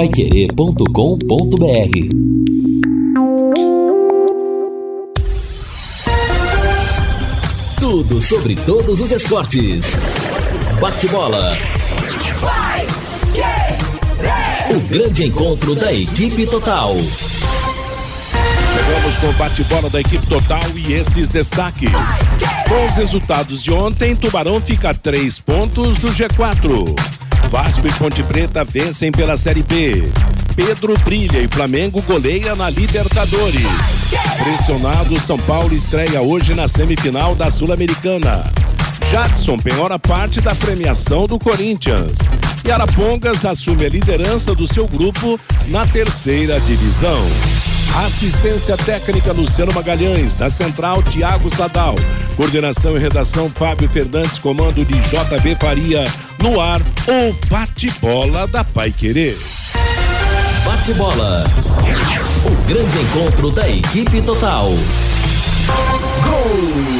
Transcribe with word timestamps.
paiquerê.com.br 0.00 0.86
Tudo 7.78 8.18
sobre 8.18 8.54
todos 8.54 8.98
os 8.98 9.10
esportes. 9.10 9.98
Bate-bola. 10.80 11.54
O 14.70 14.80
grande 14.88 15.24
encontro 15.24 15.74
da 15.74 15.92
equipe 15.92 16.46
total. 16.46 16.96
Chegamos 18.72 19.16
com 19.18 19.26
o 19.26 19.32
bate-bola 19.34 19.90
da 19.90 20.00
equipe 20.00 20.26
total 20.26 20.64
e 20.76 20.94
estes 20.94 21.28
destaques. 21.28 21.90
Com 22.66 22.86
os 22.86 22.94
resultados 22.94 23.62
de 23.62 23.70
ontem, 23.70 24.16
Tubarão 24.16 24.62
fica 24.62 24.88
a 24.90 24.94
três 24.94 25.38
pontos 25.38 25.98
do 25.98 26.08
G4. 26.08 27.19
Vasco 27.50 27.84
e 27.84 27.92
Ponte 27.94 28.22
Preta 28.22 28.64
vencem 28.64 29.10
pela 29.10 29.36
Série 29.36 29.64
B. 29.64 30.04
Pedro 30.54 30.94
brilha 31.04 31.38
e 31.38 31.48
Flamengo 31.48 32.00
goleia 32.02 32.54
na 32.54 32.70
Libertadores. 32.70 33.66
Pressionado, 34.38 35.18
São 35.18 35.36
Paulo 35.36 35.74
estreia 35.74 36.22
hoje 36.22 36.54
na 36.54 36.68
semifinal 36.68 37.34
da 37.34 37.50
Sul-Americana. 37.50 38.44
Jadson 39.10 39.58
penhora 39.58 39.98
parte 39.98 40.40
da 40.40 40.54
premiação 40.54 41.26
do 41.26 41.40
Corinthians. 41.40 42.18
E 42.64 42.70
Arapongas 42.70 43.44
assume 43.44 43.84
a 43.84 43.88
liderança 43.88 44.54
do 44.54 44.72
seu 44.72 44.86
grupo 44.86 45.38
na 45.66 45.84
terceira 45.86 46.60
divisão. 46.60 47.20
Assistência 47.96 48.76
técnica 48.76 49.32
Luciano 49.32 49.72
Magalhães, 49.72 50.36
da 50.36 50.48
Central 50.48 51.02
Tiago 51.02 51.50
Sadal. 51.50 51.94
Coordenação 52.36 52.96
e 52.96 53.00
redação 53.00 53.48
Fábio 53.48 53.88
Fernandes, 53.88 54.38
comando 54.38 54.84
de 54.84 54.94
JB 54.94 55.56
Faria. 55.60 56.04
No 56.42 56.60
ar, 56.60 56.80
o 56.80 57.48
bate-bola 57.48 58.46
da 58.46 58.64
Pai 58.64 58.90
Querer. 58.90 59.36
Bate-bola. 60.64 61.44
O 62.46 62.68
grande 62.68 62.98
encontro 62.98 63.50
da 63.50 63.68
equipe 63.68 64.22
total. 64.22 64.70
Gol! 66.24 66.99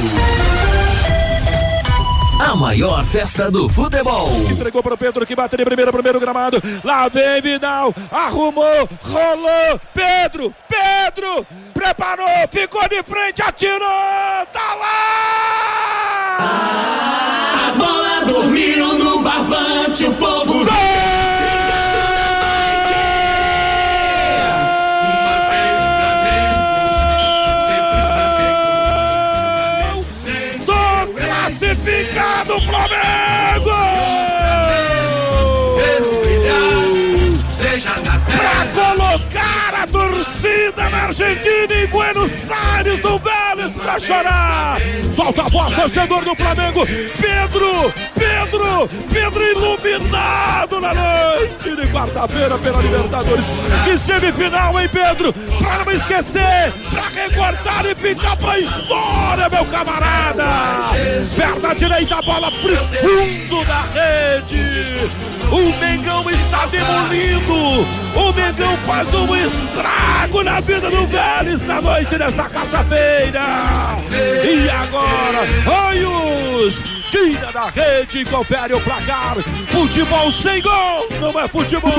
A 2.41 2.57
maior 2.57 3.05
festa 3.05 3.51
do 3.51 3.69
futebol. 3.69 4.31
Entregou 4.51 4.83
para 4.83 4.95
o 4.95 4.97
Pedro 4.97 5.27
que 5.27 5.37
bate 5.37 5.59
de 5.59 5.65
primeira, 5.65 5.93
primeiro 5.93 6.19
gramado. 6.19 6.57
Lá 6.83 7.07
vem 7.07 7.43
Vidal. 7.43 7.95
Arrumou, 8.11 8.89
rolou. 9.03 9.79
Pedro, 9.93 10.55
Pedro. 10.67 11.47
Preparou, 11.75 12.49
ficou 12.51 12.89
de 12.89 13.03
frente, 13.03 13.43
atirou. 13.43 13.79
Tá 14.55 14.75
lá! 14.81 16.39
A 17.69 17.73
bola 17.77 18.25
dormiu 18.25 18.95
no 18.95 19.21
barbante, 19.21 20.05
o 20.05 20.15
Argentina 41.01 41.75
em 41.75 41.87
Buenos 41.87 42.31
Aires 42.51 43.01
do 43.01 43.19
Vélez 43.19 43.50
chorar! 43.99 44.79
Solta 45.15 45.43
a 45.43 45.49
voz, 45.49 45.75
torcedor 45.75 46.25
do 46.25 46.35
Flamengo! 46.37 46.87
Pedro! 46.87 47.93
Pedro! 48.15 48.89
Pedro 49.13 49.43
iluminado 49.43 50.81
na 50.81 50.95
noite 50.95 51.75
de 51.77 51.87
quarta-feira 51.89 52.57
pela 52.59 52.81
Libertadores. 52.81 53.45
Que 53.85 53.99
semifinal, 53.99 54.79
hein, 54.81 54.89
Pedro? 54.93 55.33
Pra 55.33 55.85
não 55.85 55.93
esquecer, 55.93 56.73
pra 56.91 57.03
recortar 57.15 57.87
e 57.87 57.95
ficar 57.95 58.37
pra 58.37 58.59
história, 58.59 59.49
meu 59.49 59.65
camarada! 59.67 60.45
Perna 61.37 61.75
direita, 61.75 62.23
bola 62.23 62.51
pro 62.51 62.77
fundo 62.77 63.65
da 63.65 63.81
rede! 63.95 65.11
O 65.51 65.79
Mengão 65.81 66.31
está 66.31 66.67
demolindo! 66.67 67.81
O 68.15 68.33
Mengão 68.33 68.77
faz 68.87 69.13
um 69.13 69.35
estrago 69.35 70.43
na 70.45 70.61
vida 70.61 70.91
do 70.91 71.07
Vélez 71.07 71.67
na 71.67 71.81
noite 71.81 72.17
dessa 72.17 72.45
quarta-feira! 72.49 73.80
E 74.45 74.69
agora, 74.69 75.89
olhos! 75.89 77.01
tira 77.11 77.51
da 77.53 77.69
rede, 77.71 78.25
confere 78.25 78.73
o 78.73 78.81
placar. 78.81 79.37
Futebol 79.69 80.33
sem 80.33 80.63
gol, 80.63 81.09
não 81.21 81.39
é 81.39 81.49
futebol. 81.49 81.93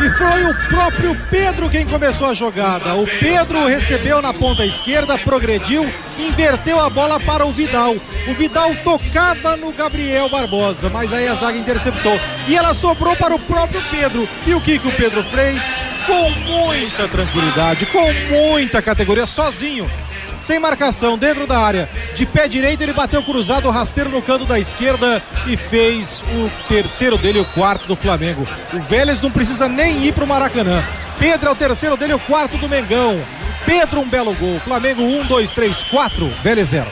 E 0.00 0.10
foi 0.10 0.44
o 0.44 0.54
próprio 0.68 1.16
Pedro 1.28 1.68
quem 1.68 1.86
começou 1.86 2.28
a 2.28 2.34
jogada. 2.34 2.94
O 2.94 3.06
Pedro 3.06 3.66
recebeu 3.66 4.22
na 4.22 4.32
ponta 4.32 4.64
esquerda, 4.64 5.18
progrediu, 5.18 5.90
inverteu 6.18 6.78
a 6.78 6.88
bola 6.88 7.18
para 7.18 7.44
o 7.44 7.50
Vidal. 7.50 7.96
O 8.28 8.34
Vidal 8.34 8.74
tocava 8.84 9.56
no 9.56 9.72
Gabriel 9.72 10.28
Barbosa, 10.28 10.88
mas 10.88 11.12
aí 11.12 11.26
a 11.26 11.34
zaga 11.34 11.58
interceptou. 11.58 12.20
E 12.46 12.54
ela 12.54 12.74
sobrou 12.74 13.16
para 13.16 13.34
o 13.34 13.38
próprio 13.40 13.82
Pedro. 13.90 14.28
E 14.46 14.54
o 14.54 14.60
que, 14.60 14.78
que 14.78 14.86
o 14.86 14.92
Pedro 14.92 15.22
fez? 15.24 15.62
Com 16.08 16.30
muita 16.40 17.06
tranquilidade, 17.06 17.86
com 17.86 18.12
muita 18.30 18.82
categoria, 18.82 19.26
sozinho 19.26 19.88
sem 20.38 20.58
marcação 20.58 21.18
dentro 21.18 21.46
da 21.46 21.58
área. 21.58 21.88
De 22.14 22.24
pé 22.24 22.48
direito, 22.48 22.82
ele 22.82 22.92
bateu 22.92 23.22
cruzado, 23.22 23.68
rasteiro 23.70 24.10
no 24.10 24.22
canto 24.22 24.44
da 24.44 24.58
esquerda 24.58 25.22
e 25.46 25.56
fez 25.56 26.22
o 26.22 26.50
terceiro 26.68 27.18
dele, 27.18 27.40
o 27.40 27.44
quarto 27.44 27.86
do 27.86 27.96
Flamengo. 27.96 28.46
O 28.72 28.80
Vélez 28.80 29.20
não 29.20 29.30
precisa 29.30 29.68
nem 29.68 30.06
ir 30.06 30.12
para 30.12 30.24
o 30.24 30.28
Maracanã. 30.28 30.82
Pedro 31.18 31.48
é 31.48 31.52
o 31.52 31.56
terceiro 31.56 31.96
dele, 31.96 32.14
o 32.14 32.20
quarto 32.20 32.56
do 32.56 32.68
Mengão. 32.68 33.20
Pedro, 33.66 34.00
um 34.00 34.08
belo 34.08 34.32
gol. 34.34 34.58
Flamengo 34.60 35.02
1, 35.02 35.26
2, 35.26 35.52
3, 35.52 35.82
4, 35.84 36.32
Vélez 36.42 36.68
0. 36.68 36.88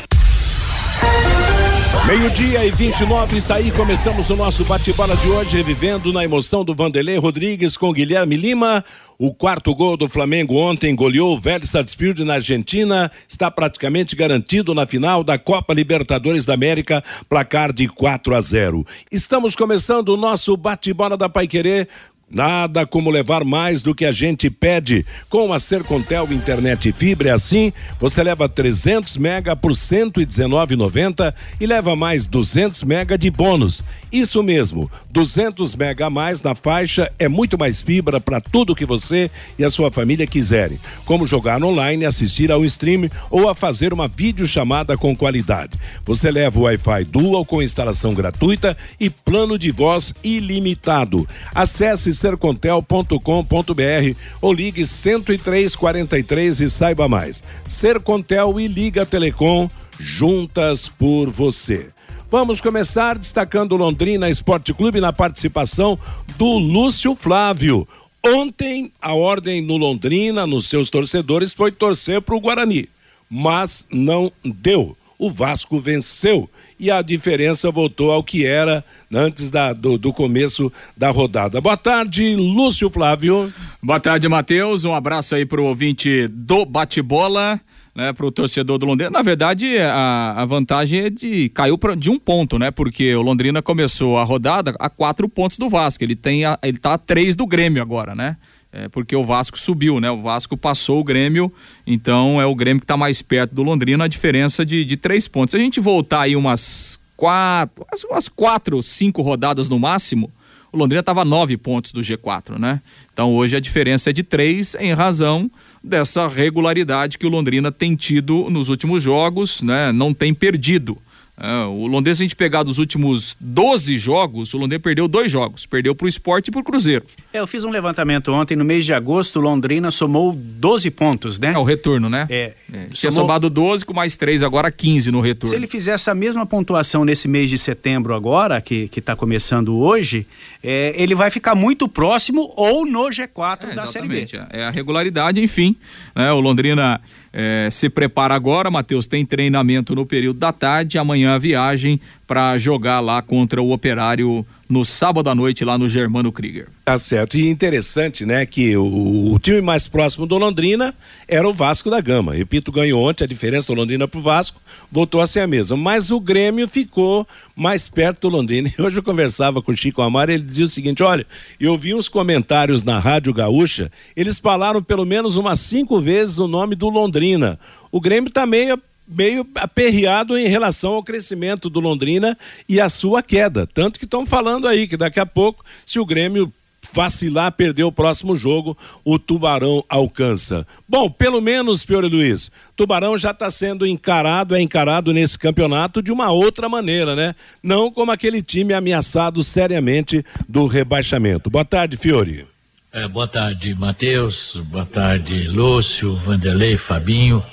Meio-dia 2.07 2.65
e 2.65 2.71
29 2.71 3.37
está 3.37 3.57
aí. 3.57 3.73
Começamos 3.73 4.31
o 4.31 4.37
nosso 4.37 4.65
bate-bola 4.65 5.17
de 5.17 5.29
hoje, 5.29 5.57
revivendo 5.57 6.13
na 6.13 6.23
emoção 6.23 6.65
do 6.65 6.73
Vanderlei 6.73 7.19
Rodrigues 7.19 7.77
com 7.77 7.93
Guilherme 7.93 8.37
Lima. 8.37 8.85
O 9.19 9.33
quarto 9.33 9.75
gol 9.75 9.97
do 9.97 10.09
Flamengo 10.09 10.57
ontem 10.57 10.95
goleou 10.95 11.35
o 11.35 11.39
Vélez 11.39 11.71
Sarsfield 11.71 12.23
na 12.23 12.35
Argentina. 12.35 13.11
Está 13.27 13.51
praticamente 13.51 14.15
garantido 14.15 14.75
na 14.75 14.87
final 14.87 15.25
da 15.25 15.39
Copa 15.39 15.73
Libertadores 15.73 16.45
da 16.45 16.53
América, 16.53 17.03
placar 17.29 17.73
de 17.73 17.89
4 17.89 18.35
a 18.35 18.41
0. 18.41 18.87
Estamos 19.11 19.57
começando 19.57 20.11
o 20.11 20.17
nosso 20.19 20.55
bate-bola 20.57 21.17
da 21.17 21.31
Paiquerê 21.31 21.89
Nada 22.29 22.85
como 22.85 23.09
levar 23.09 23.45
mais 23.45 23.85
do 23.85 23.95
que 23.95 24.05
a 24.05 24.11
gente 24.11 24.51
pede. 24.51 25.07
Com 25.31 25.53
a 25.53 25.61
Sercontel 25.61 26.27
Internet 26.33 26.89
e 26.89 26.93
Fibra 26.93 27.29
é 27.29 27.33
assim, 27.33 27.73
você 28.01 28.21
leva 28.21 28.49
300 28.49 29.17
mega 29.17 29.55
por 29.55 29.71
119,90 29.71 31.33
e 31.61 31.67
leva 31.67 31.95
mais 31.95 32.27
200 32.27 32.83
mega 32.83 33.17
de 33.17 33.31
bônus. 33.31 33.85
Isso 34.11 34.43
mesmo, 34.43 34.91
200 35.11 35.77
mega 35.77 36.07
a 36.07 36.11
mais 36.11 36.43
na 36.43 36.57
faixa 36.57 37.13
é 37.17 37.29
muito 37.29 37.57
mais 37.57 37.81
fibra 37.81 38.21
para 38.21 38.41
tudo 38.41 38.75
que 38.75 38.85
você 38.85 39.31
e 39.57 39.65
a 39.65 39.69
sua 39.69 39.93
família 39.93 40.27
quiserem, 40.27 40.81
como 41.05 41.29
jogar 41.29 41.63
online, 41.63 42.05
assistir 42.05 42.51
ao 42.51 42.65
stream 42.65 43.09
ou 43.31 43.49
a 43.49 43.55
fazer 43.55 43.93
uma 43.93 44.09
videochamada 44.09 44.97
com 44.97 45.17
qualidade. 45.17 45.79
Você 46.05 46.29
leva 46.31 46.59
o 46.59 46.63
Wi-Fi 46.63 47.05
Dual 47.05 47.45
com 47.45 47.63
instalação 47.63 48.13
gratuita 48.15 48.77
e 48.99 49.09
plano 49.09 49.57
de 49.57 49.71
voz 49.71 50.13
ilimitado. 50.25 51.27
Acesse 51.55 52.16
sercontel.com.br 52.17 54.19
ou 54.41 54.53
ligue 54.53 54.85
10343 54.85 56.61
e 56.61 56.71
saiba 56.71 57.09
mais. 57.09 57.43
Sercontel 57.67 58.59
e 58.59 58.67
Liga 58.67 59.07
Telecom 59.07 59.69
juntas 59.99 60.89
por 60.89 61.31
você. 61.31 61.89
Vamos 62.31 62.61
começar 62.61 63.17
destacando 63.17 63.77
Londrina 63.77 64.29
Esporte 64.29 64.75
Clube 64.75 65.01
na 65.01 65.13
participação 65.13 65.99
do 66.37 66.59
Lúcio 66.59 67.15
Flávio. 67.15 67.87
Ontem, 68.25 68.93
a 69.01 69.15
ordem 69.15 69.63
no 69.63 69.77
Londrina, 69.77 70.47
nos 70.47 70.69
seus 70.69 70.91
torcedores, 70.91 71.53
foi 71.53 71.71
torcer 71.71 72.21
para 72.21 72.35
o 72.35 72.41
Guarani, 72.41 72.89
mas 73.31 73.87
não 73.93 74.33
deu. 74.45 74.97
O 75.17 75.31
Vasco 75.31 75.79
venceu 75.79 76.51
e 76.79 76.91
a 76.91 77.03
diferença 77.03 77.71
voltou 77.71 78.11
ao 78.11 78.23
que 78.23 78.45
era 78.45 78.85
antes 79.13 79.51
da, 79.51 79.73
do, 79.73 79.97
do, 79.97 80.13
começo 80.13 80.73
da 80.97 81.11
rodada. 81.11 81.61
Boa 81.61 81.77
tarde, 81.77 82.35
Lúcio 82.37 82.91
Flávio. 82.91 83.53
Boa 83.83 83.99
tarde, 83.99 84.29
Matheus. 84.29 84.85
Um 84.85 84.95
abraço 84.95 85.35
aí 85.35 85.47
para 85.47 85.61
o 85.61 85.65
ouvinte 85.65 86.29
do 86.29 86.65
bate-bola. 86.65 87.61
Né, 87.95 88.13
para 88.13 88.27
o 88.27 88.31
torcedor 88.31 88.77
do 88.77 88.85
Londrina. 88.85 89.09
Na 89.11 89.23
verdade, 89.23 89.79
a, 89.79 90.35
a 90.37 90.45
vantagem 90.45 91.01
é 91.01 91.09
de 91.09 91.49
caiu 91.49 91.79
pra, 91.79 91.95
de 91.95 92.11
um 92.11 92.19
ponto, 92.19 92.59
né? 92.59 92.71
Porque 92.71 93.15
o 93.15 93.23
Londrina 93.23 93.63
começou 93.63 94.19
a 94.19 94.23
rodada 94.23 94.75
a 94.79 94.91
quatro 94.91 95.27
pontos 95.31 95.57
do 95.57 95.71
Vasco. 95.71 96.05
Ele 96.05 96.15
tem 96.15 96.45
a, 96.45 96.59
ele 96.63 96.77
tá 96.77 96.93
a 96.93 96.99
três 96.99 97.35
do 97.35 97.47
Grêmio 97.47 97.81
agora, 97.81 98.15
né? 98.15 98.37
É, 98.77 98.89
porque 98.89 99.17
o 99.17 99.25
Vasco 99.25 99.59
subiu, 99.59 99.99
né? 100.01 100.11
O 100.11 100.21
Vasco 100.21 100.55
passou 100.55 101.01
o 101.01 101.05
Grêmio, 101.05 101.51
então 101.87 102.39
é 102.39 102.45
o 102.45 102.55
Grêmio 102.55 102.81
que 102.81 102.85
está 102.85 102.97
mais 102.97 103.23
perto 103.23 103.55
do 103.55 103.63
Londrina, 103.63 104.05
a 104.05 104.09
diferença 104.09 104.67
de, 104.67 104.85
de 104.85 104.99
três 104.99 105.27
pontos. 105.27 105.53
Se 105.53 105.57
a 105.57 105.61
gente 105.61 105.81
voltar 105.81 106.23
aí 106.23 106.37
umas 106.37 107.01
quatro, 107.17 107.87
umas 108.11 108.29
quatro, 108.29 108.83
cinco 108.83 109.23
rodadas 109.23 109.67
no 109.71 109.79
máximo, 109.79 110.31
o 110.71 110.77
Londrina 110.77 111.01
estava 111.01 111.25
nove 111.25 111.57
pontos 111.57 111.91
do 111.91 112.03
G4, 112.03 112.59
né? 112.59 112.83
Então 113.11 113.35
hoje 113.35 113.57
a 113.57 113.61
diferença 113.61 114.11
é 114.11 114.13
de 114.13 114.23
três 114.23 114.75
em 114.75 114.93
razão 114.93 115.51
dessa 115.83 116.29
regularidade 116.29 117.17
que 117.17 117.27
o 117.27 117.31
Londrina 117.31 117.73
tem 117.73 117.97
tido 117.97 118.51
nos 118.51 118.69
últimos 118.69 119.03
jogos, 119.03 119.63
né? 119.63 119.91
Não 119.91 120.13
tem 120.13 120.35
perdido. 120.35 120.99
É, 121.39 121.65
o 121.65 121.87
Londrina, 121.87 122.15
se 122.15 122.23
a 122.23 122.25
gente 122.25 122.37
pegar 122.37 122.63
dos 122.63 122.79
últimos 122.79 123.37
12 123.39 123.99
jogos, 123.99 124.55
o 124.55 124.59
Londrina 124.59 124.81
perdeu 124.81 125.07
dois 125.07 125.31
jogos. 125.31 125.67
Perdeu 125.67 125.95
para 125.95 126.07
o 126.07 126.09
esporte 126.09 126.49
e 126.49 126.51
para 126.51 126.61
o 126.61 126.65
Cruzeiro. 126.65 127.05
É, 127.33 127.39
eu 127.41 127.47
fiz 127.47 127.63
um 127.65 127.71
levantamento 127.71 128.33
ontem, 128.33 128.57
no 128.57 128.65
mês 128.65 128.85
de 128.85 128.95
agosto, 128.95 129.39
Londrina 129.39 129.91
somou 129.91 130.33
12 130.33 130.91
pontos, 130.91 131.39
né? 131.39 131.53
É 131.53 131.59
o 131.59 131.63
retorno, 131.63 132.09
né? 132.09 132.27
É. 132.31 132.53
é. 132.73 132.87
Tinha 132.93 133.11
somado 133.11 133.51
12 133.51 133.85
com 133.85 133.93
mais 133.93 134.17
3, 134.17 134.43
agora 134.43 134.71
15 134.71 135.11
no 135.11 135.21
retorno. 135.21 135.51
Se 135.51 135.57
ele 135.57 135.67
fizer 135.67 135.93
essa 135.93 136.15
mesma 136.15 136.47
pontuação 136.47 137.05
nesse 137.05 137.29
mês 137.29 137.51
de 137.51 137.59
setembro 137.59 138.15
agora, 138.15 138.61
que 138.61 138.89
está 138.97 139.15
começando 139.15 139.77
hoje, 139.77 140.27
é, 140.65 140.95
ele 140.97 141.15
vai 141.15 141.31
ficar 141.31 141.55
muito 141.55 141.87
próximo 141.87 142.53
ou 142.57 142.87
no 142.87 143.09
G4 143.11 143.71
é, 143.71 143.75
da 143.75 143.87
Série 143.87 144.09
B. 144.09 144.27
É, 144.51 144.61
é 144.61 144.65
a 144.65 144.71
regularidade, 144.71 145.41
enfim. 145.41 145.77
Né? 146.15 146.33
O 146.33 146.41
Londrina 146.41 147.01
é, 147.39 147.69
se 147.71 147.91
prepara 147.91 148.35
agora, 148.35 148.71
Matheus, 148.71 149.07
tem 149.07 149.27
treinamento 149.27 149.95
no 149.95 150.07
período 150.07 150.39
da 150.39 150.55
tarde, 150.55 150.97
amanhã 150.97 151.35
a 151.35 151.39
viagem 151.39 152.01
para 152.27 152.59
jogar 152.59 153.01
lá 153.01 153.23
contra 153.23 153.63
o 153.63 153.73
Operário 153.73 154.45
no 154.69 154.85
sábado 154.85 155.31
à 155.31 155.35
noite 155.35 155.65
lá 155.65 155.79
no 155.79 155.89
Germano 155.89 156.33
Krieger. 156.33 156.67
Tá 156.85 156.99
certo. 156.99 157.37
E 157.37 157.49
interessante, 157.49 158.27
né, 158.27 158.45
que 158.45 158.77
o, 158.77 159.33
o, 159.33 159.39
time 159.39 159.61
mais 159.61 159.87
próximo 159.87 160.27
do 160.27 160.37
Londrina 160.37 160.93
era 161.29 161.49
o 161.49 161.55
Vasco 161.55 161.89
da 161.89 162.01
Gama. 162.01 162.35
Repito, 162.35 162.73
ganhou 162.73 163.09
ontem, 163.09 163.23
a 163.23 163.29
diferença 163.29 163.73
do 163.73 163.79
Londrina 163.79 164.09
pro 164.09 164.21
Vasco 164.21 164.61
voltou 164.91 165.21
a 165.21 165.27
ser 165.27 165.41
a 165.41 165.47
mesma. 165.47 165.77
Mas 165.77 166.11
o 166.11 166.19
Grêmio 166.19 166.67
ficou 166.67 167.27
mais 167.55 167.87
perto 167.87 168.29
do 168.29 168.37
Londrina. 168.37 168.73
E 168.77 168.83
hoje 168.83 168.99
eu 168.99 169.03
conversava 169.03 169.63
com 169.63 169.71
o 169.71 169.77
Chico 169.77 170.03
Amaro, 170.03 170.33
ele 170.33 170.43
dizia 170.43 170.65
o 170.65 170.69
seguinte: 170.69 171.03
olha, 171.03 171.27
eu 171.61 171.79
vi 171.79 171.95
uns 171.95 172.09
comentários 172.09 172.85
na 172.85 172.99
Rádio 172.99 173.33
Gaúcha, 173.33 173.91
eles 174.17 174.39
falaram 174.39 174.83
pelo 174.83 175.05
menos 175.05 175.37
umas 175.37 175.61
cinco 175.61 176.01
vezes 176.01 176.39
o 176.39 176.49
nome 176.49 176.75
do 176.75 176.89
Londrina. 176.89 177.59
O 177.91 178.01
Grêmio 178.01 178.31
tá 178.31 178.45
meio 178.45 178.79
meio 179.07 179.47
aperreado 179.55 180.37
em 180.37 180.49
relação 180.49 180.95
ao 180.95 181.03
crescimento 181.03 181.71
do 181.71 181.81
Londrina 181.81 182.37
e 182.69 182.81
a 182.81 182.89
sua 182.89 183.23
queda. 183.23 183.67
Tanto 183.67 183.99
que 183.99 184.05
estão 184.05 184.27
falando 184.27 184.67
aí 184.67 184.87
que 184.89 184.97
daqui 184.97 185.21
a 185.21 185.27
pouco, 185.27 185.65
se 185.85 185.99
o 185.99 186.07
Grêmio 186.07 186.53
vacilar, 186.93 187.53
perder 187.53 187.85
o 187.85 187.93
próximo 187.93 188.37
jogo, 188.37 188.77
o 189.05 189.19
Tubarão 189.19 189.85
alcança. 189.89 190.67
Bom, 190.89 191.11
pelo 191.11 191.41
menos, 191.41 191.83
Fiore 191.83 192.09
Luiz, 192.09 192.51
Tubarão 192.75 193.17
já 193.17 193.33
está 193.33 193.51
sendo 193.51 193.87
encarado, 193.87 194.55
é 194.55 194.61
encarado 194.61 195.13
nesse 195.13 195.39
campeonato 195.39 196.03
de 196.03 196.13
uma 196.13 196.31
outra 196.31 196.69
maneira, 196.69 197.15
né? 197.15 197.35
Não 197.63 197.91
como 197.91 198.13
aquele 198.13 198.43
time 198.43 198.73
ameaçado 198.73 199.43
seriamente 199.43 200.25
do 200.49 200.67
rebaixamento. 200.67 201.51
Boa 201.51 201.65
tarde, 201.65 201.97
Fiore. 201.97 202.47
É, 202.93 203.07
boa 203.07 203.29
tarde, 203.29 203.75
Matheus. 203.75 204.57
Boa 204.71 204.87
tarde, 204.87 205.49
Lúcio, 205.49 206.17
Vanderlei, 206.17 206.77
Fabinho. 206.77 207.45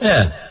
É, 0.00 0.49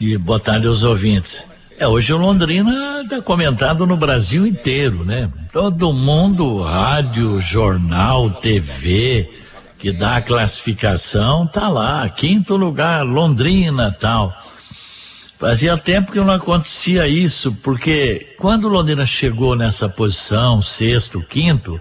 e 0.00 0.16
boa 0.16 0.40
tarde 0.40 0.66
aos 0.66 0.82
ouvintes. 0.82 1.46
É, 1.78 1.86
hoje 1.86 2.10
o 2.14 2.16
Londrina 2.16 3.02
está 3.02 3.20
comentado 3.20 3.86
no 3.86 3.98
Brasil 3.98 4.46
inteiro, 4.46 5.04
né? 5.04 5.30
Todo 5.52 5.92
mundo, 5.92 6.62
rádio, 6.62 7.38
jornal, 7.38 8.30
TV, 8.30 9.30
que 9.78 9.92
dá 9.92 10.16
a 10.16 10.22
classificação, 10.22 11.46
tá 11.46 11.68
lá, 11.68 12.08
quinto 12.08 12.56
lugar, 12.56 13.04
Londrina, 13.04 13.92
tal. 13.92 14.34
Fazia 15.38 15.76
tempo 15.76 16.12
que 16.12 16.20
não 16.20 16.32
acontecia 16.32 17.06
isso, 17.06 17.52
porque 17.62 18.34
quando 18.38 18.64
o 18.64 18.68
Londrina 18.68 19.04
chegou 19.04 19.54
nessa 19.54 19.86
posição, 19.86 20.62
sexto, 20.62 21.20
quinto, 21.20 21.78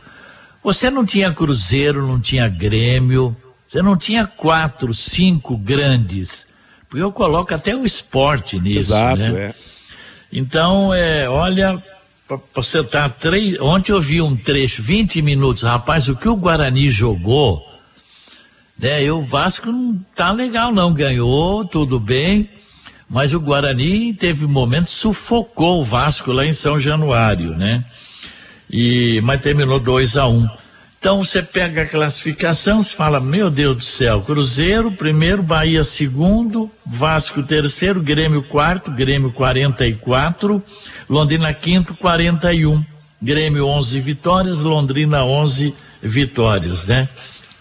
você 0.61 0.89
não 0.89 1.05
tinha 1.05 1.33
Cruzeiro, 1.33 2.05
não 2.05 2.19
tinha 2.19 2.49
Grêmio, 2.49 3.35
você 3.65 3.81
não 3.81 3.95
tinha 3.95 4.27
quatro, 4.27 4.93
cinco 4.93 5.55
grandes 5.57 6.48
porque 6.89 7.03
eu 7.03 7.11
coloco 7.11 7.53
até 7.53 7.75
o 7.75 7.85
esporte 7.85 8.59
nisso. 8.59 8.91
Exato, 8.91 9.21
né? 9.21 9.41
é. 9.41 9.55
Então, 10.33 10.93
é, 10.93 11.29
olha, 11.29 11.81
você 12.53 12.83
tá 12.83 13.07
três. 13.07 13.59
Ontem 13.59 13.91
eu 13.91 14.01
vi 14.01 14.21
um 14.21 14.35
trecho, 14.35 14.81
20 14.81 15.21
minutos, 15.21 15.63
rapaz, 15.63 16.09
o 16.09 16.15
que 16.15 16.27
o 16.27 16.35
Guarani 16.35 16.89
jogou, 16.89 17.63
né? 18.77 19.03
E 19.03 19.11
o 19.11 19.21
Vasco 19.21 19.71
não 19.71 19.99
tá 20.15 20.31
legal, 20.31 20.73
não. 20.73 20.93
Ganhou, 20.93 21.63
tudo 21.63 21.99
bem. 21.99 22.49
Mas 23.09 23.33
o 23.33 23.39
Guarani 23.39 24.13
teve 24.13 24.45
momentos, 24.45 24.93
sufocou 24.93 25.81
o 25.81 25.83
Vasco 25.83 26.31
lá 26.31 26.45
em 26.45 26.53
São 26.53 26.79
Januário, 26.79 27.57
né? 27.57 27.83
E, 28.69 29.19
mas 29.23 29.41
terminou 29.41 29.79
2 29.79 30.15
a 30.15 30.27
1 30.27 30.37
um. 30.37 30.49
Então 30.99 31.23
você 31.23 31.41
pega 31.41 31.83
a 31.83 31.87
classificação, 31.87 32.83
você 32.83 32.93
fala, 32.93 33.21
meu 33.21 33.49
Deus 33.49 33.77
do 33.77 33.83
céu, 33.83 34.21
Cruzeiro 34.21 34.91
primeiro, 34.91 35.41
Bahia 35.41 35.85
segundo, 35.85 36.69
Vasco 36.85 37.41
terceiro, 37.41 38.01
Grêmio 38.01 38.43
quarto, 38.43 38.91
Grêmio 38.91 39.31
44, 39.31 40.61
Londrina 41.09 41.53
quinto, 41.53 41.95
41, 41.95 42.83
Grêmio 43.21 43.65
11 43.65 43.99
vitórias, 44.01 44.59
Londrina 44.59 45.23
11 45.23 45.73
vitórias, 46.03 46.85
né? 46.85 47.07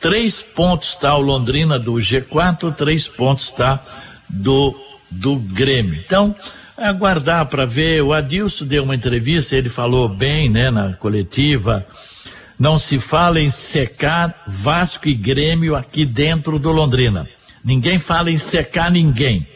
Três 0.00 0.43
pontos 0.43 0.90
está 0.90 1.17
o 1.17 1.20
Londrina 1.20 1.79
do 1.79 1.93
G4, 1.94 2.75
três 2.75 3.06
pontos 3.06 3.44
está 3.44 3.81
do, 4.29 4.75
do 5.08 5.37
Grêmio. 5.37 5.94
Então, 5.94 6.35
aguardar 6.76 7.46
para 7.46 7.64
ver, 7.64 8.02
o 8.02 8.12
Adilson 8.12 8.64
deu 8.64 8.82
uma 8.82 8.96
entrevista, 8.96 9.55
ele 9.56 9.69
falou 9.69 10.08
bem, 10.08 10.49
né, 10.49 10.70
na 10.73 10.94
coletiva, 10.94 11.87
não 12.59 12.79
se 12.79 12.99
fala 12.99 13.41
em 13.41 13.51
secar 13.51 14.43
Vasco 14.47 15.09
e 15.09 15.15
Grêmio 15.15 15.77
aqui 15.77 16.05
dentro 16.05 16.59
do 16.59 16.73
Londrina. 16.73 17.29
Ninguém 17.65 17.99
fala 17.99 18.31
em 18.31 18.39
secar 18.39 18.91
ninguém. 18.91 19.47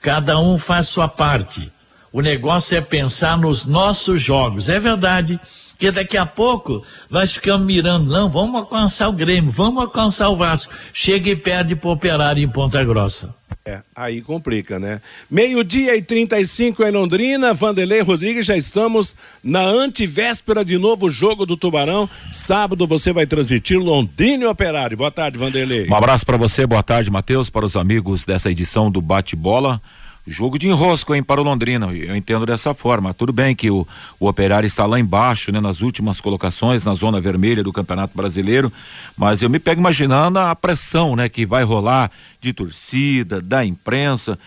Cada 0.00 0.38
um 0.38 0.58
faz 0.58 0.88
sua 0.88 1.08
parte. 1.08 1.72
O 2.12 2.20
negócio 2.20 2.76
é 2.76 2.80
pensar 2.80 3.38
nos 3.38 3.64
nossos 3.64 4.20
jogos. 4.20 4.68
É 4.68 4.78
verdade 4.78 5.40
que 5.78 5.90
daqui 5.90 6.16
a 6.16 6.26
pouco 6.26 6.84
nós 7.10 7.32
ficamos 7.32 7.66
mirando, 7.66 8.10
não, 8.10 8.28
vamos 8.28 8.54
alcançar 8.54 9.08
o 9.08 9.12
Grêmio, 9.12 9.50
vamos 9.50 9.82
alcançar 9.82 10.28
o 10.28 10.36
Vasco. 10.36 10.72
Chega 10.92 11.30
e 11.30 11.36
perde 11.36 11.74
para 11.74 11.88
o 11.88 11.92
Operário 11.92 12.42
em 12.42 12.48
Ponta 12.48 12.84
Grossa. 12.84 13.34
É, 13.64 13.80
aí 13.94 14.20
complica, 14.20 14.80
né? 14.80 15.00
Meio-dia 15.30 15.94
e 15.94 16.02
35 16.02 16.82
em 16.82 16.90
Londrina, 16.90 17.54
Vanderlei 17.54 18.00
Rodrigues, 18.00 18.44
já 18.44 18.56
estamos 18.56 19.14
na 19.42 19.62
antivéspera 19.62 20.64
de 20.64 20.76
novo 20.76 21.08
jogo 21.08 21.46
do 21.46 21.56
Tubarão. 21.56 22.10
Sábado 22.32 22.88
você 22.88 23.12
vai 23.12 23.24
transmitir 23.24 23.78
Londrina 23.78 24.50
Operário. 24.50 24.96
Boa 24.96 25.12
tarde, 25.12 25.38
Vanderlei. 25.38 25.88
Um 25.88 25.94
abraço 25.94 26.26
para 26.26 26.36
você, 26.36 26.66
boa 26.66 26.82
tarde, 26.82 27.08
Matheus, 27.08 27.48
para 27.48 27.64
os 27.64 27.76
amigos 27.76 28.24
dessa 28.24 28.50
edição 28.50 28.90
do 28.90 29.00
Bate-Bola. 29.00 29.80
Jogo 30.24 30.56
de 30.56 30.68
enrosco, 30.68 31.14
hein, 31.14 31.22
para 31.22 31.40
o 31.40 31.44
Londrina. 31.44 31.86
Eu 31.86 32.14
entendo 32.14 32.46
dessa 32.46 32.72
forma. 32.72 33.12
Tudo 33.12 33.32
bem 33.32 33.56
que 33.56 33.70
o, 33.70 33.86
o 34.20 34.28
Operário 34.28 34.66
está 34.66 34.86
lá 34.86 35.00
embaixo, 35.00 35.50
né, 35.50 35.60
nas 35.60 35.80
últimas 35.80 36.20
colocações, 36.20 36.84
na 36.84 36.94
zona 36.94 37.20
vermelha 37.20 37.62
do 37.62 37.72
Campeonato 37.72 38.16
Brasileiro, 38.16 38.72
mas 39.16 39.42
eu 39.42 39.50
me 39.50 39.58
pego 39.58 39.80
imaginando 39.80 40.38
a 40.38 40.54
pressão, 40.54 41.16
né, 41.16 41.28
que 41.28 41.44
vai 41.44 41.64
rolar 41.64 42.10
de 42.40 42.52
torcida, 42.52 43.40
da 43.40 43.64
imprensa 43.64 44.38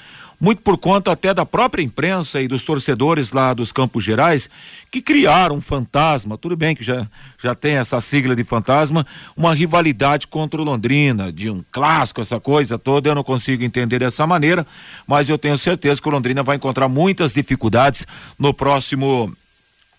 muito 0.45 0.61
por 0.61 0.77
conta 0.77 1.11
até 1.11 1.33
da 1.33 1.43
própria 1.43 1.81
imprensa 1.81 2.39
e 2.39 2.47
dos 2.47 2.61
torcedores 2.61 3.31
lá 3.31 3.51
dos 3.51 3.71
Campos 3.71 4.03
Gerais, 4.03 4.47
que 4.91 5.01
criaram 5.01 5.55
um 5.55 5.61
fantasma, 5.61 6.37
tudo 6.37 6.55
bem 6.55 6.75
que 6.75 6.83
já, 6.83 7.07
já 7.41 7.55
tem 7.55 7.77
essa 7.77 7.99
sigla 7.99 8.35
de 8.35 8.43
fantasma, 8.43 9.07
uma 9.35 9.55
rivalidade 9.55 10.27
contra 10.27 10.61
o 10.61 10.63
Londrina, 10.63 11.33
de 11.33 11.49
um 11.49 11.63
clássico, 11.71 12.21
essa 12.21 12.39
coisa 12.39 12.77
toda, 12.77 13.09
eu 13.09 13.15
não 13.15 13.23
consigo 13.23 13.63
entender 13.63 13.97
dessa 13.97 14.27
maneira, 14.27 14.67
mas 15.07 15.27
eu 15.27 15.37
tenho 15.39 15.57
certeza 15.57 15.99
que 15.99 16.07
o 16.07 16.11
Londrina 16.11 16.43
vai 16.43 16.57
encontrar 16.57 16.87
muitas 16.87 17.33
dificuldades 17.33 18.05
no 18.37 18.53
próximo 18.53 19.35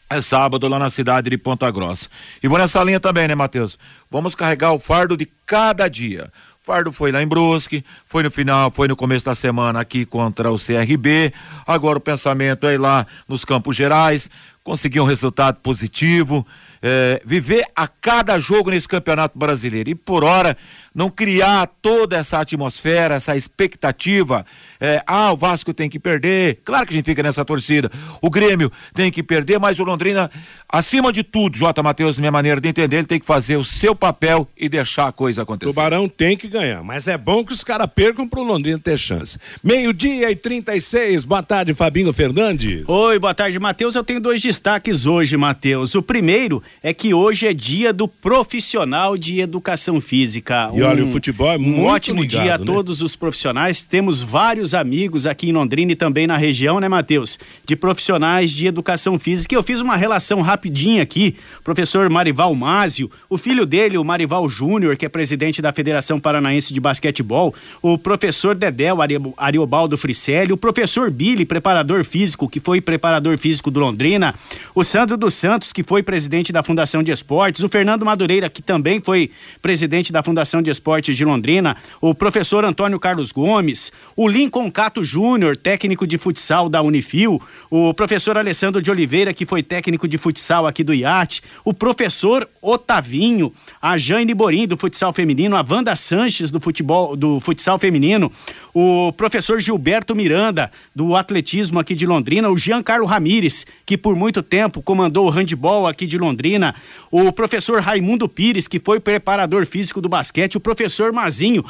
é 0.08 0.20
sábado 0.20 0.68
lá 0.68 0.78
na 0.78 0.88
cidade 0.88 1.28
de 1.28 1.36
Ponta 1.36 1.68
Grossa. 1.72 2.08
E 2.40 2.46
vou 2.46 2.56
nessa 2.56 2.84
linha 2.84 3.00
também, 3.00 3.26
né, 3.26 3.34
Matheus? 3.34 3.76
Vamos 4.08 4.36
carregar 4.36 4.72
o 4.72 4.78
fardo 4.78 5.16
de 5.16 5.26
cada 5.44 5.88
dia. 5.88 6.30
Fardo 6.66 6.90
foi 6.90 7.12
lá 7.12 7.22
em 7.22 7.28
Brusque, 7.28 7.84
foi 8.06 8.24
no 8.24 8.30
final, 8.30 8.72
foi 8.72 8.88
no 8.88 8.96
começo 8.96 9.24
da 9.24 9.36
semana 9.36 9.78
aqui 9.78 10.04
contra 10.04 10.50
o 10.50 10.58
CRB. 10.58 11.32
Agora 11.64 11.98
o 11.98 12.00
pensamento 12.00 12.66
é 12.66 12.74
ir 12.74 12.78
lá 12.78 13.06
nos 13.28 13.44
Campos 13.44 13.76
Gerais 13.76 14.28
conseguir 14.64 14.98
um 14.98 15.04
resultado 15.04 15.60
positivo, 15.60 16.44
é, 16.82 17.22
viver 17.24 17.64
a 17.76 17.86
cada 17.86 18.36
jogo 18.40 18.72
nesse 18.72 18.88
campeonato 18.88 19.38
brasileiro 19.38 19.90
e 19.90 19.94
por 19.94 20.24
hora 20.24 20.56
não 20.96 21.10
criar 21.10 21.66
toda 21.82 22.16
essa 22.16 22.40
atmosfera, 22.40 23.16
essa 23.16 23.36
expectativa. 23.36 24.46
É, 24.80 25.02
ah, 25.06 25.30
o 25.30 25.36
Vasco 25.36 25.74
tem 25.74 25.90
que 25.90 25.98
perder. 25.98 26.60
Claro 26.64 26.86
que 26.86 26.94
a 26.94 26.96
gente 26.96 27.04
fica 27.04 27.22
nessa 27.22 27.44
torcida. 27.44 27.92
O 28.22 28.30
Grêmio 28.30 28.72
tem 28.94 29.12
que 29.12 29.22
perder, 29.22 29.60
mas 29.60 29.78
o 29.78 29.84
Londrina, 29.84 30.30
acima 30.66 31.12
de 31.12 31.22
tudo, 31.22 31.58
J. 31.58 31.82
Matheus, 31.82 32.16
minha 32.16 32.32
maneira 32.32 32.62
de 32.62 32.68
entender, 32.68 32.96
ele 32.96 33.06
tem 33.06 33.20
que 33.20 33.26
fazer 33.26 33.58
o 33.58 33.64
seu 33.64 33.94
papel 33.94 34.48
e 34.56 34.70
deixar 34.70 35.08
a 35.08 35.12
coisa 35.12 35.42
acontecer. 35.42 35.70
Tubarão 35.70 36.08
tem 36.08 36.34
que 36.34 36.48
ganhar, 36.48 36.82
mas 36.82 37.06
é 37.06 37.18
bom 37.18 37.44
que 37.44 37.52
os 37.52 37.62
caras 37.62 37.90
percam 37.94 38.26
pro 38.26 38.42
Londrina 38.42 38.78
ter 38.78 38.96
chance. 38.96 39.38
Meio-dia 39.62 40.30
e 40.30 40.36
36. 40.36 41.26
Boa 41.26 41.42
tarde, 41.42 41.74
Fabinho 41.74 42.10
Fernandes. 42.14 42.88
Oi, 42.88 43.18
boa 43.18 43.34
tarde, 43.34 43.58
Matheus. 43.58 43.94
Eu 43.94 44.04
tenho 44.04 44.20
dois 44.20 44.40
destaques 44.40 45.04
hoje, 45.04 45.36
Matheus. 45.36 45.94
O 45.94 46.00
primeiro 46.00 46.62
é 46.82 46.94
que 46.94 47.12
hoje 47.12 47.46
é 47.46 47.52
dia 47.52 47.92
do 47.92 48.08
profissional 48.08 49.18
de 49.18 49.40
educação 49.40 50.00
física. 50.00 50.70
E 50.72 50.85
olha, 50.88 51.04
o 51.04 51.10
futebol 51.10 51.52
é 51.52 51.58
muito 51.58 51.80
Um 51.80 51.84
ótimo 51.84 52.22
ligado, 52.22 52.42
dia 52.42 52.54
a 52.54 52.58
né? 52.58 52.64
todos 52.64 53.02
os 53.02 53.16
profissionais. 53.16 53.82
Temos 53.82 54.22
vários 54.22 54.74
amigos 54.74 55.26
aqui 55.26 55.48
em 55.48 55.52
Londrina 55.52 55.92
e 55.92 55.96
também 55.96 56.26
na 56.26 56.36
região, 56.36 56.80
né, 56.80 56.88
Matheus? 56.88 57.38
De 57.64 57.74
profissionais 57.76 58.50
de 58.50 58.66
educação 58.66 59.18
física. 59.18 59.54
Eu 59.54 59.62
fiz 59.62 59.80
uma 59.80 59.96
relação 59.96 60.40
rapidinha 60.40 61.02
aqui. 61.02 61.36
Professor 61.64 62.08
Marival 62.10 62.54
Másio, 62.54 63.10
o 63.28 63.36
filho 63.38 63.66
dele, 63.66 63.98
o 63.98 64.04
Marival 64.04 64.48
Júnior, 64.48 64.96
que 64.96 65.04
é 65.04 65.08
presidente 65.08 65.60
da 65.60 65.72
Federação 65.72 66.18
Paranaense 66.20 66.72
de 66.72 66.80
Basquetebol, 66.80 67.54
o 67.82 67.98
professor 67.98 68.54
Dedéu 68.54 69.02
Ari- 69.02 69.16
Ariobaldo 69.36 69.96
Fricelli, 69.96 70.52
o 70.52 70.56
professor 70.56 71.10
Billy, 71.10 71.44
preparador 71.44 72.04
físico, 72.04 72.48
que 72.48 72.60
foi 72.60 72.80
preparador 72.80 73.36
físico 73.38 73.70
do 73.70 73.80
Londrina, 73.80 74.34
o 74.74 74.84
Sandro 74.84 75.16
dos 75.16 75.34
Santos, 75.34 75.72
que 75.72 75.82
foi 75.82 76.02
presidente 76.02 76.52
da 76.52 76.62
Fundação 76.62 77.02
de 77.02 77.10
Esportes, 77.10 77.62
o 77.62 77.68
Fernando 77.68 78.04
Madureira, 78.04 78.48
que 78.48 78.62
também 78.62 79.00
foi 79.00 79.30
presidente 79.60 80.12
da 80.12 80.22
Fundação 80.22 80.62
de 80.62 80.70
Esportes 80.76 81.16
de 81.16 81.24
Londrina, 81.24 81.76
o 82.00 82.14
professor 82.14 82.64
Antônio 82.64 83.00
Carlos 83.00 83.32
Gomes, 83.32 83.92
o 84.14 84.28
Lincoln 84.28 84.70
Cato 84.70 85.02
Júnior, 85.02 85.56
técnico 85.56 86.06
de 86.06 86.18
futsal 86.18 86.68
da 86.68 86.82
Unifil, 86.82 87.40
o 87.70 87.92
professor 87.92 88.36
Alessandro 88.36 88.80
de 88.80 88.90
Oliveira, 88.90 89.34
que 89.34 89.46
foi 89.46 89.62
técnico 89.62 90.06
de 90.06 90.18
futsal 90.18 90.66
aqui 90.66 90.84
do 90.84 90.94
IAT, 90.94 91.42
o 91.64 91.72
professor 91.72 92.48
Otavinho, 92.62 93.52
a 93.80 93.96
Jane 93.96 94.34
Borim 94.34 94.66
do 94.66 94.76
futsal 94.76 95.12
feminino, 95.12 95.56
a 95.56 95.64
Wanda 95.68 95.96
Sanches 95.96 96.50
do 96.50 96.60
futebol 96.60 97.16
do 97.16 97.40
futsal 97.40 97.78
feminino, 97.78 98.30
o 98.74 99.10
professor 99.12 99.58
Gilberto 99.58 100.14
Miranda 100.14 100.70
do 100.94 101.16
atletismo 101.16 101.78
aqui 101.78 101.94
de 101.94 102.06
Londrina, 102.06 102.50
o 102.50 102.58
Giancarlo 102.58 103.06
Ramires, 103.06 103.64
que 103.86 103.96
por 103.96 104.14
muito 104.14 104.42
tempo 104.42 104.82
comandou 104.82 105.26
o 105.26 105.30
handball 105.30 105.86
aqui 105.86 106.06
de 106.06 106.18
Londrina, 106.18 106.74
o 107.10 107.32
professor 107.32 107.80
Raimundo 107.80 108.28
Pires, 108.28 108.68
que 108.68 108.78
foi 108.78 109.00
preparador 109.00 109.64
físico 109.64 110.00
do 110.00 110.08
basquete, 110.10 110.55
o 110.56 110.60
professor 110.60 111.12
Mazinho, 111.12 111.64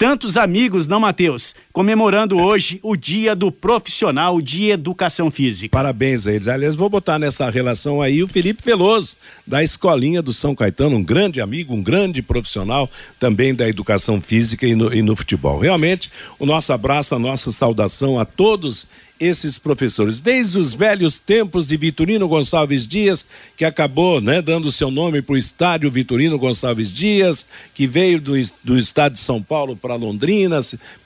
tantos 0.00 0.38
amigos, 0.38 0.86
não, 0.86 0.98
Matheus? 0.98 1.54
Comemorando 1.74 2.38
hoje 2.38 2.80
o 2.82 2.96
dia 2.96 3.36
do 3.36 3.52
profissional 3.52 4.40
de 4.40 4.70
educação 4.70 5.30
física. 5.30 5.76
Parabéns 5.76 6.26
a 6.26 6.32
eles. 6.32 6.48
Aliás, 6.48 6.74
vou 6.74 6.88
botar 6.88 7.18
nessa 7.18 7.50
relação 7.50 8.00
aí 8.00 8.22
o 8.22 8.26
Felipe 8.26 8.62
Veloso, 8.64 9.14
da 9.46 9.62
Escolinha 9.62 10.22
do 10.22 10.32
São 10.32 10.54
Caetano, 10.54 10.96
um 10.96 11.04
grande 11.04 11.38
amigo, 11.38 11.74
um 11.74 11.82
grande 11.82 12.22
profissional 12.22 12.90
também 13.18 13.54
da 13.54 13.68
educação 13.68 14.22
física 14.22 14.66
e 14.66 14.74
no, 14.74 14.90
e 14.94 15.02
no 15.02 15.14
futebol. 15.14 15.58
Realmente, 15.58 16.10
o 16.38 16.46
nosso 16.46 16.72
abraço, 16.72 17.14
a 17.14 17.18
nossa 17.18 17.52
saudação 17.52 18.18
a 18.18 18.24
todos 18.24 18.88
esses 19.20 19.58
professores, 19.58 20.18
desde 20.18 20.58
os 20.58 20.74
velhos 20.74 21.18
tempos 21.18 21.66
de 21.66 21.76
Vitorino 21.76 22.26
Gonçalves 22.26 22.86
Dias, 22.86 23.26
que 23.56 23.66
acabou 23.66 24.20
né, 24.20 24.40
dando 24.40 24.72
seu 24.72 24.90
nome 24.90 25.20
para 25.20 25.34
o 25.34 25.38
estádio 25.38 25.90
Vitorino 25.90 26.38
Gonçalves 26.38 26.90
Dias, 26.90 27.44
que 27.74 27.86
veio 27.86 28.18
do, 28.18 28.32
do 28.64 28.78
estado 28.78 29.12
de 29.12 29.20
São 29.20 29.42
Paulo 29.42 29.76
para 29.76 29.94
Londrina, 29.94 30.60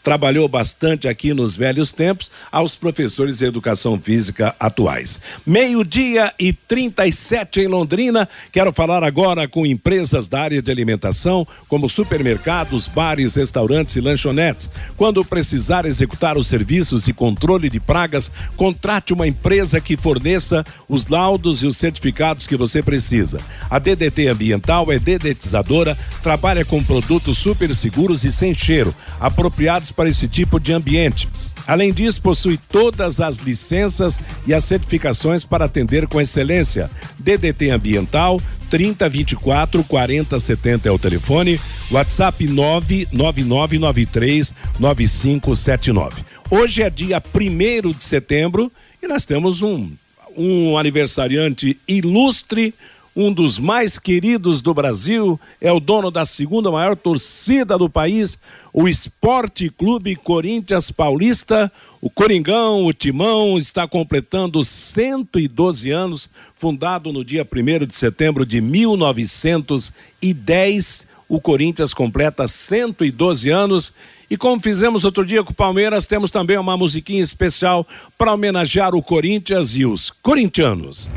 trabalhou 0.04 0.46
bastante 0.46 1.08
aqui 1.08 1.32
nos 1.32 1.56
velhos 1.56 1.90
tempos, 1.90 2.30
aos 2.52 2.74
professores 2.74 3.38
de 3.38 3.46
educação 3.46 3.98
física 3.98 4.54
atuais. 4.60 5.18
Meio-dia 5.46 6.32
e 6.38 6.52
37 6.52 7.62
em 7.62 7.66
Londrina. 7.66 8.28
Quero 8.52 8.70
falar 8.70 9.02
agora 9.02 9.48
com 9.48 9.64
empresas 9.64 10.28
da 10.28 10.42
área 10.42 10.60
de 10.60 10.70
alimentação, 10.70 11.48
como 11.68 11.88
supermercados, 11.88 12.86
bares, 12.86 13.34
restaurantes 13.34 13.96
e 13.96 14.00
lanchonetes. 14.02 14.68
Quando 14.94 15.24
precisar 15.24 15.86
executar 15.86 16.36
os 16.36 16.48
serviços 16.48 17.06
de 17.06 17.14
controle 17.14 17.70
de 17.70 17.80
pragas, 17.80 18.30
contrate 18.56 19.14
uma 19.14 19.26
empresa 19.26 19.80
que 19.80 19.96
forneça 19.96 20.66
os 20.86 21.06
laudos 21.06 21.62
e 21.62 21.66
os 21.66 21.78
certificados 21.78 22.46
que 22.46 22.58
você 22.58 22.82
precisa. 22.82 23.40
A 23.70 23.78
DDT 23.78 24.28
Ambiental 24.28 24.92
é 24.92 24.98
dedetizadora, 24.98 25.96
trabalha 26.22 26.62
com 26.62 26.84
produtos 26.84 27.38
super 27.38 27.74
seguros 27.74 28.22
e 28.22 28.30
sem 28.30 28.52
cheiro, 28.52 28.94
apropriados 29.18 29.93
para 29.94 30.08
esse 30.08 30.28
tipo 30.28 30.60
de 30.60 30.72
ambiente. 30.72 31.28
Além 31.66 31.92
disso, 31.92 32.20
possui 32.20 32.58
todas 32.58 33.20
as 33.20 33.38
licenças 33.38 34.20
e 34.46 34.52
as 34.52 34.64
certificações 34.64 35.46
para 35.46 35.64
atender 35.64 36.06
com 36.06 36.20
excelência. 36.20 36.90
DDT 37.18 37.70
Ambiental 37.70 38.38
3024 38.68 39.82
4070 39.84 40.88
é 40.88 40.92
o 40.92 40.98
telefone, 40.98 41.58
WhatsApp 41.90 42.46
99993 42.46 44.52
9579. 44.78 46.22
Hoje 46.50 46.82
é 46.82 46.90
dia 46.90 47.22
1 47.34 47.92
de 47.92 48.04
setembro 48.04 48.70
e 49.02 49.06
nós 49.06 49.24
temos 49.24 49.62
um, 49.62 49.90
um 50.36 50.76
aniversariante 50.76 51.78
ilustre, 51.88 52.74
um 53.16 53.32
dos 53.32 53.58
mais 53.58 53.98
queridos 53.98 54.60
do 54.60 54.74
Brasil, 54.74 55.40
é 55.60 55.70
o 55.70 55.78
dono 55.78 56.10
da 56.10 56.24
segunda 56.24 56.68
maior 56.70 56.96
torcida 56.96 57.78
do 57.78 57.88
país, 57.88 58.36
o 58.72 58.88
Esporte 58.88 59.70
Clube 59.70 60.16
Corinthians 60.16 60.90
Paulista. 60.90 61.70
O 62.00 62.10
Coringão, 62.10 62.84
o 62.84 62.92
Timão, 62.92 63.56
está 63.56 63.86
completando 63.86 64.64
112 64.64 65.90
anos, 65.90 66.28
fundado 66.54 67.12
no 67.12 67.24
dia 67.24 67.48
1 67.50 67.86
de 67.86 67.94
setembro 67.94 68.44
de 68.44 68.60
1910. 68.60 71.06
O 71.28 71.40
Corinthians 71.40 71.94
completa 71.94 72.46
112 72.46 73.48
anos. 73.48 73.92
E 74.28 74.36
como 74.36 74.60
fizemos 74.60 75.04
outro 75.04 75.24
dia 75.24 75.42
com 75.44 75.52
o 75.52 75.54
Palmeiras, 75.54 76.06
temos 76.06 76.30
também 76.30 76.58
uma 76.58 76.76
musiquinha 76.76 77.22
especial 77.22 77.86
para 78.18 78.34
homenagear 78.34 78.94
o 78.94 79.02
Corinthians 79.02 79.74
e 79.76 79.86
os 79.86 80.10
corintianos. 80.10 81.08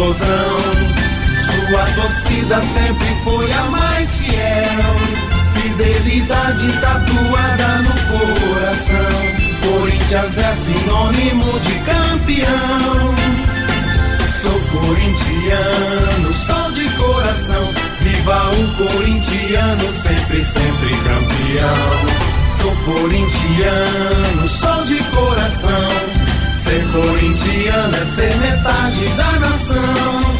Explosão. 0.00 0.56
Sua 1.44 1.84
torcida 2.02 2.62
sempre 2.62 3.14
foi 3.22 3.52
a 3.52 3.62
mais 3.64 4.16
fiel. 4.16 4.96
Fidelidade 5.54 6.72
tatuada 6.80 7.82
no 7.82 7.92
coração. 8.08 9.20
Corinthians 9.62 10.38
é 10.38 10.54
sinônimo 10.54 11.60
de 11.60 11.74
campeão. 11.80 13.14
Sou 14.40 14.80
corintiano, 14.80 16.34
sol 16.34 16.70
de 16.72 16.88
coração. 16.96 17.74
Viva 18.00 18.50
o 18.52 18.76
corintiano, 18.76 19.92
sempre, 19.92 20.42
sempre 20.42 20.96
campeão. 20.96 22.40
Sou 22.58 22.74
corintiano, 22.94 24.48
sol 24.48 24.82
de 24.84 24.96
coração. 25.04 26.19
Ser 26.70 26.86
corintiano 26.92 27.96
é 27.96 28.04
ser 28.04 28.36
metade 28.36 29.04
da 29.16 29.40
nação. 29.40 29.82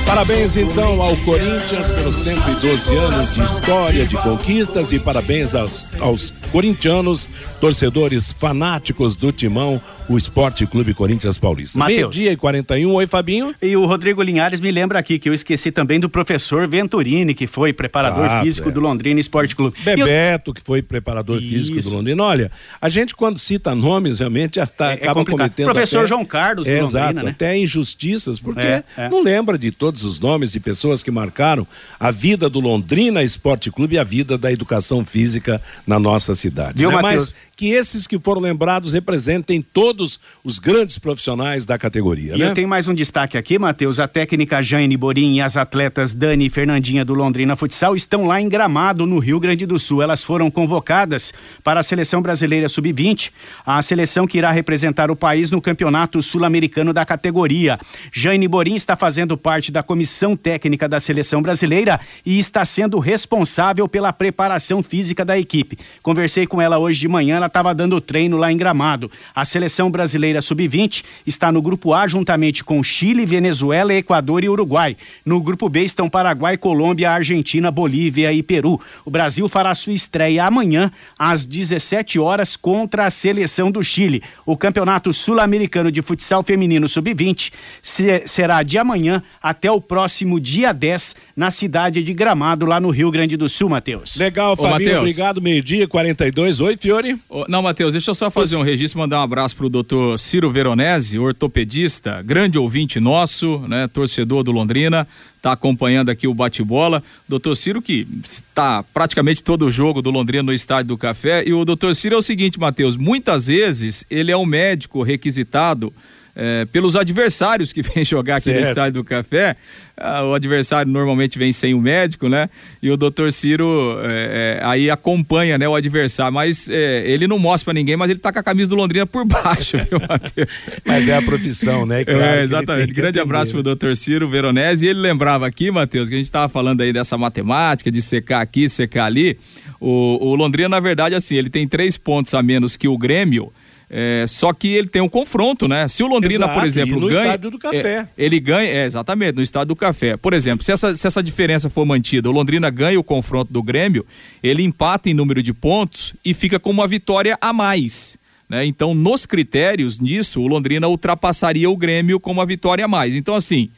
Parabéns 0.07 0.57
então 0.57 1.03
ao 1.03 1.17
Corinthians 1.17 1.91
pelos 1.91 2.15
112 2.19 2.97
anos 2.97 3.35
de 3.35 3.43
história, 3.43 4.07
de 4.07 4.17
conquistas 4.17 4.93
e 4.93 5.01
parabéns 5.01 5.57
aos, 5.57 5.93
aos 5.99 6.31
corintianos, 6.53 7.27
torcedores 7.61 8.31
fanáticos 8.31 9.17
do 9.17 9.33
Timão, 9.33 9.83
o 10.11 10.19
Esporte 10.19 10.67
Clube 10.67 10.93
Corinthians 10.93 11.39
Paulista. 11.39 11.79
Mateus. 11.79 11.97
Meio-dia 12.17 12.33
e 12.33 12.37
41, 12.37 12.91
oi 12.93 13.07
Fabinho. 13.07 13.55
E 13.63 13.77
o 13.77 13.87
Rodrigo 13.87 14.21
Linhares 14.23 14.59
me 14.61 14.69
lembra 14.73 14.99
aqui 14.99 15.21
que 15.21 15.29
eu 15.29 15.33
esqueci 15.33 15.71
também 15.71 16.01
do 16.01 16.09
professor 16.11 16.67
Venturini, 16.67 17.33
que 17.33 17.47
foi 17.47 17.73
preparador 17.73 18.25
Exato, 18.25 18.45
físico 18.45 18.69
é. 18.71 18.73
do 18.73 18.81
Londrina 18.81 19.21
Esporte 19.21 19.55
Clube. 19.55 19.77
E 19.87 19.89
eu- 19.91 19.97
Bebeto, 20.07 20.53
que 20.53 20.61
foi 20.61 20.83
preparador 20.83 21.39
físico 21.41 21.75
do 21.75 21.79
Isso. 21.81 21.91
Londrina. 21.95 22.25
Olha, 22.25 22.51
a 22.81 22.89
gente 22.89 23.15
quando 23.15 23.39
cita 23.39 23.73
nomes, 23.73 24.19
realmente 24.19 24.57
já 24.57 24.67
tá, 24.67 24.91
É- 24.91 24.95
é 24.95 24.95
acaba 24.95 25.15
complicado. 25.21 25.39
cometendo. 25.51 25.67
Professor 25.67 25.99
até- 25.99 26.09
João 26.09 26.25
Carlos 26.25 26.67
do 26.67 26.71
é, 26.73 26.81
Londrina, 26.83 27.01
Exato, 27.11 27.25
né? 27.27 27.31
até 27.31 27.57
injustiças, 27.57 28.41
porque 28.41 28.67
É, 28.67 28.83
é. 28.97 29.09
não 29.09 29.23
lembra 29.23 29.57
de 29.57 29.71
todos 29.71 30.03
os 30.03 30.19
nomes 30.19 30.51
de 30.51 30.59
pessoas 30.59 31.05
que 31.05 31.11
marcaram 31.13 31.65
a 32.01 32.11
vida 32.11 32.49
do 32.51 32.59
Londrina 32.59 33.23
Esporte 33.23 33.71
Clube 33.71 33.95
e 33.95 33.99
a 33.99 34.03
vida 34.05 34.37
da 34.37 34.51
educação 34.51 35.05
física 35.05 35.63
na 35.87 36.01
nossa 36.01 36.35
cidade. 36.35 36.79
Viu, 36.79 36.91
né? 36.91 36.99
Mas 37.01 37.33
que 37.61 37.73
esses 37.73 38.07
que 38.07 38.19
foram 38.19 38.41
lembrados 38.41 38.95
representem 38.95 39.61
todos 39.61 40.19
os 40.43 40.59
grandes 40.59 40.99
profissionais 40.99 41.67
da 41.67 41.77
categoria. 41.77 42.35
E 42.35 42.39
né? 42.39 42.47
eu 42.47 42.55
tenho 42.55 42.67
mais 42.67 42.89
um 42.89 42.95
destaque 42.95 43.37
aqui, 43.37 43.59
Matheus. 43.59 44.01
A 44.01 44.09
técnica 44.09 44.63
Jane 44.63 44.97
Borim 44.97 45.35
e 45.35 45.43
as 45.43 45.59
atletas 45.59 46.15
Dani 46.15 46.47
e 46.47 46.49
Fernandinha 46.49 47.05
do 47.05 47.13
Londrina 47.13 47.55
Futsal 47.55 47.95
estão 47.95 48.27
lá 48.27 48.41
em 48.41 48.49
Gramado, 48.49 49.05
no 49.05 49.19
Rio 49.19 49.39
Grande 49.39 49.67
do 49.67 49.79
Sul. 49.79 50.01
Elas 50.01 50.25
foram 50.25 50.51
convocadas 50.51 51.35
para 51.63 51.81
a 51.81 51.83
seleção 51.83 52.23
brasileira 52.23 52.67
sub-20, 52.67 53.31
a 53.67 53.83
seleção 53.83 54.27
que 54.27 54.39
irá 54.39 54.51
representar 54.51 55.11
o 55.11 55.17
país 55.17 55.51
no 55.51 55.61
campeonato 55.61 56.23
sul-americano 56.23 56.95
da 56.95 57.05
categoria. 57.05 57.79
Jane 58.11 58.49
Borim 58.49 58.75
está 58.75 58.97
fazendo 58.97 59.37
parte 59.37 59.71
da 59.71 59.83
comissão 59.83 60.35
técnica 60.35 60.89
da 60.89 60.99
seleção 60.99 61.43
brasileira 61.43 62.01
e 62.25 62.39
está 62.39 62.65
sendo 62.65 62.99
responsável 62.99 63.87
pela 63.87 64.15
preparação 64.15 64.83
física 64.83 65.27
da 65.27 65.39
equipe. 65.39 65.77
Conversei 66.03 66.47
com 66.47 66.59
ela 66.59 66.79
hoje 66.79 66.99
de 66.99 67.07
manhã, 67.07 67.37
ela 67.37 67.50
estava 67.51 67.75
dando 67.75 68.01
treino 68.01 68.37
lá 68.39 68.51
em 68.51 68.57
Gramado. 68.57 69.11
A 69.35 69.45
seleção 69.45 69.91
brasileira 69.91 70.41
sub-20 70.41 71.05
está 71.27 71.51
no 71.53 71.61
grupo 71.61 71.93
A 71.93 72.07
juntamente 72.07 72.65
com 72.65 72.83
Chile, 72.83 73.27
Venezuela, 73.27 73.93
Equador 73.93 74.43
e 74.45 74.49
Uruguai. 74.49 74.97
No 75.27 75.41
grupo 75.43 75.69
B 75.69 75.83
estão 75.83 76.09
Paraguai, 76.09 76.57
Colômbia, 76.57 77.11
Argentina, 77.11 77.71
Bolívia 77.71 78.33
e 78.33 78.43
Peru. 78.43 78.81
O 79.05 79.11
Brasil 79.11 79.49
fará 79.49 79.75
sua 79.75 79.93
estreia 79.93 80.45
amanhã 80.45 80.91
às 81.19 81.45
17 81.45 82.19
horas 82.19 82.57
contra 82.57 83.07
a 83.07 83.11
seleção 83.11 83.71
do 83.71 83.83
Chile. 83.83 84.23
O 84.47 84.57
Campeonato 84.57 85.13
Sul-Americano 85.13 85.91
de 85.93 86.01
Futsal 86.03 86.43
Feminino 86.43 86.89
Sub-20 86.89 87.53
se- 87.83 88.23
será 88.27 88.63
de 88.63 88.79
amanhã 88.79 89.23
até 89.43 89.71
o 89.71 89.81
próximo 89.81 90.39
dia 90.41 90.73
10 90.73 91.17
na 91.37 91.51
cidade 91.51 92.03
de 92.03 92.13
Gramado, 92.15 92.65
lá 92.67 92.79
no 92.81 92.91
Rio 92.91 93.11
Grande 93.11 93.37
do 93.37 93.49
Sul, 93.49 93.69
Matheus. 93.69 94.17
Legal, 94.17 94.57
Fabinho, 94.57 94.99
obrigado. 94.99 95.41
Meio-dia, 95.41 95.89
42. 95.89 96.61
Oi, 96.61 96.77
Fiore. 96.77 97.19
Ô, 97.29 97.40
Não, 97.49 97.63
Matheus, 97.63 97.93
deixa 97.93 98.11
eu 98.11 98.15
só 98.15 98.31
fazer 98.31 98.57
um 98.57 98.63
registro, 98.63 98.99
mandar 98.99 99.21
um 99.21 99.23
abraço 99.23 99.57
pro 99.57 99.69
doutor 99.69 100.19
Ciro 100.19 100.51
Veronese, 100.51 101.19
ortopedista, 101.19 102.23
grande 102.23 102.59
ouvinte 102.59 102.99
nosso, 102.99 103.59
né, 103.69 103.87
torcedor 103.89 104.43
do 104.43 104.51
Londrina, 104.51 105.07
tá 105.41 105.53
acompanhando 105.53 106.11
aqui 106.11 106.27
o 106.27 106.35
bate-bola. 106.35 107.03
Doutor 107.29 107.55
Ciro 107.57 107.81
que 107.81 108.07
está 108.25 108.83
praticamente 108.83 109.43
todo 109.43 109.67
o 109.67 109.73
jogo 109.73 110.03
do 110.03 110.11
Londrina 110.11 110.43
no 110.43 110.53
Estádio 110.53 110.89
do 110.89 110.99
Café. 110.99 111.45
E 111.47 111.53
o 111.53 111.65
doutor 111.65 111.95
Ciro 111.95 112.15
é 112.15 112.19
o 112.19 112.23
seguinte, 112.23 112.59
Matheus, 112.59 112.97
muitas 112.97 113.47
vezes 113.47 114.05
ele 114.11 114.31
é 114.31 114.37
um 114.37 114.47
médico 114.47 115.03
requisitado 115.03 115.93
eh, 116.41 116.67
pelos 116.73 116.97
adversários 116.97 117.71
que 117.71 117.83
vêm 117.85 118.03
jogar 118.03 118.37
aqui 118.37 118.49
no 118.49 118.57
Certo. 118.57 118.69
Estádio 118.69 118.93
do 118.95 119.05
Café. 119.05 119.57
Ah, 119.95 120.25
o 120.25 120.33
adversário 120.33 120.91
normalmente 120.91 121.39
vem 121.39 121.53
sem 121.53 121.75
o 121.75 121.81
médico, 121.81 122.27
né? 122.27 122.49
E 122.83 122.91
o 122.91 122.97
doutor 122.97 123.31
Ciro 123.31 123.99
eh, 124.03 124.59
eh, 124.59 124.65
aí 124.65 124.91
acompanha 124.91 125.59
né, 125.59 125.69
o 125.69 125.75
adversário, 125.75 126.33
mas 126.33 126.71
eh, 126.71 127.03
ele 127.05 127.27
não 127.27 127.39
mostra 127.39 127.67
pra 127.67 127.75
ninguém, 127.75 127.99
mas 127.99 128.09
ele 128.09 128.19
tá 128.19 128.33
com 128.33 128.39
a 128.39 128.43
camisa 128.43 128.71
do 128.71 128.77
Londrina 128.77 129.05
por 129.05 129.27
baixo, 129.29 129.77
viu, 129.77 130.01
Matheus? 130.01 130.67
Mas 130.87 131.07
é 131.07 131.15
a 131.15 131.21
profissão, 131.21 131.85
né? 131.85 132.03
Claro 132.03 132.19
que 132.19 132.25
é, 132.25 132.43
exatamente. 132.43 132.95
Grande 132.95 133.19
atender, 133.19 133.21
abraço 133.21 133.53
pro 133.53 133.63
doutor 133.63 133.95
Ciro 133.95 134.27
Veronese. 134.27 134.87
E 134.87 134.89
ele 134.89 135.01
lembrava 135.01 135.47
aqui, 135.47 135.71
Matheus, 135.71 136.09
que 136.09 136.15
a 136.15 136.19
gente 136.19 136.27
estava 136.27 136.49
falando 136.49 136.81
aí 136.81 136.95
dessa 136.95 137.19
matemática, 137.19 137.91
de 137.91 138.01
secar 138.01 138.41
aqui, 138.41 138.71
secar 138.71 139.05
ali. 139.05 139.39
O, 139.79 140.29
o 140.29 140.35
Londrina, 140.35 140.71
na 140.71 140.81
verdade, 140.81 141.15
assim, 141.15 141.37
ele 141.37 141.51
tem 141.51 141.69
três 141.69 141.99
pontos 141.99 142.33
a 142.33 142.43
menos 142.43 142.75
que 142.75 142.89
o 142.89 142.97
Grêmio. 142.97 143.53
É, 143.93 144.25
só 144.29 144.53
que 144.53 144.69
ele 144.69 144.87
tem 144.87 145.03
um 145.03 145.09
confronto, 145.09 145.67
né? 145.67 145.89
Se 145.89 146.05
o 146.05 146.07
Londrina, 146.07 146.45
Exato, 146.45 146.61
por 146.61 146.65
exemplo, 146.67 147.01
no 147.01 147.09
ganha. 147.09 147.21
Estádio 147.23 147.51
do 147.51 147.59
Café. 147.59 147.99
é, 147.99 148.09
ele 148.17 148.39
ganha, 148.39 148.69
é, 148.71 148.85
exatamente, 148.85 149.35
no 149.35 149.43
estádio 149.43 149.69
do 149.69 149.77
café. 149.77 150.17
Por 150.17 150.33
exemplo, 150.33 150.65
se 150.65 150.71
essa, 150.71 150.95
se 150.95 151.05
essa 151.05 151.21
diferença 151.21 151.69
for 151.69 151.85
mantida, 151.85 152.31
o 152.31 152.33
Londrina 152.33 152.71
ganha 152.71 153.01
o 153.01 153.03
confronto 153.03 153.53
do 153.53 153.61
Grêmio, 153.61 154.07
ele 154.41 154.63
empata 154.63 155.11
em 155.11 155.15
número 155.15 155.43
de 155.43 155.53
pontos 155.53 156.15
e 156.25 156.33
fica 156.33 156.61
com 156.61 156.71
uma 156.71 156.87
vitória 156.87 157.37
a 157.41 157.53
mais. 157.53 158.17
Né? 158.49 158.65
Então, 158.65 158.95
nos 158.95 159.27
critérios 159.27 159.99
nisso, 159.99 160.41
o 160.41 160.47
Londrina 160.47 160.87
ultrapassaria 160.87 161.69
o 161.69 161.77
Grêmio 161.77 162.21
com 162.21 162.31
uma 162.31 162.47
vitória 162.47 162.85
a 162.85 162.89
mais. 162.89 163.13
Então, 163.15 163.35
assim, 163.35 163.71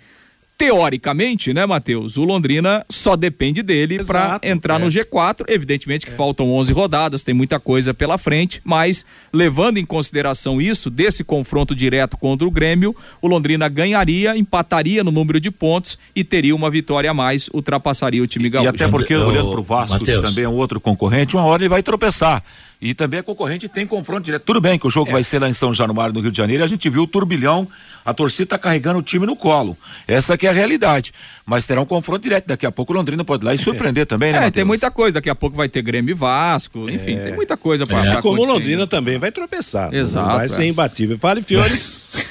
teoricamente, 0.63 1.53
né, 1.53 1.67
Matheus? 1.67 2.17
O 2.17 2.23
Londrina 2.23 2.87
só 2.89 3.17
depende 3.17 3.65
dele 3.65 4.05
para 4.05 4.39
entrar 4.45 4.81
é. 4.81 4.85
no 4.85 4.87
G4. 4.87 5.45
Evidentemente 5.49 6.07
que 6.07 6.13
faltam 6.13 6.53
11 6.53 6.73
rodadas, 6.73 7.25
tem 7.25 7.35
muita 7.35 7.59
coisa 7.59 7.93
pela 7.93 8.17
frente, 8.17 8.61
mas 8.63 9.05
levando 9.33 9.79
em 9.79 9.85
consideração 9.85 10.61
isso, 10.61 10.89
desse 10.89 11.25
confronto 11.25 11.75
direto 11.75 12.17
contra 12.17 12.47
o 12.47 12.51
Grêmio, 12.51 12.95
o 13.21 13.27
Londrina 13.27 13.69
ganharia, 13.69 14.37
empataria 14.37 15.03
no 15.03 15.11
número 15.11 15.41
de 15.41 15.51
pontos 15.51 15.99
e 16.15 16.23
teria 16.23 16.55
uma 16.55 16.71
vitória 16.71 17.11
a 17.11 17.15
mais, 17.15 17.49
ultrapassaria 17.53 18.23
o 18.23 18.27
time 18.29 18.47
E 18.47 18.51
gaúcho. 18.51 18.69
até 18.69 18.87
porque, 18.87 19.17
olhando 19.17 19.51
pro 19.51 19.63
Vasco, 19.65 19.99
que 19.99 20.13
Matheus. 20.13 20.29
também 20.29 20.45
é 20.45 20.49
um 20.49 20.55
outro 20.55 20.81
concorrente, 20.81 21.35
uma 21.35 21.45
hora 21.45 21.63
ele 21.63 21.69
vai 21.69 21.83
tropeçar. 21.83 22.41
E 22.85 22.95
também 22.95 23.21
é 23.21 23.23
concorrente 23.23 23.69
tem 23.69 23.87
confronto 23.87 24.25
direto. 24.25 24.43
Tudo 24.43 24.61
bem 24.61 24.77
que 24.77 24.85
o 24.87 24.91
jogo 24.91 25.09
É. 25.11 25.13
vai 25.13 25.23
ser 25.23 25.39
lá 25.39 25.49
em 25.49 25.53
São 25.53 25.73
Januário, 25.73 26.13
no 26.13 26.21
Rio 26.21 26.33
de 26.33 26.37
Janeiro, 26.37 26.63
e 26.63 26.65
a 26.65 26.67
gente 26.67 26.89
viu 26.91 27.05
o 27.05 27.07
turbilhão, 27.07 27.69
a 28.05 28.13
torcida 28.13 28.47
tá 28.47 28.59
carregando 28.59 28.99
o 28.99 29.03
time 29.03 29.25
no 29.25 29.37
colo. 29.37 29.79
Essa 30.09 30.37
que 30.37 30.49
é 30.49 30.51
a 30.51 30.53
realidade. 30.53 31.13
Mas 31.47 31.65
terá 31.65 31.81
um 31.81 31.87
confronto 31.87 32.23
direto. 32.25 32.47
Daqui 32.49 32.67
a 32.67 32.73
pouco 32.73 32.93
o 32.93 32.97
Londrina 32.97 33.25
pode 33.25 33.45
ir 33.45 33.47
lá 33.47 33.55
e 33.55 33.59
surpreender 33.63 34.05
também, 34.05 34.33
né, 34.33 34.39
É, 34.39 34.41
Matheus? 34.41 34.55
tem 34.57 34.65
muita 34.65 34.91
coisa. 34.91 35.13
Daqui 35.15 35.31
a 35.31 35.35
pouco 35.37 35.57
vai 35.57 35.69
ter 35.69 35.81
Grêmio 35.81 36.11
e 36.11 36.15
Vasco. 36.15 36.91
Enfim, 36.91 37.17
tem 37.19 37.35
muita 37.37 37.57
coisa 37.57 37.87
para 37.87 38.05
É. 38.05 38.11
pra 38.15 38.23
Como 38.23 38.43
o 38.43 38.45
Londrina 38.45 38.79
ainda. 38.83 38.87
também 38.89 39.17
vai 39.17 39.31
tropeçar. 39.31 39.95
Exato, 39.95 40.27
Não 40.29 40.37
vai 40.37 40.47
é. 40.47 40.49
ser 40.49 40.65
imbatível. 40.65 41.17
Fale, 41.19 41.41
Fiore. 41.41 41.81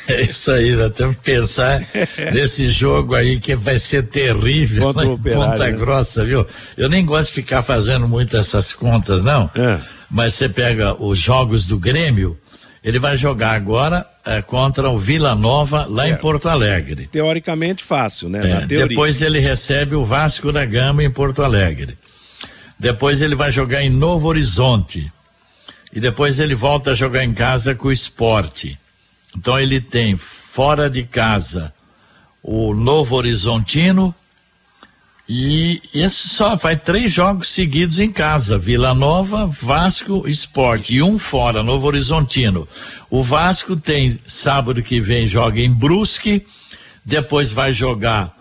É 0.09 0.21
isso 0.21 0.51
aí, 0.51 0.75
nós 0.75 0.91
temos 0.91 1.15
que 1.15 1.23
pensar 1.23 1.81
nesse 2.33 2.67
jogo 2.67 3.15
aí 3.15 3.39
que 3.39 3.55
vai 3.55 3.79
ser 3.79 4.03
terrível 4.05 4.83
Contra 4.83 5.05
lá 5.07 5.13
Operário, 5.13 5.49
Ponta 5.51 5.63
né? 5.63 5.71
Grossa, 5.71 6.25
viu? 6.25 6.45
Eu 6.77 6.89
nem 6.89 7.03
gosto 7.05 7.29
de 7.29 7.35
ficar 7.35 7.63
fazendo 7.63 8.07
muito 8.07 8.35
essas 8.37 8.73
contas, 8.73 9.23
não. 9.23 9.49
É. 9.55 9.79
Mas 10.11 10.33
você 10.33 10.49
pega 10.49 10.93
os 11.01 11.17
jogos 11.17 11.65
do 11.65 11.79
Grêmio, 11.79 12.37
ele 12.83 12.99
vai 12.99 13.15
jogar 13.15 13.51
agora 13.51 14.05
eh, 14.25 14.41
contra 14.41 14.89
o 14.89 14.97
Vila 14.97 15.33
Nova 15.33 15.85
lá 15.87 16.09
em. 16.09 16.17
Porto 16.17 16.49
Alegre. 16.49 17.07
Teoricamente 17.07 17.81
fácil, 17.81 18.27
né? 18.27 18.63
É, 18.63 18.65
depois 18.65 19.21
ele 19.21 19.39
recebe 19.39 19.95
o 19.95 20.03
Vasco 20.03 20.51
da 20.51 20.65
Gama 20.65 21.01
em 21.01 21.09
Porto 21.09 21.41
Alegre. 21.41 21.97
Depois 22.77 23.21
ele 23.21 23.35
vai 23.35 23.51
jogar 23.51 23.83
em 23.83 23.89
Novo 23.89 24.27
Horizonte. 24.27 25.11
E 25.93 25.99
depois 25.99 26.39
ele 26.39 26.55
volta 26.55 26.91
a 26.91 26.93
jogar 26.93 27.23
em 27.23 27.33
casa 27.33 27.73
com 27.73 27.87
o 27.87 27.91
esporte. 27.91 28.77
Então 29.37 29.59
ele 29.59 29.79
tem 29.79 30.17
fora 30.17 30.89
de 30.89 31.03
casa 31.03 31.73
o 32.43 32.73
Novo 32.73 33.15
Horizontino 33.15 34.13
e 35.27 35.81
esse 35.93 36.29
só 36.29 36.57
faz 36.57 36.79
três 36.81 37.11
jogos 37.11 37.49
seguidos 37.49 37.99
em 37.99 38.11
casa: 38.11 38.57
Vila 38.57 38.93
Nova, 38.93 39.47
Vasco, 39.47 40.27
Esporte 40.27 40.95
e 40.95 41.03
um 41.03 41.17
fora, 41.17 41.63
Novo 41.63 41.87
Horizontino. 41.87 42.67
O 43.09 43.23
Vasco 43.23 43.75
tem 43.75 44.19
sábado 44.25 44.81
que 44.81 44.99
vem 44.99 45.27
joga 45.27 45.59
em 45.59 45.71
Brusque, 45.71 46.45
depois 47.05 47.51
vai 47.51 47.71
jogar 47.71 48.35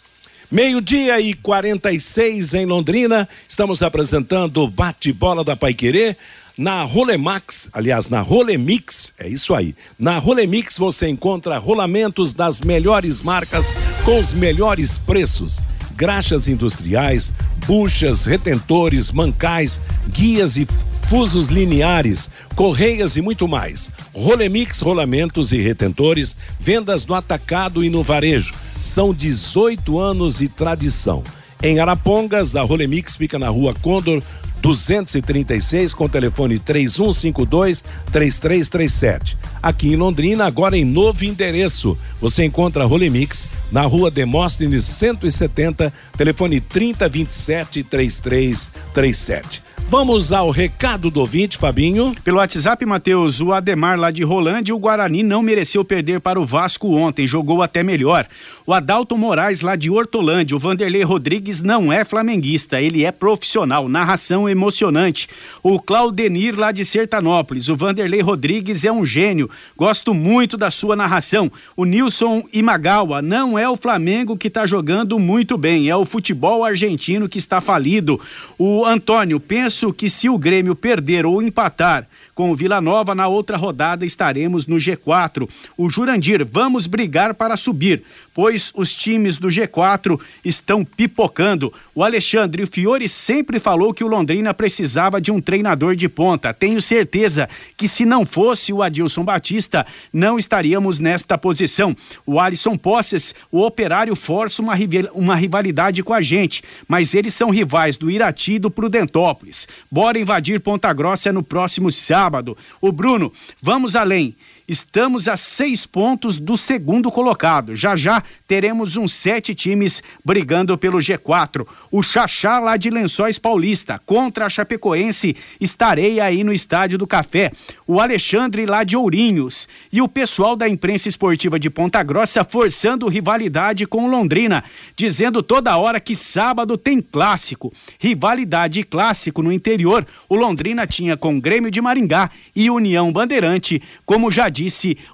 Meio-dia 0.51 1.21
e 1.21 1.33
46 1.33 2.55
em 2.55 2.67
Londrina, 2.67 3.29
estamos 3.49 3.85
apresentando 3.85 4.65
o 4.65 4.69
bate-bola 4.69 5.45
da 5.45 5.55
Paiquerê. 5.55 6.17
Na 6.59 6.83
Rolemax, 6.83 7.71
aliás, 7.73 8.09
na 8.09 8.21
Rolemix, 8.21 9.13
é 9.17 9.29
isso 9.29 9.55
aí. 9.55 9.77
Na 9.97 10.19
Rolemix 10.19 10.77
você 10.77 11.07
encontra 11.07 11.57
rolamentos 11.57 12.35
das 12.35 12.61
melhores 12.61 13.23
marcas 13.23 13.67
com 14.05 14.19
os 14.19 14.33
melhores 14.33 14.97
preços. 14.97 15.61
Graxas 15.95 16.49
industriais, 16.49 17.31
buchas, 17.65 18.27
retentores, 18.27 19.13
mancais, 19.13 19.81
guias 20.09 20.57
e 20.57 20.67
fusos 21.11 21.49
lineares, 21.49 22.31
correias 22.55 23.17
e 23.17 23.21
muito 23.21 23.49
mais. 23.49 23.91
Rolemix 24.15 24.79
rolamentos 24.81 25.51
e 25.51 25.61
retentores, 25.61 26.37
vendas 26.61 27.05
no 27.05 27.17
atacado 27.17 27.83
e 27.83 27.91
no 27.91 28.01
varejo. 28.01 28.55
São 28.79 29.13
18 29.13 29.99
anos 29.99 30.39
de 30.39 30.47
tradição. 30.47 31.25
Em 31.61 31.81
Arapongas, 31.81 32.55
a 32.55 32.63
Rolemix 32.63 33.17
fica 33.17 33.41
na 33.41 33.49
rua 33.49 33.75
Condor 33.75 34.23
236 34.63 35.93
com 35.95 36.09
telefone 36.09 36.61
3152 36.61 37.83
3337. 38.13 39.37
Aqui 39.61 39.89
em 39.89 39.97
Londrina, 39.97 40.47
agora 40.47 40.79
em 40.79 40.85
novo 40.85 41.25
endereço, 41.25 41.99
você 42.21 42.45
encontra 42.45 42.85
a 42.85 42.87
Rolemix 42.87 43.49
na 43.73 43.83
rua 43.83 44.13
Demóstenes 44.13 44.85
170, 44.85 45.93
telefone 46.17 46.61
3027 46.61 47.83
3337. 47.83 49.70
Vamos 49.91 50.33
ao 50.33 50.53
recado 50.53 51.11
do 51.11 51.19
ouvinte, 51.19 51.59
Fabinho. 51.59 52.15
Pelo 52.23 52.37
WhatsApp, 52.37 52.87
Matheus, 52.87 53.41
o 53.41 53.53
Ademar 53.53 53.99
lá 53.99 54.13
de 54.13 54.23
Rolândia, 54.23 54.73
o 54.73 54.79
Guarani 54.79 55.25
não 55.25 55.43
mereceu 55.43 55.85
perder 55.85 56.21
para 56.21 56.41
o 56.41 56.45
Vasco 56.45 56.95
ontem, 56.95 57.27
jogou 57.27 57.61
até 57.61 57.83
melhor. 57.83 58.25
O 58.65 58.73
Adalto 58.73 59.19
Moraes 59.19 59.63
lá 59.63 59.75
de 59.75 59.91
Hortolândia, 59.91 60.57
o 60.57 60.61
Vanderlei 60.61 61.03
Rodrigues 61.03 61.61
não 61.61 61.93
é 61.93 62.05
flamenguista, 62.05 62.81
ele 62.81 63.05
é 63.05 63.11
profissional, 63.11 63.89
narração 63.89 64.49
emocionante. 64.49 65.29
O 65.61 65.81
Claudenir 65.81 66.57
lá 66.57 66.71
de 66.71 66.85
Sertanópolis, 66.85 67.69
o 67.69 67.75
Vanderlei 67.75 68.21
Rodrigues 68.21 68.85
é 68.85 68.93
um 68.93 69.05
gênio, 69.05 69.51
gosto 69.77 70.15
muito 70.15 70.57
da 70.57 70.71
sua 70.71 70.95
narração. 70.95 71.51
O 71.77 71.85
Nilson 71.85 72.45
Imagawa 72.53 73.21
não 73.21 73.59
é 73.59 73.69
o 73.69 73.77
Flamengo 73.77 74.37
que 74.37 74.47
está 74.47 74.65
jogando 74.67 75.19
muito 75.19 75.59
bem, 75.59 75.89
é 75.89 75.97
o 75.97 76.07
futebol 76.07 76.65
argentino 76.65 77.29
que 77.29 77.39
está 77.39 77.61
falido. 77.61 78.21
O 78.57 78.85
Antônio, 78.85 79.41
penso 79.41 79.80
que 79.89 80.11
se 80.11 80.29
o 80.29 80.37
Grêmio 80.37 80.75
perder 80.75 81.25
ou 81.25 81.41
empatar 81.41 82.07
com 82.35 82.51
o 82.51 82.55
Vila 82.55 82.81
Nova 82.81 83.15
na 83.15 83.27
outra 83.27 83.57
rodada 83.57 84.05
estaremos 84.05 84.67
no 84.67 84.77
G4. 84.77 85.49
O 85.77 85.89
Jurandir, 85.89 86.47
vamos 86.51 86.87
brigar 86.87 87.35
para 87.35 87.57
subir, 87.57 88.03
pois 88.41 88.73
os 88.75 88.91
times 88.95 89.37
do 89.37 89.49
G4 89.49 90.19
estão 90.43 90.83
pipocando. 90.83 91.71
O 91.95 92.03
Alexandre 92.03 92.65
Fiore 92.65 93.07
sempre 93.07 93.61
falou 93.61 93.93
que 93.93 94.03
o 94.03 94.09
Londrina 94.09 94.55
precisava 94.55 95.21
de 95.21 95.31
um 95.31 95.43
treinador 95.43 95.95
de 95.95 96.09
ponta. 96.09 96.55
Tenho 96.55 96.81
certeza 96.81 97.51
que 97.77 97.87
se 97.87 98.07
não 98.07 98.25
fosse 98.25 98.73
o 98.73 98.83
Adilson 98.83 99.25
Batista, 99.25 99.87
não 100.11 100.39
estaríamos 100.39 100.99
nesta 100.99 101.37
posição. 101.37 101.95
O 102.25 102.41
Alisson 102.41 102.79
Posses, 102.79 103.35
o 103.53 103.61
operário 103.61 104.17
força 104.17 104.63
uma, 104.63 104.73
uma 105.13 105.37
rivalidade 105.37 106.03
com 106.03 106.15
a 106.15 106.23
gente, 106.23 106.65
mas 106.89 107.13
eles 107.13 107.35
são 107.35 107.51
rivais 107.51 107.99
do 107.99 108.11
Irati 108.11 108.53
e 108.53 108.59
do 108.59 108.71
Prudentópolis. 108.71 109.69
Bora 109.91 110.19
invadir 110.19 110.61
Ponta 110.61 110.91
Grossa 110.95 111.31
no 111.31 111.43
próximo 111.43 111.93
sábado. 111.93 112.57
O 112.81 112.91
Bruno, 112.91 113.31
vamos 113.61 113.95
além. 113.95 114.35
Estamos 114.71 115.27
a 115.27 115.37
seis 115.37 115.85
pontos 115.85 116.39
do 116.39 116.57
segundo 116.57 117.11
colocado. 117.11 117.75
Já 117.75 117.97
já 117.97 118.23
teremos 118.47 118.97
uns 118.97 119.13
sete 119.13 119.53
times 119.53 120.01
brigando 120.25 120.79
pelo 120.79 120.99
G4. 120.99 121.67
O 121.91 122.01
Xaxá 122.05 122.61
lá 122.61 122.77
de 122.77 122.89
Lençóis 122.89 123.37
Paulista 123.37 124.01
contra 124.07 124.47
a 124.47 124.49
Chapecoense. 124.49 125.35
Estarei 125.61 126.21
aí 126.21 126.45
no 126.45 126.53
Estádio 126.53 126.97
do 126.97 127.05
Café. 127.05 127.51
O 127.85 127.99
Alexandre 127.99 128.65
lá 128.65 128.85
de 128.85 128.97
Ourinhos. 128.97 129.67
E 129.93 130.01
o 130.01 130.07
pessoal 130.07 130.55
da 130.55 130.69
imprensa 130.69 131.09
esportiva 131.09 131.59
de 131.59 131.69
Ponta 131.69 132.01
Grossa 132.05 132.45
forçando 132.45 133.09
rivalidade 133.09 133.87
com 133.87 134.09
Londrina, 134.09 134.63
dizendo 134.95 135.43
toda 135.43 135.77
hora 135.79 135.99
que 135.99 136.15
sábado 136.15 136.79
tem 136.79 137.01
clássico. 137.01 137.73
Rivalidade 137.99 138.79
e 138.79 138.85
clássico 138.85 139.43
no 139.43 139.51
interior. 139.51 140.07
O 140.29 140.37
Londrina 140.37 140.87
tinha 140.87 141.17
com 141.17 141.41
Grêmio 141.41 141.73
de 141.73 141.81
Maringá 141.81 142.31
e 142.55 142.71
União 142.71 143.13
Bandeirante, 143.13 143.83
como 144.07 144.31
já 144.31 144.49
disse 144.49 144.60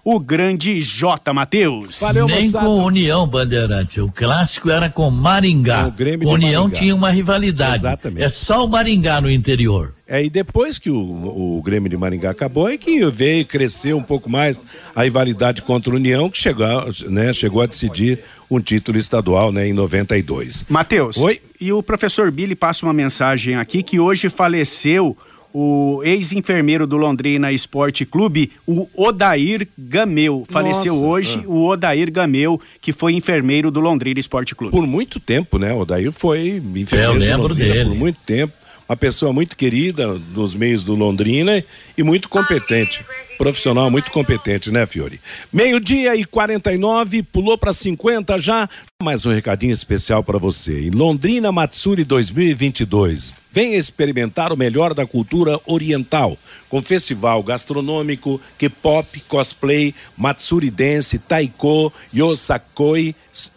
o 0.04 0.18
grande 0.18 0.80
J. 0.80 1.32
Matheus. 1.32 2.00
Nem 2.26 2.50
com 2.50 2.84
União 2.84 3.26
Bandeirante. 3.26 4.00
O 4.00 4.10
clássico 4.10 4.70
era 4.70 4.88
com 4.88 5.10
Maringá. 5.10 5.84
Com 5.84 5.88
o 5.88 5.92
Grêmio 5.92 6.28
de 6.28 6.34
União 6.34 6.62
Maringá. 6.64 6.80
tinha 6.80 6.94
uma 6.94 7.10
rivalidade. 7.10 7.76
Exatamente. 7.76 8.24
É 8.24 8.28
só 8.28 8.64
o 8.64 8.68
Maringá 8.68 9.20
no 9.20 9.30
interior. 9.30 9.94
É, 10.08 10.24
e 10.24 10.30
depois 10.30 10.78
que 10.78 10.88
o, 10.88 11.58
o 11.58 11.62
Grêmio 11.62 11.90
de 11.90 11.96
Maringá 11.96 12.30
acabou, 12.30 12.68
é 12.68 12.78
que 12.78 13.04
veio 13.10 13.44
crescer 13.44 13.92
um 13.92 14.02
pouco 14.02 14.30
mais 14.30 14.60
a 14.94 15.02
rivalidade 15.02 15.62
contra 15.62 15.92
a 15.92 15.96
União, 15.96 16.30
que 16.30 16.38
chegou, 16.38 16.66
né, 17.08 17.32
chegou 17.32 17.60
a 17.60 17.66
decidir 17.66 18.20
um 18.48 18.60
título 18.60 18.96
estadual 18.98 19.50
né, 19.50 19.66
em 19.66 19.72
92. 19.72 20.64
Matheus. 20.68 21.16
Oi. 21.16 21.40
E 21.60 21.72
o 21.72 21.82
professor 21.82 22.30
Billy 22.30 22.54
passa 22.54 22.86
uma 22.86 22.92
mensagem 22.92 23.56
aqui 23.56 23.82
que 23.82 23.98
hoje 23.98 24.30
faleceu 24.30 25.16
o 25.58 26.02
ex-enfermeiro 26.04 26.86
do 26.86 26.98
Londrina 26.98 27.50
Esporte 27.50 28.04
Clube, 28.04 28.52
o 28.66 28.86
Odair 28.94 29.66
Gameu. 29.78 30.44
Faleceu 30.50 30.92
Nossa, 30.92 31.06
hoje 31.06 31.40
ah. 31.42 31.48
o 31.48 31.66
Odair 31.66 32.12
Gameu, 32.12 32.60
que 32.78 32.92
foi 32.92 33.14
enfermeiro 33.14 33.70
do 33.70 33.80
Londrina 33.80 34.20
Esporte 34.20 34.54
Clube. 34.54 34.70
Por 34.70 34.86
muito 34.86 35.18
tempo, 35.18 35.58
né? 35.58 35.72
O 35.72 35.86
Daí 35.86 36.12
foi 36.12 36.62
enfermeiro 36.74 37.12
Eu 37.12 37.14
do 37.14 37.18
lembro 37.18 37.48
Londrina 37.48 37.72
dele. 37.72 37.88
por 37.88 37.96
muito 37.96 38.18
tempo. 38.26 38.52
Uma 38.88 38.96
pessoa 38.96 39.32
muito 39.32 39.56
querida 39.56 40.06
nos 40.32 40.54
meios 40.54 40.84
do 40.84 40.94
Londrina 40.94 41.62
e 41.98 42.02
muito 42.04 42.28
competente. 42.28 43.04
Profissional 43.36 43.90
muito 43.90 44.12
competente, 44.12 44.70
né, 44.70 44.86
Fiore? 44.86 45.20
Meio-dia 45.52 46.14
e 46.14 46.24
49, 46.24 47.22
pulou 47.24 47.58
para 47.58 47.72
50 47.72 48.38
já. 48.38 48.68
Mais 49.02 49.26
um 49.26 49.32
recadinho 49.32 49.72
especial 49.72 50.22
para 50.22 50.38
você. 50.38 50.82
Em 50.86 50.90
Londrina 50.90 51.50
Matsuri 51.50 52.04
2022. 52.04 53.34
Venha 53.52 53.76
experimentar 53.76 54.52
o 54.52 54.56
melhor 54.56 54.94
da 54.94 55.06
cultura 55.06 55.58
oriental, 55.66 56.38
com 56.68 56.80
festival 56.80 57.42
gastronômico, 57.42 58.40
K-pop, 58.58 59.18
cosplay, 59.20 59.94
Matsuri 60.16 60.70
Dance, 60.70 61.18
Taiko, 61.18 61.92
Yosakoi, 62.14 63.16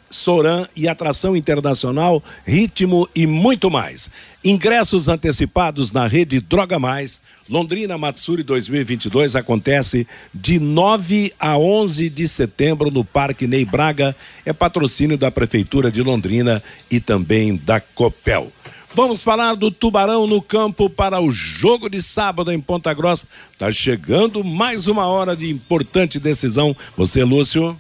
Soran 0.09 0.67
e 0.75 0.87
atração 0.87 1.35
internacional, 1.35 2.23
ritmo 2.45 3.07
e 3.15 3.27
muito 3.27 3.69
mais. 3.69 4.09
Ingressos 4.43 5.07
antecipados 5.07 5.91
na 5.91 6.07
rede 6.07 6.39
Droga 6.39 6.79
Mais. 6.79 7.19
Londrina 7.49 7.97
Matsuri 7.97 8.43
2022 8.43 9.35
acontece 9.35 10.07
de 10.33 10.59
9 10.59 11.33
a 11.39 11.57
11 11.57 12.09
de 12.09 12.27
setembro 12.27 12.89
no 12.89 13.03
Parque 13.03 13.47
Ney 13.47 13.65
Braga. 13.65 14.15
É 14.45 14.53
patrocínio 14.53 15.17
da 15.17 15.29
Prefeitura 15.29 15.91
de 15.91 16.01
Londrina 16.01 16.63
e 16.89 16.99
também 16.99 17.55
da 17.55 17.79
Copel. 17.79 18.51
Vamos 18.95 19.21
falar 19.21 19.53
do 19.55 19.69
Tubarão 19.69 20.25
no 20.25 20.41
campo 20.41 20.89
para 20.89 21.21
o 21.21 21.31
jogo 21.31 21.89
de 21.89 22.01
sábado 22.01 22.51
em 22.51 22.59
Ponta 22.59 22.91
Grossa. 22.93 23.27
Tá 23.57 23.71
chegando 23.71 24.43
mais 24.43 24.87
uma 24.87 25.05
hora 25.05 25.35
de 25.35 25.49
importante 25.49 26.19
decisão. 26.19 26.75
Você, 26.97 27.23
Lúcio? 27.23 27.77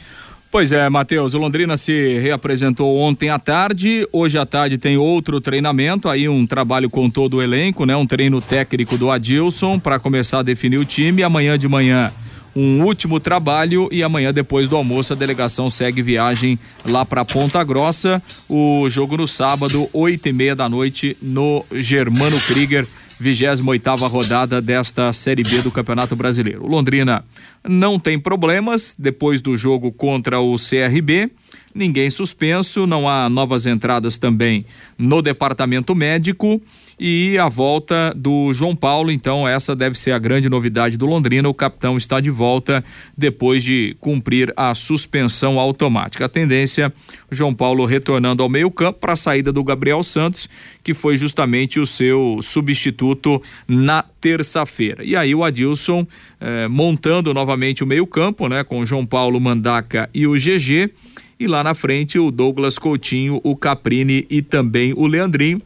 Pois 0.51 0.71
é, 0.71 0.89
Matheus, 0.89 1.35
o 1.35 1.37
Londrina 1.37 1.77
se 1.77 2.17
reapresentou 2.17 2.97
ontem 2.97 3.29
à 3.29 3.37
tarde, 3.37 4.07
hoje 4.11 4.35
à 4.35 4.47
tarde 4.47 4.79
tem 4.79 4.97
outro 4.97 5.39
treinamento, 5.39 6.09
aí 6.09 6.27
um 6.27 6.47
trabalho 6.47 6.89
com 6.89 7.07
todo 7.07 7.37
o 7.37 7.41
elenco, 7.41 7.85
né? 7.85 7.95
Um 7.95 8.07
treino 8.07 8.41
técnico 8.41 8.97
do 8.97 9.11
Adilson 9.11 9.77
para 9.77 9.99
começar 9.99 10.39
a 10.39 10.43
definir 10.43 10.79
o 10.79 10.85
time, 10.85 11.21
amanhã 11.21 11.55
de 11.55 11.67
manhã 11.67 12.11
um 12.55 12.83
último 12.83 13.19
trabalho 13.19 13.87
e 13.91 14.03
amanhã 14.03 14.33
depois 14.33 14.67
do 14.67 14.75
almoço 14.75 15.13
a 15.13 15.15
delegação 15.15 15.69
segue 15.69 16.01
viagem 16.01 16.57
lá 16.83 17.05
para 17.05 17.23
Ponta 17.23 17.63
Grossa, 17.63 18.21
o 18.49 18.89
jogo 18.89 19.17
no 19.17 19.27
sábado, 19.27 19.87
oito 19.93 20.27
e 20.27 20.33
meia 20.33 20.55
da 20.55 20.67
noite 20.67 21.15
no 21.21 21.63
Germano 21.71 22.39
Krieger 22.41 22.87
28 23.19 24.07
rodada 24.07 24.61
desta 24.61 25.11
Série 25.11 25.43
B 25.43 25.61
do 25.61 25.71
Campeonato 25.71 26.15
Brasileiro. 26.15 26.65
Londrina 26.65 27.25
não 27.67 27.99
tem 27.99 28.17
problemas 28.17 28.95
depois 28.97 29.41
do 29.41 29.57
jogo 29.57 29.91
contra 29.91 30.39
o 30.39 30.55
CRB, 30.55 31.29
ninguém 31.75 32.09
suspenso, 32.09 32.87
não 32.87 33.09
há 33.09 33.29
novas 33.29 33.65
entradas 33.65 34.17
também 34.17 34.65
no 34.97 35.21
departamento 35.21 35.93
médico 35.93 36.61
e 36.99 37.37
a 37.37 37.47
volta 37.47 38.13
do 38.13 38.53
João 38.53 38.75
Paulo, 38.75 39.09
então 39.09 39.47
essa 39.47 39.73
deve 39.73 39.97
ser 39.97 40.11
a 40.11 40.19
grande 40.19 40.49
novidade 40.49 40.97
do 40.97 41.05
Londrina. 41.05 41.47
O 41.47 41.53
capitão 41.53 41.95
está 41.95 42.19
de 42.19 42.29
volta 42.29 42.83
depois 43.17 43.63
de 43.63 43.95
cumprir 44.01 44.53
a 44.57 44.75
suspensão 44.75 45.57
automática. 45.57 46.25
A 46.25 46.29
tendência, 46.29 46.91
João 47.31 47.55
Paulo 47.55 47.85
retornando 47.85 48.43
ao 48.43 48.49
meio-campo 48.49 48.99
para 48.99 49.13
a 49.13 49.15
saída 49.15 49.51
do 49.51 49.63
Gabriel 49.63 50.03
Santos, 50.03 50.49
que 50.83 50.93
foi 50.93 51.17
justamente 51.17 51.79
o 51.79 51.87
seu 51.87 52.39
substituto 52.41 53.41
na 53.65 54.03
terça-feira. 54.03 55.03
E 55.05 55.15
aí 55.15 55.33
o 55.33 55.43
Adilson 55.43 56.05
eh, 56.41 56.67
montando 56.67 57.33
novamente 57.33 57.81
o 57.81 57.87
meio-campo, 57.87 58.49
né, 58.49 58.63
com 58.63 58.85
João 58.85 59.05
Paulo 59.05 59.39
Mandaca 59.39 60.09
e 60.13 60.27
o 60.27 60.33
GG. 60.33 60.91
E 61.39 61.47
lá 61.47 61.63
na 61.63 61.73
frente 61.73 62.19
o 62.19 62.29
Douglas 62.29 62.77
Coutinho, 62.77 63.39
o 63.45 63.55
Caprini 63.55 64.27
e 64.29 64.41
também 64.41 64.93
o 64.93 65.07
Leandrinho 65.07 65.61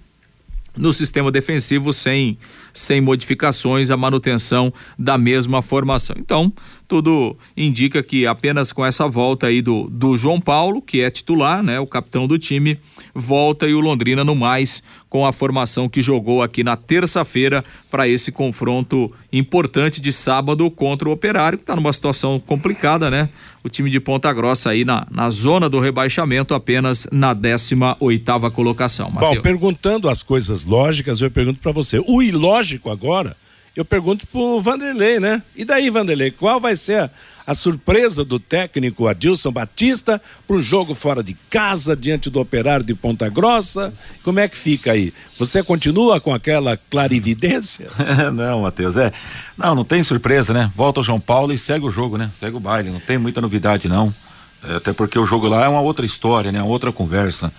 no 0.77 0.91
sistema 0.91 1.31
defensivo 1.31 1.93
sem 1.93 2.37
sem 2.73 2.99
modificações 2.99 3.91
a 3.91 3.97
manutenção 3.97 4.73
da 4.97 5.17
mesma 5.17 5.61
formação. 5.61 6.15
Então, 6.17 6.51
tudo 6.87 7.37
indica 7.55 8.01
que 8.01 8.25
apenas 8.25 8.73
com 8.73 8.83
essa 8.83 9.07
volta 9.07 9.47
aí 9.47 9.61
do, 9.61 9.87
do 9.89 10.17
João 10.17 10.41
Paulo, 10.41 10.81
que 10.81 11.01
é 11.01 11.11
titular, 11.11 11.61
né, 11.61 11.79
o 11.79 11.85
capitão 11.85 12.27
do 12.27 12.39
time, 12.39 12.79
volta 13.13 13.67
e 13.67 13.73
o 13.73 13.79
Londrina 13.79 14.23
no 14.23 14.35
mais 14.35 14.81
com 15.09 15.25
a 15.25 15.31
formação 15.31 15.87
que 15.87 16.01
jogou 16.01 16.41
aqui 16.41 16.63
na 16.63 16.75
terça-feira 16.75 17.63
para 17.89 18.07
esse 18.07 18.31
confronto 18.31 19.11
importante 19.31 20.01
de 20.01 20.11
sábado 20.11 20.69
contra 20.71 21.07
o 21.07 21.11
Operário, 21.11 21.57
que 21.57 21.63
está 21.63 21.75
numa 21.75 21.93
situação 21.93 22.39
complicada, 22.39 23.11
né? 23.11 23.29
O 23.63 23.69
time 23.69 23.89
de 23.89 23.99
Ponta 23.99 24.33
Grossa 24.33 24.71
aí 24.71 24.83
na, 24.83 25.05
na 25.11 25.29
zona 25.29 25.69
do 25.69 25.79
rebaixamento, 25.79 26.53
apenas 26.53 27.07
na 27.11 27.33
18 27.33 27.97
oitava 27.99 28.49
colocação. 28.49 29.11
Mateus. 29.11 29.35
Bom, 29.35 29.41
perguntando 29.41 30.09
as 30.09 30.23
coisas 30.23 30.65
lógicas, 30.65 31.21
eu 31.21 31.29
pergunto 31.29 31.59
para 31.59 31.71
você. 31.71 32.03
O 32.07 32.21
ilógico 32.21 32.89
agora, 32.89 33.37
eu 33.75 33.85
pergunto 33.85 34.27
pro 34.27 34.59
Vanderlei, 34.59 35.19
né? 35.19 35.41
E 35.55 35.63
daí, 35.65 35.89
Vanderlei, 35.89 36.31
qual 36.31 36.59
vai 36.59 36.75
ser 36.75 36.99
a, 36.99 37.11
a 37.45 37.53
surpresa 37.53 38.23
do 38.23 38.39
técnico 38.39 39.07
Adilson 39.07 39.51
Batista 39.51 40.21
para 40.47 40.55
o 40.55 40.61
jogo 40.61 40.95
fora 40.95 41.23
de 41.23 41.35
casa, 41.49 41.95
diante 41.95 42.29
do 42.29 42.39
operário 42.39 42.85
de 42.85 42.93
Ponta 42.93 43.27
Grossa. 43.29 43.93
Como 44.23 44.39
é 44.39 44.47
que 44.47 44.57
fica 44.57 44.91
aí? 44.91 45.13
Você 45.37 45.61
continua 45.61 46.21
com 46.21 46.33
aquela 46.33 46.77
clarividência? 46.77 47.87
não, 48.33 48.61
Matheus, 48.61 48.95
é. 48.97 49.11
Não, 49.57 49.75
não 49.75 49.83
tem 49.83 50.03
surpresa, 50.03 50.53
né? 50.53 50.71
Volta 50.75 51.01
o 51.01 51.03
João 51.03 51.19
Paulo 51.19 51.53
e 51.53 51.57
segue 51.57 51.85
o 51.85 51.91
jogo, 51.91 52.17
né? 52.17 52.31
Segue 52.39 52.55
o 52.55 52.59
baile, 52.59 52.89
não 52.89 52.99
tem 52.99 53.17
muita 53.17 53.41
novidade, 53.41 53.87
não. 53.87 54.13
É, 54.63 54.75
até 54.75 54.93
porque 54.93 55.19
o 55.19 55.25
jogo 55.25 55.47
lá 55.47 55.65
é 55.65 55.67
uma 55.67 55.81
outra 55.81 56.05
história, 56.05 56.51
né? 56.51 56.61
Uma 56.61 56.71
outra 56.71 56.91
conversa. 56.91 57.51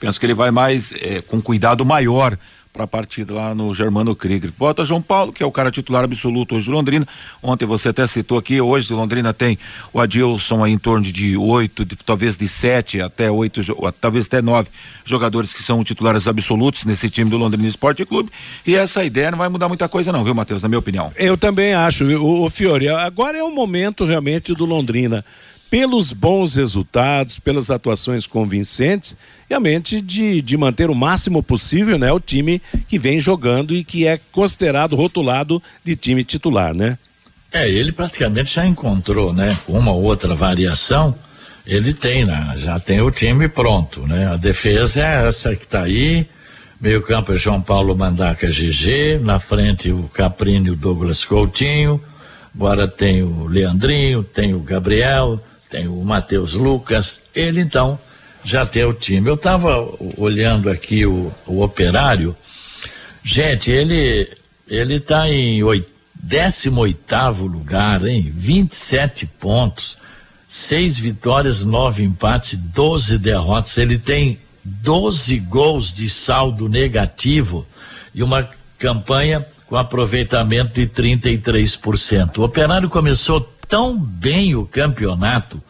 Penso 0.00 0.18
que 0.18 0.26
ele 0.26 0.34
vai 0.34 0.50
mais 0.50 0.92
é, 0.92 1.20
com 1.20 1.40
cuidado 1.40 1.84
maior 1.84 2.38
para 2.72 2.84
a 2.84 2.86
partida 2.86 3.34
lá 3.34 3.54
no 3.54 3.74
Germano 3.74 4.14
Krieger. 4.14 4.50
Volta 4.56 4.84
João 4.84 5.02
Paulo, 5.02 5.32
que 5.32 5.42
é 5.42 5.46
o 5.46 5.52
cara 5.52 5.70
titular 5.70 6.04
absoluto 6.04 6.54
hoje 6.54 6.66
de 6.66 6.70
Londrina. 6.70 7.06
Ontem 7.42 7.66
você 7.66 7.88
até 7.88 8.06
citou 8.06 8.38
aqui, 8.38 8.60
hoje 8.60 8.92
Londrina 8.92 9.32
tem 9.32 9.58
o 9.92 10.00
Adilson 10.00 10.62
aí 10.62 10.72
em 10.72 10.78
torno 10.78 11.04
de 11.04 11.36
oito, 11.36 11.84
talvez 12.04 12.36
de 12.36 12.46
sete 12.46 13.00
até 13.00 13.30
oito, 13.30 13.60
talvez 14.00 14.26
até 14.26 14.40
nove 14.40 14.68
jogadores 15.04 15.52
que 15.52 15.62
são 15.62 15.82
titulares 15.82 16.28
absolutos 16.28 16.84
nesse 16.84 17.08
time 17.08 17.30
do 17.30 17.36
Londrina 17.36 17.66
Esporte 17.66 18.04
Clube. 18.04 18.30
E 18.66 18.74
essa 18.74 19.04
ideia 19.04 19.30
não 19.30 19.38
vai 19.38 19.48
mudar 19.48 19.68
muita 19.68 19.88
coisa, 19.88 20.12
não, 20.12 20.22
viu, 20.22 20.34
Matheus? 20.34 20.62
Na 20.62 20.68
minha 20.68 20.78
opinião. 20.78 21.12
Eu 21.16 21.36
também 21.36 21.74
acho, 21.74 22.04
o, 22.04 22.44
o 22.44 22.50
Fiore. 22.50 22.88
Agora 22.88 23.38
é 23.38 23.42
o 23.42 23.50
momento 23.50 24.04
realmente 24.04 24.54
do 24.54 24.64
Londrina 24.64 25.24
pelos 25.70 26.12
bons 26.12 26.54
resultados, 26.54 27.38
pelas 27.38 27.70
atuações 27.70 28.26
convincentes, 28.26 29.16
realmente 29.48 30.00
de, 30.00 30.40
de 30.40 30.56
manter 30.56 30.90
o 30.90 30.94
máximo 30.94 31.42
possível 31.42 31.98
né, 31.98 32.10
o 32.12 32.20
time 32.20 32.60
que 32.88 32.98
vem 32.98 33.18
jogando 33.18 33.74
e 33.74 33.84
que 33.84 34.06
é 34.06 34.18
considerado, 34.32 34.96
rotulado 34.96 35.62
de 35.84 35.94
time 35.96 36.24
titular, 36.24 36.74
né? 36.74 36.98
É, 37.50 37.68
ele 37.68 37.92
praticamente 37.92 38.54
já 38.54 38.66
encontrou, 38.66 39.32
né? 39.32 39.56
Uma 39.66 39.90
ou 39.92 40.02
outra 40.02 40.34
variação, 40.34 41.14
ele 41.66 41.94
tem, 41.94 42.24
né? 42.24 42.54
Já 42.56 42.78
tem 42.78 43.00
o 43.00 43.10
time 43.10 43.48
pronto, 43.48 44.06
né? 44.06 44.26
A 44.26 44.36
defesa 44.36 45.02
é 45.02 45.28
essa 45.28 45.56
que 45.56 45.64
está 45.64 45.84
aí, 45.84 46.28
meio 46.78 47.00
campo 47.02 47.32
é 47.32 47.38
João 47.38 47.62
Paulo 47.62 47.96
Mandaca 47.96 48.48
GG, 48.48 49.20
na 49.22 49.38
frente 49.38 49.90
o 49.90 50.10
Caprini 50.12 50.68
e 50.68 50.72
o 50.72 50.76
Douglas 50.76 51.24
Coutinho, 51.24 52.02
agora 52.54 52.86
tem 52.86 53.22
o 53.22 53.46
Leandrinho, 53.46 54.22
tem 54.22 54.52
o 54.52 54.60
Gabriel, 54.60 55.40
tem 55.68 55.86
o 55.88 56.02
Matheus 56.02 56.54
Lucas, 56.54 57.20
ele 57.34 57.60
então 57.60 57.98
já 58.44 58.64
tem 58.64 58.84
o 58.84 58.92
time. 58.92 59.28
Eu 59.28 59.34
estava 59.34 59.88
olhando 60.16 60.70
aqui 60.70 61.04
o, 61.04 61.32
o 61.46 61.62
operário, 61.62 62.36
gente, 63.22 63.70
ele 63.70 64.36
ele 64.66 64.96
está 64.96 65.28
em 65.28 65.62
18 66.14 67.46
lugar, 67.46 68.06
hein? 68.06 68.30
27 68.34 69.26
pontos, 69.26 69.96
seis 70.46 70.98
vitórias, 70.98 71.62
nove 71.62 72.02
empates, 72.02 72.56
12 72.56 73.18
derrotas. 73.18 73.78
Ele 73.78 73.98
tem 73.98 74.38
12 74.64 75.38
gols 75.40 75.92
de 75.92 76.08
saldo 76.08 76.68
negativo 76.68 77.66
e 78.14 78.22
uma 78.22 78.48
campanha 78.78 79.46
com 79.66 79.76
aproveitamento 79.76 80.74
de 80.74 80.86
33%. 80.86 82.38
O 82.38 82.42
Operário 82.42 82.88
começou 82.88 83.50
tão 83.68 83.98
bem 83.98 84.56
o 84.56 84.66
campeonato, 84.66 85.62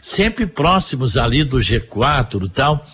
sempre 0.00 0.46
próximos 0.46 1.16
ali 1.16 1.42
do 1.42 1.58
G4 1.58 2.46
e 2.46 2.48
tal, 2.48 2.86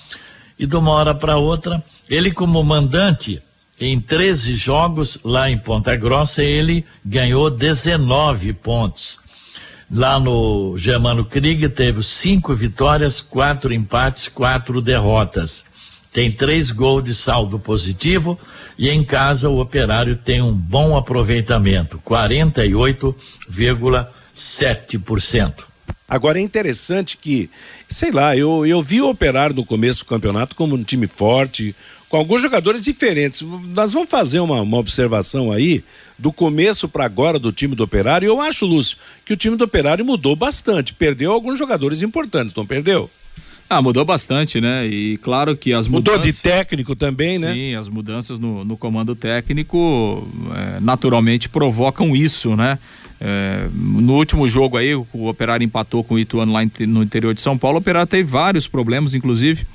e 0.58 0.66
de 0.66 0.74
uma 0.74 0.92
hora 0.92 1.14
para 1.14 1.36
outra, 1.36 1.84
ele 2.08 2.32
como 2.32 2.62
mandante, 2.64 3.42
em 3.78 4.00
13 4.00 4.54
jogos 4.54 5.18
lá 5.22 5.50
em 5.50 5.58
Ponta 5.58 5.94
Grossa, 5.94 6.42
ele 6.42 6.84
ganhou 7.04 7.50
19 7.50 8.54
pontos. 8.54 9.18
Lá 9.90 10.18
no 10.18 10.76
Germano 10.78 11.24
Krieg 11.24 11.68
teve 11.68 12.02
cinco 12.02 12.54
vitórias, 12.54 13.20
quatro 13.20 13.72
empates, 13.72 14.28
quatro 14.28 14.80
derrotas. 14.80 15.64
Tem 16.10 16.32
três 16.32 16.70
gols 16.70 17.04
de 17.04 17.14
saldo 17.14 17.58
positivo 17.58 18.40
e 18.78 18.88
em 18.88 19.04
casa 19.04 19.50
o 19.50 19.60
operário 19.60 20.16
tem 20.16 20.40
um 20.40 20.54
bom 20.54 20.96
aproveitamento, 20.96 22.00
48,5%. 22.04 24.15
7%. 24.36 25.64
Agora 26.08 26.38
é 26.38 26.42
interessante 26.42 27.16
que, 27.16 27.50
sei 27.88 28.12
lá, 28.12 28.36
eu, 28.36 28.64
eu 28.64 28.80
vi 28.80 29.00
o 29.00 29.08
Operário 29.08 29.56
no 29.56 29.64
começo 29.64 30.00
do 30.00 30.06
campeonato 30.06 30.54
como 30.54 30.76
um 30.76 30.84
time 30.84 31.06
forte, 31.08 31.74
com 32.08 32.16
alguns 32.16 32.42
jogadores 32.42 32.80
diferentes. 32.80 33.42
Nós 33.42 33.92
vamos 33.92 34.08
fazer 34.08 34.38
uma, 34.38 34.60
uma 34.60 34.76
observação 34.76 35.50
aí 35.50 35.82
do 36.16 36.32
começo 36.32 36.88
para 36.88 37.04
agora 37.04 37.38
do 37.38 37.52
time 37.52 37.74
do 37.74 37.82
Operário. 37.82 38.26
Eu 38.26 38.40
acho, 38.40 38.64
Lúcio, 38.64 38.96
que 39.24 39.32
o 39.32 39.36
time 39.36 39.56
do 39.56 39.64
Operário 39.64 40.04
mudou 40.04 40.36
bastante. 40.36 40.94
Perdeu 40.94 41.32
alguns 41.32 41.58
jogadores 41.58 42.02
importantes, 42.02 42.54
não 42.54 42.64
perdeu? 42.64 43.10
Ah, 43.68 43.82
mudou 43.82 44.04
bastante, 44.04 44.60
né? 44.60 44.86
E 44.86 45.18
claro 45.18 45.56
que 45.56 45.72
as 45.72 45.88
Mudou 45.88 46.14
mudanças... 46.14 46.36
de 46.36 46.40
técnico 46.40 46.94
também, 46.94 47.36
né? 47.36 47.52
Sim, 47.52 47.74
as 47.74 47.88
mudanças 47.88 48.38
no, 48.38 48.64
no 48.64 48.76
comando 48.76 49.16
técnico 49.16 50.28
é, 50.54 50.80
naturalmente 50.80 51.48
provocam 51.48 52.14
isso, 52.14 52.54
né? 52.54 52.78
É, 53.20 53.68
no 53.72 54.14
último 54.14 54.48
jogo 54.48 54.76
aí, 54.76 54.94
o 54.94 55.06
Operário 55.26 55.64
empatou 55.64 56.04
com 56.04 56.14
o 56.14 56.18
Ituano 56.18 56.52
lá 56.52 56.60
no 56.86 57.02
interior 57.02 57.34
de 57.34 57.40
São 57.40 57.56
Paulo. 57.56 57.76
O 57.76 57.80
Operário 57.80 58.06
teve 58.06 58.24
vários 58.24 58.68
problemas, 58.68 59.14
inclusive 59.14 59.66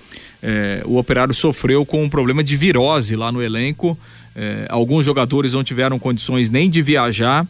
é, 0.41 0.81
o 0.85 0.97
Operário 0.97 1.33
sofreu 1.33 1.85
com 1.85 2.03
um 2.03 2.09
problema 2.09 2.43
de 2.43 2.57
virose 2.57 3.15
lá 3.15 3.31
no 3.31 3.41
elenco. 3.41 3.97
É, 4.35 4.65
alguns 4.69 5.05
jogadores 5.05 5.53
não 5.53 5.63
tiveram 5.63 5.99
condições 5.99 6.49
nem 6.49 6.69
de 6.69 6.81
viajar. 6.81 7.45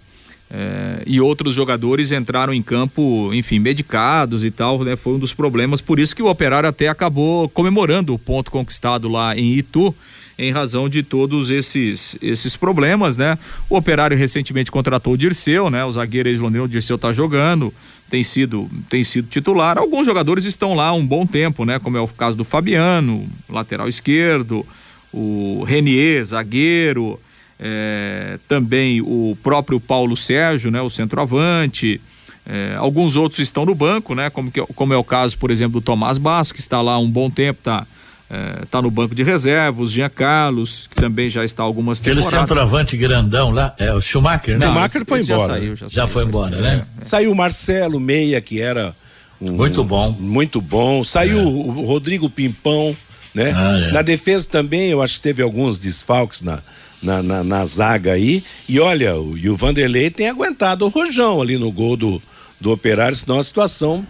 É, 0.53 1.03
e 1.05 1.21
outros 1.21 1.53
jogadores 1.55 2.11
entraram 2.11 2.53
em 2.53 2.61
campo, 2.61 3.31
enfim, 3.33 3.57
medicados 3.57 4.43
e 4.43 4.51
tal, 4.51 4.83
né? 4.83 4.97
Foi 4.97 5.13
um 5.13 5.19
dos 5.19 5.33
problemas, 5.33 5.79
por 5.79 5.97
isso 5.97 6.13
que 6.13 6.21
o 6.21 6.27
Operário 6.27 6.67
até 6.67 6.89
acabou 6.89 7.47
comemorando 7.47 8.13
o 8.13 8.19
ponto 8.19 8.51
conquistado 8.51 9.07
lá 9.07 9.33
em 9.33 9.53
Itu, 9.53 9.95
em 10.37 10.51
razão 10.51 10.89
de 10.89 11.03
todos 11.03 11.49
esses 11.49 12.17
esses 12.21 12.57
problemas, 12.57 13.15
né? 13.15 13.37
O 13.69 13.77
Operário 13.77 14.17
recentemente 14.17 14.69
contratou 14.69 15.13
o 15.13 15.17
Dirceu, 15.17 15.69
né? 15.69 15.85
O 15.85 15.91
zagueiro 15.93 16.27
ex-londrino, 16.27 16.67
Dirceu 16.67 16.97
tá 16.97 17.13
jogando, 17.13 17.73
tem 18.09 18.21
sido 18.21 18.69
tem 18.89 19.05
sido 19.05 19.29
titular. 19.29 19.77
Alguns 19.77 20.05
jogadores 20.05 20.43
estão 20.43 20.73
lá 20.73 20.87
há 20.87 20.93
um 20.93 21.05
bom 21.05 21.25
tempo, 21.25 21.63
né? 21.63 21.79
Como 21.79 21.95
é 21.95 22.01
o 22.01 22.07
caso 22.09 22.35
do 22.35 22.43
Fabiano, 22.43 23.25
lateral 23.47 23.87
esquerdo, 23.87 24.65
o 25.13 25.63
Renier, 25.65 26.25
zagueiro, 26.25 27.17
é, 27.61 28.39
também 28.47 29.01
o 29.01 29.37
próprio 29.43 29.79
Paulo 29.79 30.17
Sérgio, 30.17 30.71
né? 30.71 30.81
O 30.81 30.89
centroavante. 30.89 32.01
É, 32.49 32.75
alguns 32.77 33.15
outros 33.15 33.39
estão 33.39 33.65
no 33.65 33.75
banco, 33.75 34.15
né? 34.15 34.29
Como, 34.31 34.51
que, 34.51 34.59
como 34.73 34.93
é 34.93 34.97
o 34.97 35.03
caso, 35.03 35.37
por 35.37 35.51
exemplo, 35.51 35.79
do 35.79 35.83
Tomás 35.85 36.17
Basso, 36.17 36.53
que 36.53 36.59
está 36.59 36.81
lá 36.81 36.93
há 36.93 36.99
um 36.99 37.09
bom 37.09 37.29
tempo, 37.29 37.59
está 37.59 37.85
é, 38.31 38.65
tá 38.71 38.81
no 38.81 38.89
banco 38.89 39.13
de 39.13 39.21
reservas, 39.21 39.91
Jean 39.91 40.09
Carlos, 40.09 40.87
que 40.87 40.95
também 40.95 41.29
já 41.29 41.45
está 41.45 41.61
algumas 41.61 42.01
Aquele 42.01 42.15
temporadas. 42.15 42.49
centroavante 42.49 42.97
grandão 42.97 43.51
lá, 43.51 43.75
é 43.77 43.93
o 43.93 44.01
Schumacher, 44.01 44.57
né? 44.57 44.65
Não, 44.65 44.73
Schumacher 44.73 45.05
foi 45.05 45.19
esse 45.19 45.27
já 45.27 45.33
embora. 45.35 45.53
saiu, 45.53 45.75
já, 45.75 45.87
Já 45.87 45.93
saiu, 46.01 46.07
foi 46.07 46.23
embora, 46.25 46.51
saiu, 46.53 46.63
né? 46.63 46.85
é. 46.99 47.03
Saiu 47.05 47.31
o 47.31 47.35
Marcelo 47.35 47.99
Meia, 47.99 48.41
que 48.41 48.59
era 48.59 48.95
um- 49.39 49.51
Muito 49.51 49.83
bom. 49.83 50.11
Muito 50.19 50.59
bom. 50.59 51.03
Saiu 51.03 51.47
o 51.47 51.85
Rodrigo 51.85 52.27
Pimpão, 52.27 52.95
né? 53.35 53.51
Ah, 53.55 53.77
é. 53.89 53.91
Na 53.91 54.01
defesa 54.01 54.47
também, 54.49 54.89
eu 54.89 54.99
acho 55.01 55.15
que 55.17 55.21
teve 55.21 55.43
alguns 55.43 55.77
desfalques 55.77 56.41
na, 56.41 56.59
na, 57.01 57.21
na, 57.23 57.43
na 57.43 57.65
zaga 57.65 58.13
aí. 58.13 58.43
E 58.67 58.79
olha, 58.79 59.15
o, 59.17 59.37
e 59.37 59.49
o 59.49 59.55
Vanderlei 59.55 60.09
tem 60.09 60.29
aguentado 60.29 60.85
o 60.85 60.89
rojão 60.89 61.41
ali 61.41 61.57
no 61.57 61.71
gol 61.71 61.97
do, 61.97 62.21
do 62.59 62.71
Operário, 62.71 63.15
senão 63.15 63.39
a 63.39 63.43
situação 63.43 64.05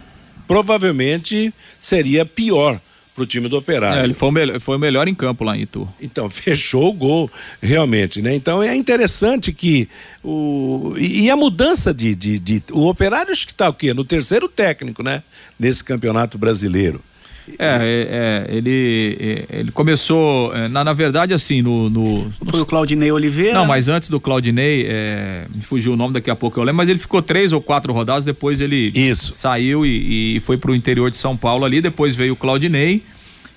provavelmente 0.46 1.52
seria 1.78 2.24
pior 2.24 2.80
pro 3.14 3.26
time 3.26 3.48
do 3.48 3.56
Operário. 3.58 4.00
É, 4.00 4.04
ele 4.04 4.14
foi 4.14 4.28
o, 4.28 4.32
melhor, 4.32 4.60
foi 4.60 4.76
o 4.76 4.78
melhor 4.78 5.06
em 5.08 5.14
campo 5.14 5.44
lá 5.44 5.56
em 5.56 5.62
Itu. 5.62 5.88
Então, 6.00 6.28
fechou 6.30 6.88
o 6.88 6.92
gol, 6.92 7.30
realmente, 7.60 8.22
né? 8.22 8.34
Então 8.34 8.62
é 8.62 8.74
interessante 8.74 9.52
que 9.52 9.88
o. 10.24 10.94
E, 10.98 11.22
e 11.24 11.30
a 11.30 11.36
mudança 11.36 11.92
de, 11.92 12.14
de, 12.14 12.38
de- 12.38 12.62
O 12.72 12.86
operário 12.88 13.32
acho 13.32 13.46
que 13.46 13.52
está 13.52 13.68
o 13.68 13.74
quê? 13.74 13.92
No 13.92 14.04
terceiro 14.04 14.48
técnico, 14.48 15.02
né? 15.02 15.22
Nesse 15.58 15.82
campeonato 15.84 16.38
brasileiro. 16.38 17.00
É, 17.58 18.46
é, 18.48 18.48
é, 18.52 18.56
ele, 18.56 19.16
é, 19.50 19.58
ele 19.60 19.70
começou, 19.72 20.54
é, 20.54 20.68
na, 20.68 20.84
na 20.84 20.92
verdade, 20.92 21.34
assim, 21.34 21.60
no. 21.60 21.90
no- 21.90 22.24
no- 22.24 22.50
Foi 22.50 22.60
o 22.60 22.66
Claudinei 22.66 23.10
Oliveira. 23.10 23.54
não, 23.54 23.66
mas 23.66 23.88
antes 23.88 24.08
do 24.08 24.20
Claudinei, 24.20 24.86
é, 24.88 25.44
me 25.52 25.60
fugiu 25.62 25.92
o 25.92 25.96
nome, 25.96 26.14
daqui 26.14 26.30
a 26.30 26.36
pouco 26.36 26.58
eu 26.60 26.64
lembro, 26.64 26.76
mas 26.76 26.88
ele 26.88 26.98
ficou 27.00 27.20
três 27.20 27.52
ou 27.52 27.60
quatro 27.60 27.92
rodadas, 27.92 28.24
depois 28.24 28.60
ele 28.60 28.92
Isso. 28.94 29.32
saiu 29.32 29.84
e, 29.84 30.36
e 30.36 30.40
foi 30.40 30.56
pro 30.56 30.74
interior 30.74 31.10
de 31.10 31.16
São 31.16 31.36
Paulo 31.36 31.64
ali, 31.64 31.80
depois 31.80 32.14
veio 32.14 32.34
o 32.34 32.36
Claudinei 32.36 33.02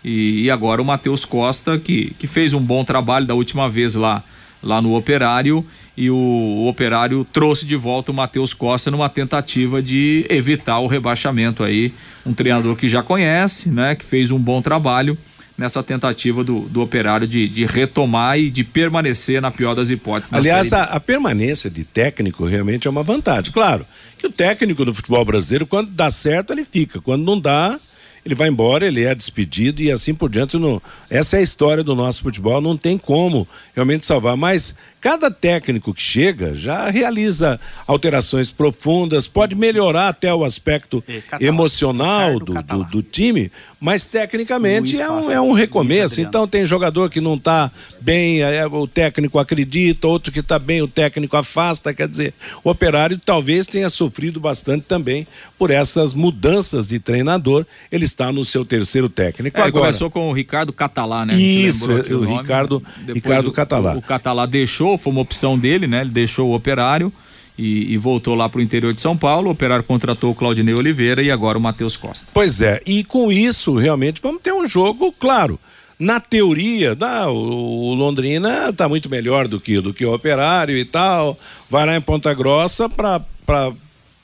e, 0.03 0.43
e 0.43 0.49
agora 0.51 0.81
o 0.81 0.85
Matheus 0.85 1.23
Costa, 1.23 1.77
que, 1.77 2.11
que 2.19 2.25
fez 2.27 2.53
um 2.53 2.61
bom 2.61 2.83
trabalho 2.83 3.25
da 3.25 3.35
última 3.35 3.69
vez 3.69 3.93
lá, 3.95 4.23
lá 4.63 4.81
no 4.81 4.95
Operário, 4.95 5.63
e 5.97 6.09
o, 6.09 6.15
o 6.15 6.67
Operário 6.67 7.25
trouxe 7.31 7.65
de 7.65 7.75
volta 7.75 8.11
o 8.11 8.13
Matheus 8.13 8.53
Costa 8.53 8.91
numa 8.91 9.09
tentativa 9.09 9.81
de 9.81 10.25
evitar 10.29 10.79
o 10.79 10.87
rebaixamento 10.87 11.63
aí, 11.63 11.93
um 12.25 12.33
treinador 12.33 12.75
que 12.75 12.89
já 12.89 13.01
conhece, 13.01 13.69
né, 13.69 13.95
que 13.95 14.05
fez 14.05 14.31
um 14.31 14.39
bom 14.39 14.61
trabalho 14.61 15.17
nessa 15.57 15.81
tentativa 15.81 16.43
do, 16.43 16.61
do 16.61 16.81
Operário 16.81 17.27
de, 17.27 17.47
de 17.47 17.65
retomar 17.65 18.37
e 18.37 18.49
de 18.49 18.63
permanecer 18.63 19.41
na 19.41 19.51
pior 19.51 19.73
das 19.73 19.89
hipóteses. 19.89 20.33
Aliás, 20.33 20.73
a, 20.73 20.83
a 20.83 20.99
permanência 20.99 21.69
de 21.69 21.83
técnico 21.83 22.45
realmente 22.45 22.87
é 22.87 22.91
uma 22.91 23.03
vantagem. 23.03 23.51
Claro 23.51 23.85
que 24.17 24.27
o 24.27 24.29
técnico 24.29 24.83
do 24.83 24.93
futebol 24.93 25.23
brasileiro, 25.23 25.65
quando 25.65 25.89
dá 25.91 26.11
certo, 26.11 26.51
ele 26.51 26.65
fica. 26.65 26.99
Quando 26.99 27.23
não 27.23 27.39
dá, 27.39 27.79
ele 28.25 28.35
vai 28.35 28.49
embora, 28.49 28.85
ele 28.85 29.03
é 29.03 29.13
despedido 29.13 29.81
e 29.81 29.91
assim 29.91 30.13
por 30.13 30.29
diante. 30.29 30.57
Não... 30.57 30.81
Essa 31.09 31.37
é 31.37 31.39
a 31.39 31.43
história 31.43 31.83
do 31.83 31.95
nosso 31.95 32.21
futebol, 32.21 32.59
não 32.59 32.75
tem 32.75 32.97
como 32.97 33.47
realmente 33.73 34.05
salvar. 34.05 34.35
Mas 34.35 34.75
cada 35.05 35.29
técnico 35.29 35.93
que 35.93 36.01
chega 36.01 36.55
já 36.55 36.89
realiza 36.89 37.59
alterações 37.85 38.49
profundas, 38.49 39.27
pode 39.27 39.53
melhorar 39.53 40.07
até 40.07 40.33
o 40.33 40.43
aspecto 40.43 41.03
É, 41.07 41.21
Catalá. 41.21 41.47
emocional 41.47 42.39
do, 42.39 42.53
do, 42.63 42.83
do 42.85 43.03
time, 43.03 43.51
mas 43.79 44.07
tecnicamente 44.07 44.95
Luiz 44.95 44.99
é 44.99 45.11
um, 45.11 45.31
é 45.31 45.39
um 45.39 45.51
recomeço. 45.53 46.19
Então 46.21 46.47
tem 46.47 46.65
jogador 46.65 47.11
que 47.11 47.21
não 47.21 47.35
está 47.35 47.71
bem, 48.01 48.41
é, 48.41 48.65
o 48.65 48.87
técnico 48.87 49.37
acredita, 49.37 50.07
outro 50.07 50.31
que 50.31 50.39
está 50.39 50.57
bem, 50.57 50.81
o 50.81 50.87
técnico 50.87 51.37
afasta. 51.37 51.93
Quer 51.93 52.07
dizer, 52.07 52.33
o 52.63 52.69
operário 52.71 53.19
talvez 53.23 53.67
tenha 53.67 53.89
sofrido 53.89 54.39
bastante 54.39 54.85
também 54.87 55.27
por 55.57 55.69
essas 55.69 56.15
mudanças 56.15 56.87
de 56.87 56.97
treinador. 56.99 57.63
Ele 57.91 58.05
está 58.05 58.31
no 58.31 58.43
seu 58.43 58.65
terceiro 58.65 59.07
técnico. 59.07 59.55
É, 59.55 59.61
ele 59.61 59.67
Agora, 59.67 59.85
começou 59.85 60.09
com 60.09 60.29
o 60.31 60.33
Ricardo 60.33 60.73
Catalá, 60.73 61.23
né? 61.27 61.35
Isso, 61.35 61.91
o 61.91 62.21
nome. 62.25 62.37
Ricardo- 62.41 62.81
Depois 62.97 63.15
Ricardo 63.15 63.47
o- 63.49 63.53
Catalá. 63.53 63.93
O, 63.93 63.97
o 63.99 64.01
Catalá 64.01 64.45
deixou, 64.47 64.94
foi 64.97 65.11
uma 65.11 65.21
opção 65.21 65.57
dele, 65.57 65.87
né? 65.87 66.01
Ele 66.01 66.09
deixou 66.09 66.49
o 66.49 66.55
operário 66.55 67.11
e, 67.57 67.93
e 67.93 67.97
voltou 67.97 68.35
lá 68.35 68.49
para 68.49 68.59
o 68.59 68.61
interior 68.61 68.93
de 68.93 69.01
São 69.01 69.15
Paulo. 69.17 69.47
O 69.47 69.51
operário 69.51 69.83
contratou 69.83 70.31
o 70.31 70.35
Claudinei 70.35 70.73
Oliveira 70.73 71.21
e 71.21 71.31
agora 71.31 71.57
o 71.57 71.61
Matheus 71.61 71.97
Costa. 71.97 72.27
Pois 72.33 72.61
é, 72.61 72.81
e 72.85 73.03
com 73.03 73.31
isso, 73.31 73.75
realmente, 73.75 74.21
vamos 74.21 74.41
ter 74.41 74.53
um 74.53 74.67
jogo, 74.67 75.13
claro. 75.19 75.59
Na 75.97 76.19
teoria, 76.19 76.93
dá, 76.93 77.29
o, 77.29 77.93
Londrina 77.93 78.69
está 78.69 78.89
muito 78.89 79.09
melhor 79.09 79.47
do 79.47 79.61
que, 79.61 79.79
do 79.79 79.93
que 79.93 80.05
o 80.05 80.13
Operário 80.13 80.77
e 80.77 80.83
tal. 80.83 81.39
Vai 81.69 81.85
lá 81.85 81.95
em 81.95 82.01
Ponta 82.01 82.33
Grossa 82.33 82.89
para 82.89 83.21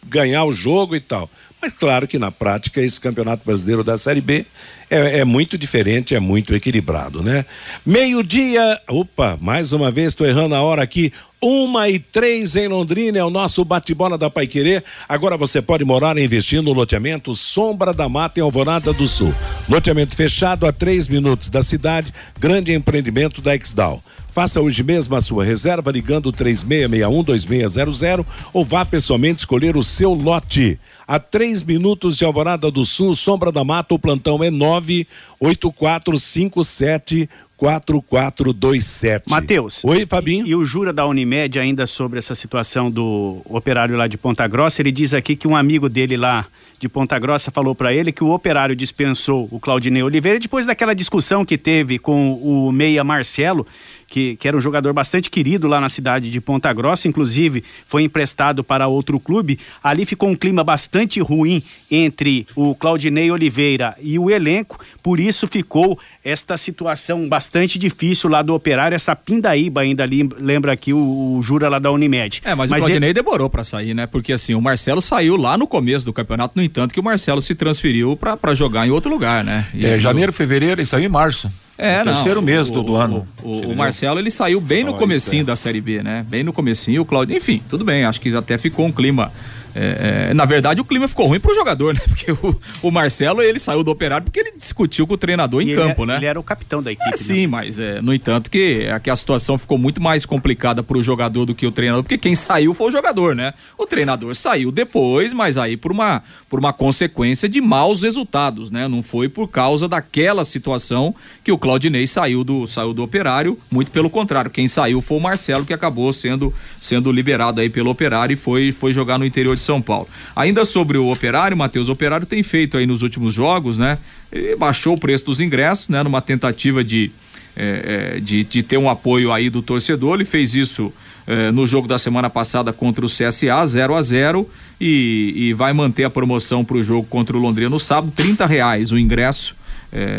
ganhar 0.06 0.44
o 0.44 0.52
jogo 0.52 0.98
e 0.98 1.00
tal. 1.00 1.30
Mas 1.62 1.74
claro 1.74 2.08
que 2.08 2.18
na 2.18 2.32
prática 2.32 2.82
esse 2.82 3.00
campeonato 3.00 3.46
brasileiro 3.46 3.84
da 3.84 3.96
Série 3.96 4.20
B 4.20 4.46
é, 4.90 5.20
é 5.20 5.24
muito 5.24 5.58
diferente, 5.58 6.16
é 6.16 6.20
muito 6.20 6.56
equilibrado, 6.56 7.22
né? 7.22 7.46
Meio-dia, 7.86 8.82
opa, 8.90 9.38
mais 9.40 9.72
uma 9.72 9.92
vez 9.92 10.08
estou 10.08 10.26
errando 10.26 10.56
a 10.56 10.62
hora 10.62 10.82
aqui. 10.82 11.14
Uma 11.40 11.88
e 11.90 11.98
três 11.98 12.56
em 12.56 12.68
Londrina 12.68 13.18
é 13.18 13.24
o 13.24 13.30
nosso 13.30 13.64
bate-bola 13.64 14.18
da 14.18 14.30
Paiquerê. 14.30 14.84
Agora 15.08 15.38
você 15.38 15.62
pode 15.62 15.84
morar 15.84 16.18
e 16.18 16.24
investir 16.24 16.62
no 16.62 16.74
loteamento 16.74 17.36
Sombra 17.36 17.94
da 17.94 18.10
Mata 18.10 18.40
em 18.40 18.44
Alvorada 18.44 18.92
do 18.92 19.08
Sul. 19.08 19.34
Loteamento 19.70 20.16
fechado 20.16 20.68
a 20.68 20.74
três 20.74 21.08
minutos 21.08 21.50
da 21.50 21.64
cidade, 21.64 22.14
grande 22.40 22.74
empreendimento 22.74 23.42
da 23.42 23.56
Exdal. 23.56 24.04
Faça 24.32 24.62
hoje 24.62 24.82
mesmo 24.82 25.14
a 25.16 25.22
sua 25.22 25.44
reserva 25.44 25.92
ligando 25.92 26.32
3661-2600 26.32 28.26
ou 28.54 28.64
vá 28.64 28.86
pessoalmente 28.86 29.40
escolher 29.40 29.76
o 29.76 29.84
seu 29.84 30.14
lote. 30.14 30.80
A 31.12 31.20
três 31.20 31.62
minutos 31.62 32.16
de 32.16 32.24
Alvorada 32.24 32.72
do 32.72 32.86
Sul, 32.86 33.14
Sombra 33.14 33.52
da 33.52 33.66
Mata, 33.66 33.94
o 33.94 34.00
plantão 34.00 34.42
é 34.42 34.50
98457 34.50 37.30
4427. 37.62 39.30
Matheus. 39.30 39.86
Oi, 39.86 40.08
Fabinho. 40.08 40.48
E 40.48 40.56
o 40.56 40.66
Jura 40.66 40.92
da 40.92 41.06
Unimed, 41.06 41.60
ainda 41.60 41.86
sobre 41.86 42.18
essa 42.18 42.34
situação 42.34 42.90
do 42.90 43.40
operário 43.46 43.96
lá 43.96 44.08
de 44.08 44.18
Ponta 44.18 44.48
Grossa, 44.48 44.82
ele 44.82 44.92
diz 44.92 45.14
aqui 45.14 45.36
que 45.36 45.48
um 45.48 45.56
amigo 45.56 45.88
dele 45.88 46.18
lá 46.18 46.48
de 46.80 46.90
Ponta 46.90 47.20
Grossa 47.20 47.52
falou 47.52 47.76
para 47.76 47.94
ele 47.94 48.12
que 48.12 48.24
o 48.24 48.32
operário 48.32 48.76
dispensou 48.76 49.48
o 49.52 49.60
Claudinei 49.60 50.02
Oliveira 50.02 50.40
depois 50.40 50.66
daquela 50.66 50.96
discussão 50.96 51.46
que 51.46 51.56
teve 51.56 52.00
com 52.00 52.34
o 52.34 52.72
Meia 52.72 53.04
Marcelo, 53.04 53.68
que, 54.08 54.36
que 54.38 54.48
era 54.48 54.58
um 54.58 54.62
jogador 54.62 54.92
bastante 54.92 55.30
querido 55.30 55.68
lá 55.68 55.80
na 55.80 55.90
cidade 55.90 56.32
de 56.32 56.42
Ponta 56.42 56.74
Grossa, 56.74 57.08
inclusive 57.08 57.64
foi 57.86 58.02
emprestado 58.02 58.64
para 58.64 58.88
outro 58.88 59.20
clube. 59.20 59.60
Ali 59.84 60.08
ficou 60.08 60.28
um 60.30 60.36
clima 60.36 60.64
bastante 60.64 61.20
ruim 61.20 61.62
entre 61.92 62.48
o 62.56 62.74
Claudinei 62.74 63.30
Oliveira 63.30 63.96
e 64.02 64.18
o 64.18 64.32
elenco, 64.32 64.80
por 65.04 65.20
isso 65.20 65.48
ficou 65.48 66.00
esta 66.24 66.56
situação 66.56 67.28
bastante 67.28 67.80
difícil 67.80 68.30
lá 68.30 68.42
do 68.42 68.54
operário, 68.54 68.96
essa 68.96 69.16
pindaíba 69.16 69.82
ainda 69.82 70.04
ali, 70.04 70.28
lembra 70.38 70.72
aqui 70.72 70.94
o, 70.94 70.98
o 71.38 71.42
Jura 71.42 71.68
lá 71.68 71.80
da 71.80 71.92
Unimed. 71.92 72.42
É, 72.46 72.54
mas, 72.54 72.70
o 72.70 72.76
ele- 72.76 72.82
Claudinei 72.82 73.14
demorou 73.14 73.50
para 73.50 73.64
sair, 73.64 73.94
né? 73.94 74.06
Porque 74.06 74.32
assim, 74.34 74.54
o 74.54 74.62
Marcelo 74.62 75.02
saiu 75.02 75.36
lá 75.36 75.58
no 75.58 75.66
começo 75.66 76.06
do 76.06 76.14
campeonato, 76.14 76.54
no 76.56 76.64
entanto 76.64 76.94
que 76.94 77.00
o 77.00 77.04
Marcelo 77.04 77.42
se 77.42 77.56
transferiu 77.56 78.16
para 78.16 78.54
jogar 78.54 78.86
em 78.88 78.92
outro 78.92 79.10
lugar, 79.10 79.44
né? 79.44 79.68
E 79.74 79.86
É, 79.86 79.94
aí, 79.96 80.00
janeiro, 80.00 80.32
fevereiro, 80.32 80.82
isso 80.82 80.96
aí 80.96 81.06
em 81.06 81.10
março. 81.10 81.52
É, 81.78 82.02
O 82.02 82.06
não. 82.06 82.14
terceiro 82.16 82.42
mês 82.44 82.70
do, 82.70 82.84
do 82.84 82.92
o, 82.92 82.96
ano. 82.96 83.28
O, 83.42 83.72
o? 83.72 83.76
Marcelo, 83.76 84.20
ele 84.20 84.30
saiu 84.30 84.62
bem 84.62 84.84
no 84.84 84.94
comecinho 84.94 85.42
é. 85.42 85.46
da 85.46 85.56
Série 85.56 85.82
B, 85.82 86.04
né? 86.04 86.24
Bem 86.30 86.44
no 86.44 86.54
comecinho, 86.54 87.02
o 87.02 87.06
Claudio, 87.06 87.36
enfim, 87.36 87.64
tudo 87.68 87.84
bem, 87.84 88.06
acho 88.06 88.22
que 88.22 88.36
até 88.36 88.56
ficou 88.60 88.86
um 88.86 88.92
clima 88.92 89.32
é, 89.76 90.30
é, 90.30 90.34
na 90.34 90.46
verdade, 90.46 90.82
o 90.82 90.86
clima 90.86 91.08
ficou 91.08 91.28
ruim 91.28 91.40
pro 91.40 91.54
jogador, 91.54 91.94
né? 91.96 92.00
Porque 92.08 92.32
o, 92.32 92.60
o 92.82 92.92
Marcelo, 92.92 93.42
ele 93.42 93.60
saiu 93.60 93.84
do 93.84 93.92
operário 93.92 94.26
porque 94.26 94.40
ele 94.40 94.54
discutiu 94.58 95.08
com 95.08 95.14
o 95.14 95.18
treinador 95.18 95.62
E 95.62 95.72
em 95.72 95.76
campo, 95.76 96.04
é- 96.04 96.08
né? 96.08 96.18
Ele 96.18 96.26
era 96.26 96.40
o 96.40 96.44
capitão 96.44 96.82
da 96.82 96.92
equipe. 96.92 97.08
É, 97.08 97.12
né? 97.12 97.18
sim, 97.18 97.48
mas 97.48 97.80
é, 97.80 98.02
no 98.02 98.14
entanto 98.14 98.50
que, 98.50 98.86
é 98.88 99.00
que 99.00 99.10
a 99.10 99.16
situação 99.16 99.58
ficou 99.58 99.78
muito 99.78 100.02
mais 100.02 100.26
complicada 100.26 100.84
para 100.84 100.98
o 100.98 101.04
jogador 101.04 101.46
do 101.46 101.56
que 101.56 101.66
o 101.66 101.72
treinador, 101.72 102.04
porque 102.04 102.18
quem 102.18 102.36
saiu 102.36 102.74
foi 102.74 102.90
o 102.90 102.92
jogador, 102.92 103.36
né? 103.36 103.54
O 103.78 103.86
treinador 103.86 104.36
saiu 104.36 104.72
depois, 104.72 105.34
mas 105.34 105.58
aí 105.58 105.78
por 105.78 105.92
uma, 105.92 106.22
por 106.50 106.60
uma 106.60 106.74
consequência 106.74 107.48
de 107.48 107.62
maus 107.62 108.02
resultados, 108.02 108.70
né? 108.70 108.88
Não 108.88 109.02
foi 109.02 109.30
por 109.30 109.48
causa 109.48 109.88
daquela 109.88 110.44
situação 110.46 111.16
que 111.44 111.52
o 111.52 111.58
Claudinei 111.58 112.08
saiu 112.08 112.44
do, 112.44 112.68
saiu 112.68 112.94
do 112.94 113.04
operário, 113.04 113.58
muito 113.70 113.92
pelo 113.92 114.10
contrário, 114.10 114.52
quem 114.52 114.68
saiu 114.68 115.02
foi 115.02 115.18
o 115.18 115.22
Marcelo 115.22 115.66
que 115.66 115.74
acabou 115.74 116.12
sendo, 116.14 116.54
sendo 116.80 117.12
liberado 117.12 117.62
aí 117.62 117.70
pelo 117.70 117.90
operário 117.90 118.34
e 118.34 118.38
foi, 118.38 118.72
foi 118.72 118.94
jogar 118.94 119.18
no 119.18 119.26
interior 119.26 119.56
de 119.56 119.61
São 119.62 119.82
Paulo. 119.82 120.08
Ainda 120.36 120.66
sobre 120.66 120.98
o 120.98 121.12
operário, 121.12 121.56
Matheus, 121.56 121.90
o 121.90 121.94
operário 121.94 122.26
tem 122.26 122.44
feito 122.44 122.78
aí 122.78 122.86
nos 122.86 123.02
últimos 123.02 123.34
jogos, 123.34 123.78
né? 123.78 123.98
Ele 124.32 124.56
baixou 124.56 124.96
o 124.96 125.00
preço 125.00 125.26
dos 125.26 125.40
ingressos, 125.40 125.90
né? 125.90 126.04
Numa 126.04 126.22
tentativa 126.22 126.84
de, 126.84 127.12
é, 127.56 128.20
de, 128.22 128.44
de 128.44 128.64
ter 128.64 128.78
um 128.78 128.90
apoio 128.90 129.32
aí 129.32 129.50
do 129.50 129.62
torcedor. 129.62 130.16
Ele 130.16 130.26
fez 130.26 130.56
isso 130.56 130.92
é, 131.26 131.52
no 131.52 131.66
jogo 131.66 131.88
da 131.88 131.98
semana 131.98 132.30
passada 132.30 132.74
contra 132.74 133.06
o 133.06 133.10
CSA, 133.10 133.66
0 133.66 133.96
a 133.96 134.02
0 134.02 134.50
e, 134.80 135.34
e 135.36 135.54
vai 135.54 135.72
manter 135.72 136.04
a 136.04 136.10
promoção 136.10 136.66
para 136.66 136.78
o 136.78 136.84
jogo 136.84 137.08
contra 137.08 137.38
o 137.38 137.40
Londrina 137.40 137.70
no 137.70 137.80
sábado, 137.80 138.12
trinta 138.16 138.46
reais 138.46 138.92
o 138.92 138.98
ingresso 138.98 139.56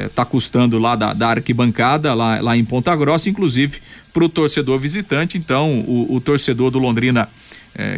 está 0.07 0.25
custando 0.25 0.79
lá 0.79 0.95
da, 0.95 1.15
da 1.15 1.29
arquibancada, 1.29 2.13
lá, 2.13 2.41
lá 2.41 2.57
em 2.57 2.65
Ponta 2.65 2.95
Grossa, 2.95 3.31
inclusive 3.31 3.81
para 4.13 4.25
o 4.25 4.29
torcedor 4.29 4.79
visitante. 4.79 5.39
Então, 5.39 5.81
o, 5.81 6.15
o 6.17 6.21
torcedor 6.21 6.71
do 6.71 6.79
Londrina 6.79 7.29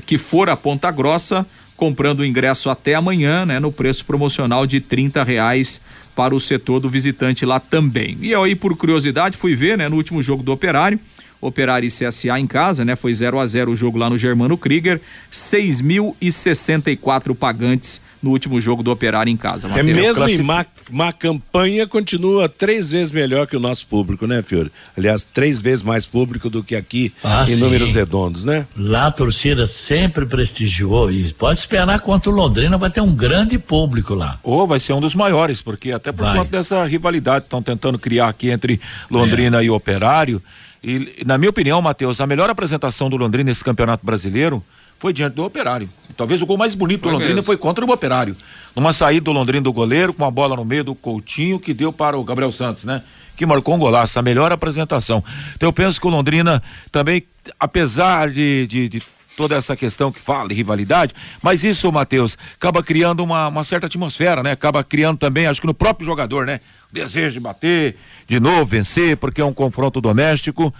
que 0.06 0.18
for 0.18 0.48
a 0.48 0.56
Ponta 0.56 0.90
Grossa, 0.90 1.46
comprando 1.76 2.20
o 2.20 2.24
ingresso 2.24 2.70
até 2.70 2.94
amanhã, 2.94 3.44
né, 3.44 3.58
no 3.58 3.72
preço 3.72 4.04
promocional 4.04 4.66
de 4.66 4.80
trinta 4.80 5.24
reais 5.24 5.80
para 6.14 6.34
o 6.34 6.40
setor 6.40 6.80
do 6.80 6.88
visitante 6.88 7.44
lá 7.44 7.58
também. 7.58 8.16
E 8.20 8.34
aí, 8.34 8.54
por 8.54 8.76
curiosidade, 8.76 9.36
fui 9.36 9.56
ver, 9.56 9.76
né, 9.76 9.88
no 9.88 9.96
último 9.96 10.22
jogo 10.22 10.42
do 10.42 10.52
Operário, 10.52 10.98
Operário 11.40 11.86
e 11.86 11.90
CSA 11.90 12.38
em 12.38 12.46
casa, 12.46 12.84
né? 12.84 12.96
Foi 12.96 13.12
0 13.12 13.38
a 13.38 13.46
0 13.46 13.72
o 13.72 13.76
jogo 13.76 13.98
lá 13.98 14.08
no 14.08 14.16
Germano 14.16 14.56
Krieger, 14.56 14.98
6.064 15.30 17.34
pagantes 17.34 18.00
no 18.24 18.30
último 18.30 18.58
jogo 18.58 18.82
do 18.82 18.90
Operário 18.90 19.30
em 19.30 19.36
casa. 19.36 19.68
É 19.68 19.82
mesmo 19.82 20.14
classific... 20.14 20.40
em 20.40 20.42
má, 20.42 20.64
má 20.90 21.12
campanha, 21.12 21.86
continua 21.86 22.48
três 22.48 22.90
vezes 22.90 23.12
melhor 23.12 23.46
que 23.46 23.54
o 23.54 23.60
nosso 23.60 23.86
público, 23.86 24.26
né, 24.26 24.42
Fiore? 24.42 24.72
Aliás, 24.96 25.24
três 25.24 25.60
vezes 25.60 25.82
mais 25.82 26.06
público 26.06 26.48
do 26.48 26.64
que 26.64 26.74
aqui 26.74 27.12
ah, 27.22 27.42
em 27.42 27.54
sim. 27.54 27.56
números 27.56 27.94
redondos, 27.94 28.44
né? 28.44 28.66
Lá 28.74 29.08
a 29.08 29.10
torcida 29.10 29.66
sempre 29.66 30.24
prestigiou 30.24 31.12
e 31.12 31.32
pode 31.34 31.58
esperar 31.58 32.00
quanto 32.00 32.30
o 32.30 32.32
Londrina 32.32 32.78
vai 32.78 32.90
ter 32.90 33.02
um 33.02 33.14
grande 33.14 33.58
público 33.58 34.14
lá. 34.14 34.38
Ou 34.42 34.66
vai 34.66 34.80
ser 34.80 34.94
um 34.94 35.00
dos 35.00 35.14
maiores, 35.14 35.60
porque 35.60 35.92
até 35.92 36.10
por 36.10 36.24
vai. 36.24 36.38
conta 36.38 36.50
dessa 36.50 36.82
rivalidade 36.86 37.42
que 37.42 37.46
estão 37.46 37.62
tentando 37.62 37.98
criar 37.98 38.28
aqui 38.28 38.48
entre 38.48 38.80
Londrina 39.10 39.60
é. 39.60 39.64
e 39.64 39.70
Operário. 39.70 40.42
E, 40.82 41.22
na 41.26 41.36
minha 41.36 41.50
opinião, 41.50 41.80
Matheus, 41.82 42.20
a 42.20 42.26
melhor 42.26 42.48
apresentação 42.48 43.10
do 43.10 43.16
Londrina 43.16 43.50
nesse 43.50 43.64
campeonato 43.64 44.04
brasileiro 44.04 44.62
foi 44.98 45.12
diante 45.12 45.34
do 45.34 45.44
Operário. 45.44 45.88
Talvez 46.16 46.40
o 46.40 46.46
gol 46.46 46.56
mais 46.56 46.74
bonito 46.74 47.00
foi 47.00 47.10
do 47.10 47.12
Londrina 47.14 47.34
mesmo. 47.34 47.46
foi 47.46 47.56
contra 47.56 47.84
o 47.84 47.90
Operário. 47.90 48.36
Numa 48.74 48.92
saída 48.92 49.24
do 49.24 49.32
Londrina 49.32 49.62
do 49.62 49.72
goleiro, 49.72 50.12
com 50.12 50.24
a 50.24 50.30
bola 50.30 50.56
no 50.56 50.64
meio 50.64 50.84
do 50.84 50.94
Coutinho, 50.94 51.58
que 51.58 51.74
deu 51.74 51.92
para 51.92 52.16
o 52.18 52.24
Gabriel 52.24 52.52
Santos, 52.52 52.84
né? 52.84 53.02
Que 53.36 53.44
marcou 53.44 53.74
um 53.74 53.78
golaço, 53.78 54.18
a 54.18 54.22
melhor 54.22 54.52
apresentação. 54.52 55.22
Então 55.54 55.68
eu 55.68 55.72
penso 55.72 56.00
que 56.00 56.06
o 56.06 56.10
Londrina 56.10 56.62
também, 56.90 57.24
apesar 57.58 58.30
de, 58.30 58.66
de, 58.66 58.88
de 58.88 59.02
toda 59.36 59.56
essa 59.56 59.76
questão 59.76 60.12
que 60.12 60.20
fala 60.20 60.48
de 60.48 60.54
rivalidade, 60.54 61.14
mas 61.42 61.64
isso, 61.64 61.90
Matheus, 61.90 62.38
acaba 62.56 62.82
criando 62.82 63.22
uma, 63.22 63.48
uma 63.48 63.64
certa 63.64 63.86
atmosfera, 63.86 64.42
né? 64.42 64.52
Acaba 64.52 64.84
criando 64.84 65.18
também, 65.18 65.46
acho 65.46 65.60
que 65.60 65.66
no 65.66 65.74
próprio 65.74 66.06
jogador, 66.06 66.46
né? 66.46 66.60
desejo 66.94 67.32
de 67.32 67.40
bater, 67.40 67.96
de 68.28 68.38
novo 68.38 68.64
vencer, 68.64 69.16
porque 69.16 69.40
é 69.40 69.44
um 69.44 69.52
confronto 69.52 70.00
doméstico. 70.00 70.72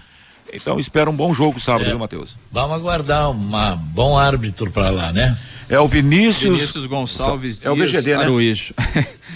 Então 0.53 0.79
espera 0.79 1.11
um 1.11 1.17
bom 1.17 1.35
jogo 1.35 1.59
sábado, 1.59 1.87
é, 1.87 1.89
viu, 1.89 1.99
Matheus? 1.99 2.37
Vamos 2.53 2.77
aguardar 2.77 3.31
um 3.31 3.77
bom 3.77 4.17
árbitro 4.17 4.71
para 4.71 4.91
lá, 4.91 5.13
né? 5.13 5.37
É 5.69 5.81
o 5.81 5.89
Vinícius. 5.89 6.57
Vinícius 6.59 6.87
Gonçalves 6.87 7.61
É 7.63 7.71
o 7.71 7.77
VGD, 7.77 8.11
né? 8.11 8.17
Araújo. 8.17 8.75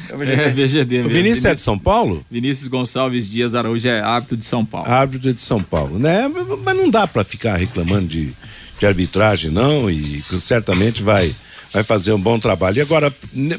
É 0.08 0.14
o 0.14 0.18
VGD. 0.18 0.42
É, 0.42 0.50
VGD 0.50 1.00
o 1.02 1.08
Vinícius, 1.08 1.44
é 1.44 1.54
de 1.54 1.60
São 1.60 1.78
Paulo? 1.78 2.24
Vinícius 2.30 2.68
Gonçalves 2.68 3.28
Dias 3.28 3.54
Araújo 3.54 3.88
é 3.88 4.00
árbitro 4.00 4.36
de 4.36 4.44
São 4.44 4.64
Paulo. 4.64 4.90
Árbitro 4.90 5.32
de 5.32 5.40
São 5.40 5.62
Paulo, 5.62 5.98
né? 5.98 6.30
Mas 6.64 6.76
não 6.76 6.90
dá 6.90 7.06
para 7.06 7.24
ficar 7.24 7.56
reclamando 7.56 8.08
de, 8.08 8.32
de 8.78 8.86
arbitragem, 8.86 9.50
não, 9.50 9.90
e 9.90 10.22
certamente 10.38 11.02
vai 11.02 11.34
vai 11.72 11.82
fazer 11.84 12.12
um 12.12 12.20
bom 12.20 12.38
trabalho. 12.38 12.78
E 12.78 12.80
agora, 12.80 13.14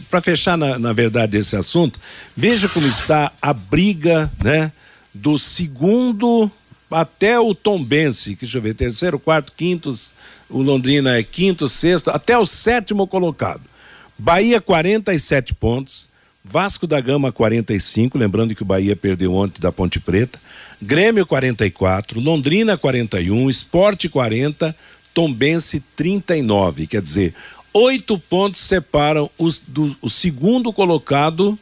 para 0.09 0.21
fechar, 0.21 0.57
na, 0.57 0.79
na 0.79 0.93
verdade, 0.93 1.37
esse 1.37 1.55
assunto, 1.55 1.99
veja 2.35 2.67
como 2.67 2.87
está 2.87 3.31
a 3.41 3.53
briga, 3.53 4.31
né? 4.43 4.71
Do 5.13 5.37
segundo 5.37 6.49
até 6.89 7.39
o 7.39 7.53
Tombense, 7.53 8.35
que 8.35 8.41
deixa 8.41 8.57
eu 8.57 8.61
ver, 8.61 8.73
terceiro, 8.73 9.19
quarto, 9.19 9.53
quintos, 9.55 10.13
o 10.49 10.61
Londrina 10.61 11.17
é 11.17 11.23
quinto, 11.23 11.67
sexto, 11.67 12.09
até 12.09 12.37
o 12.37 12.45
sétimo 12.45 13.07
colocado. 13.07 13.61
Bahia 14.17 14.59
47 14.59 15.53
pontos, 15.53 16.09
Vasco 16.43 16.87
da 16.87 16.99
Gama 16.99 17.31
45, 17.31 18.17
lembrando 18.17 18.55
que 18.55 18.63
o 18.63 18.65
Bahia 18.65 18.95
perdeu 18.95 19.33
ontem 19.33 19.61
da 19.61 19.71
Ponte 19.71 19.99
Preta, 19.99 20.39
Grêmio 20.81 21.25
44, 21.25 22.19
Londrina 22.19 22.77
41, 22.77 23.49
Esporte 23.49 24.09
40, 24.09 24.75
Tombense 25.13 25.83
39, 25.95 26.87
quer 26.87 27.01
dizer, 27.01 27.33
oito 27.73 28.17
pontos 28.17 28.61
separam 28.61 29.29
os, 29.37 29.61
do, 29.65 29.95
o 30.01 30.09
segundo 30.09 30.73
colocado 30.73 31.57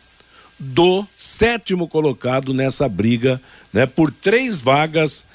do 0.59 1.05
sétimo 1.15 1.88
colocado 1.88 2.53
nessa 2.53 2.88
briga, 2.89 3.41
né, 3.72 3.86
por 3.86 4.11
três 4.11 4.61
vagas 4.61 5.26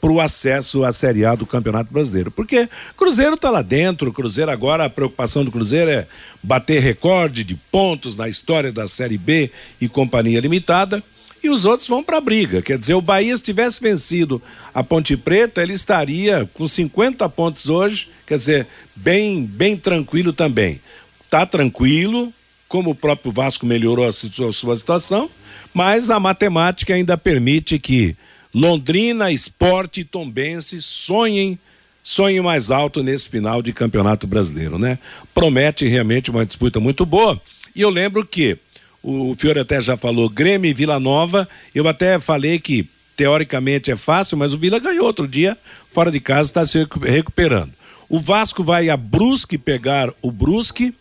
para 0.00 0.10
o 0.10 0.20
acesso 0.20 0.82
à 0.84 0.92
Série 0.92 1.26
A 1.26 1.34
do 1.34 1.44
Campeonato 1.44 1.92
Brasileiro. 1.92 2.30
Porque 2.30 2.68
Cruzeiro 2.96 3.34
está 3.34 3.50
lá 3.50 3.60
dentro, 3.60 4.12
Cruzeiro 4.12 4.50
agora, 4.50 4.86
a 4.86 4.90
preocupação 4.90 5.44
do 5.44 5.52
Cruzeiro 5.52 5.90
é 5.90 6.06
bater 6.42 6.80
recorde 6.80 7.44
de 7.44 7.54
pontos 7.54 8.16
na 8.16 8.28
história 8.28 8.72
da 8.72 8.88
Série 8.88 9.18
B 9.18 9.50
e 9.80 9.88
Companhia 9.88 10.40
Limitada 10.40 11.02
e 11.42 11.48
os 11.48 11.64
outros 11.64 11.88
vão 11.88 12.02
para 12.02 12.18
a 12.18 12.20
briga. 12.20 12.62
Quer 12.62 12.78
dizer, 12.78 12.94
o 12.94 13.00
Bahia, 13.00 13.36
se 13.36 13.42
tivesse 13.42 13.80
vencido 13.80 14.42
a 14.74 14.82
Ponte 14.82 15.16
Preta, 15.16 15.62
ele 15.62 15.72
estaria 15.72 16.48
com 16.54 16.66
50 16.66 17.28
pontos 17.28 17.68
hoje, 17.68 18.08
quer 18.26 18.36
dizer, 18.36 18.66
bem, 18.94 19.44
bem 19.44 19.76
tranquilo 19.76 20.32
também. 20.32 20.80
Está 21.24 21.46
tranquilo, 21.46 22.32
como 22.70 22.90
o 22.90 22.94
próprio 22.94 23.32
Vasco 23.32 23.66
melhorou 23.66 24.06
a 24.06 24.12
sua, 24.12 24.76
situação, 24.76 25.28
mas 25.74 26.08
a 26.08 26.20
matemática 26.20 26.94
ainda 26.94 27.18
permite 27.18 27.80
que 27.80 28.16
Londrina, 28.54 29.32
Esporte 29.32 30.02
e 30.02 30.04
Tombense 30.04 30.80
sonhem 30.80 31.58
sonhem 32.02 32.40
mais 32.40 32.70
alto 32.70 33.02
nesse 33.02 33.28
final 33.28 33.60
de 33.60 33.72
campeonato 33.72 34.24
brasileiro, 34.26 34.78
né? 34.78 34.98
Promete 35.34 35.86
realmente 35.86 36.30
uma 36.30 36.46
disputa 36.46 36.78
muito 36.78 37.04
boa. 37.04 37.40
E 37.74 37.80
eu 37.80 37.90
lembro 37.90 38.24
que 38.24 38.56
o 39.02 39.34
Fiore 39.34 39.58
até 39.58 39.80
já 39.80 39.96
falou 39.96 40.28
Grêmio 40.28 40.70
e 40.70 40.72
Vila 40.72 41.00
Nova. 41.00 41.48
Eu 41.74 41.86
até 41.88 42.20
falei 42.20 42.60
que 42.60 42.88
teoricamente 43.16 43.90
é 43.90 43.96
fácil, 43.96 44.38
mas 44.38 44.54
o 44.54 44.58
Vila 44.58 44.78
ganhou 44.78 45.06
outro 45.06 45.26
dia, 45.26 45.58
fora 45.90 46.10
de 46.10 46.20
casa, 46.20 46.48
está 46.48 46.64
se 46.64 46.86
recuperando. 47.02 47.72
O 48.08 48.20
Vasco 48.20 48.62
vai 48.62 48.88
a 48.88 48.96
Brusque 48.96 49.58
pegar 49.58 50.10
o 50.22 50.30
Brusque. 50.30 50.94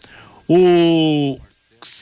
O, 0.48 1.40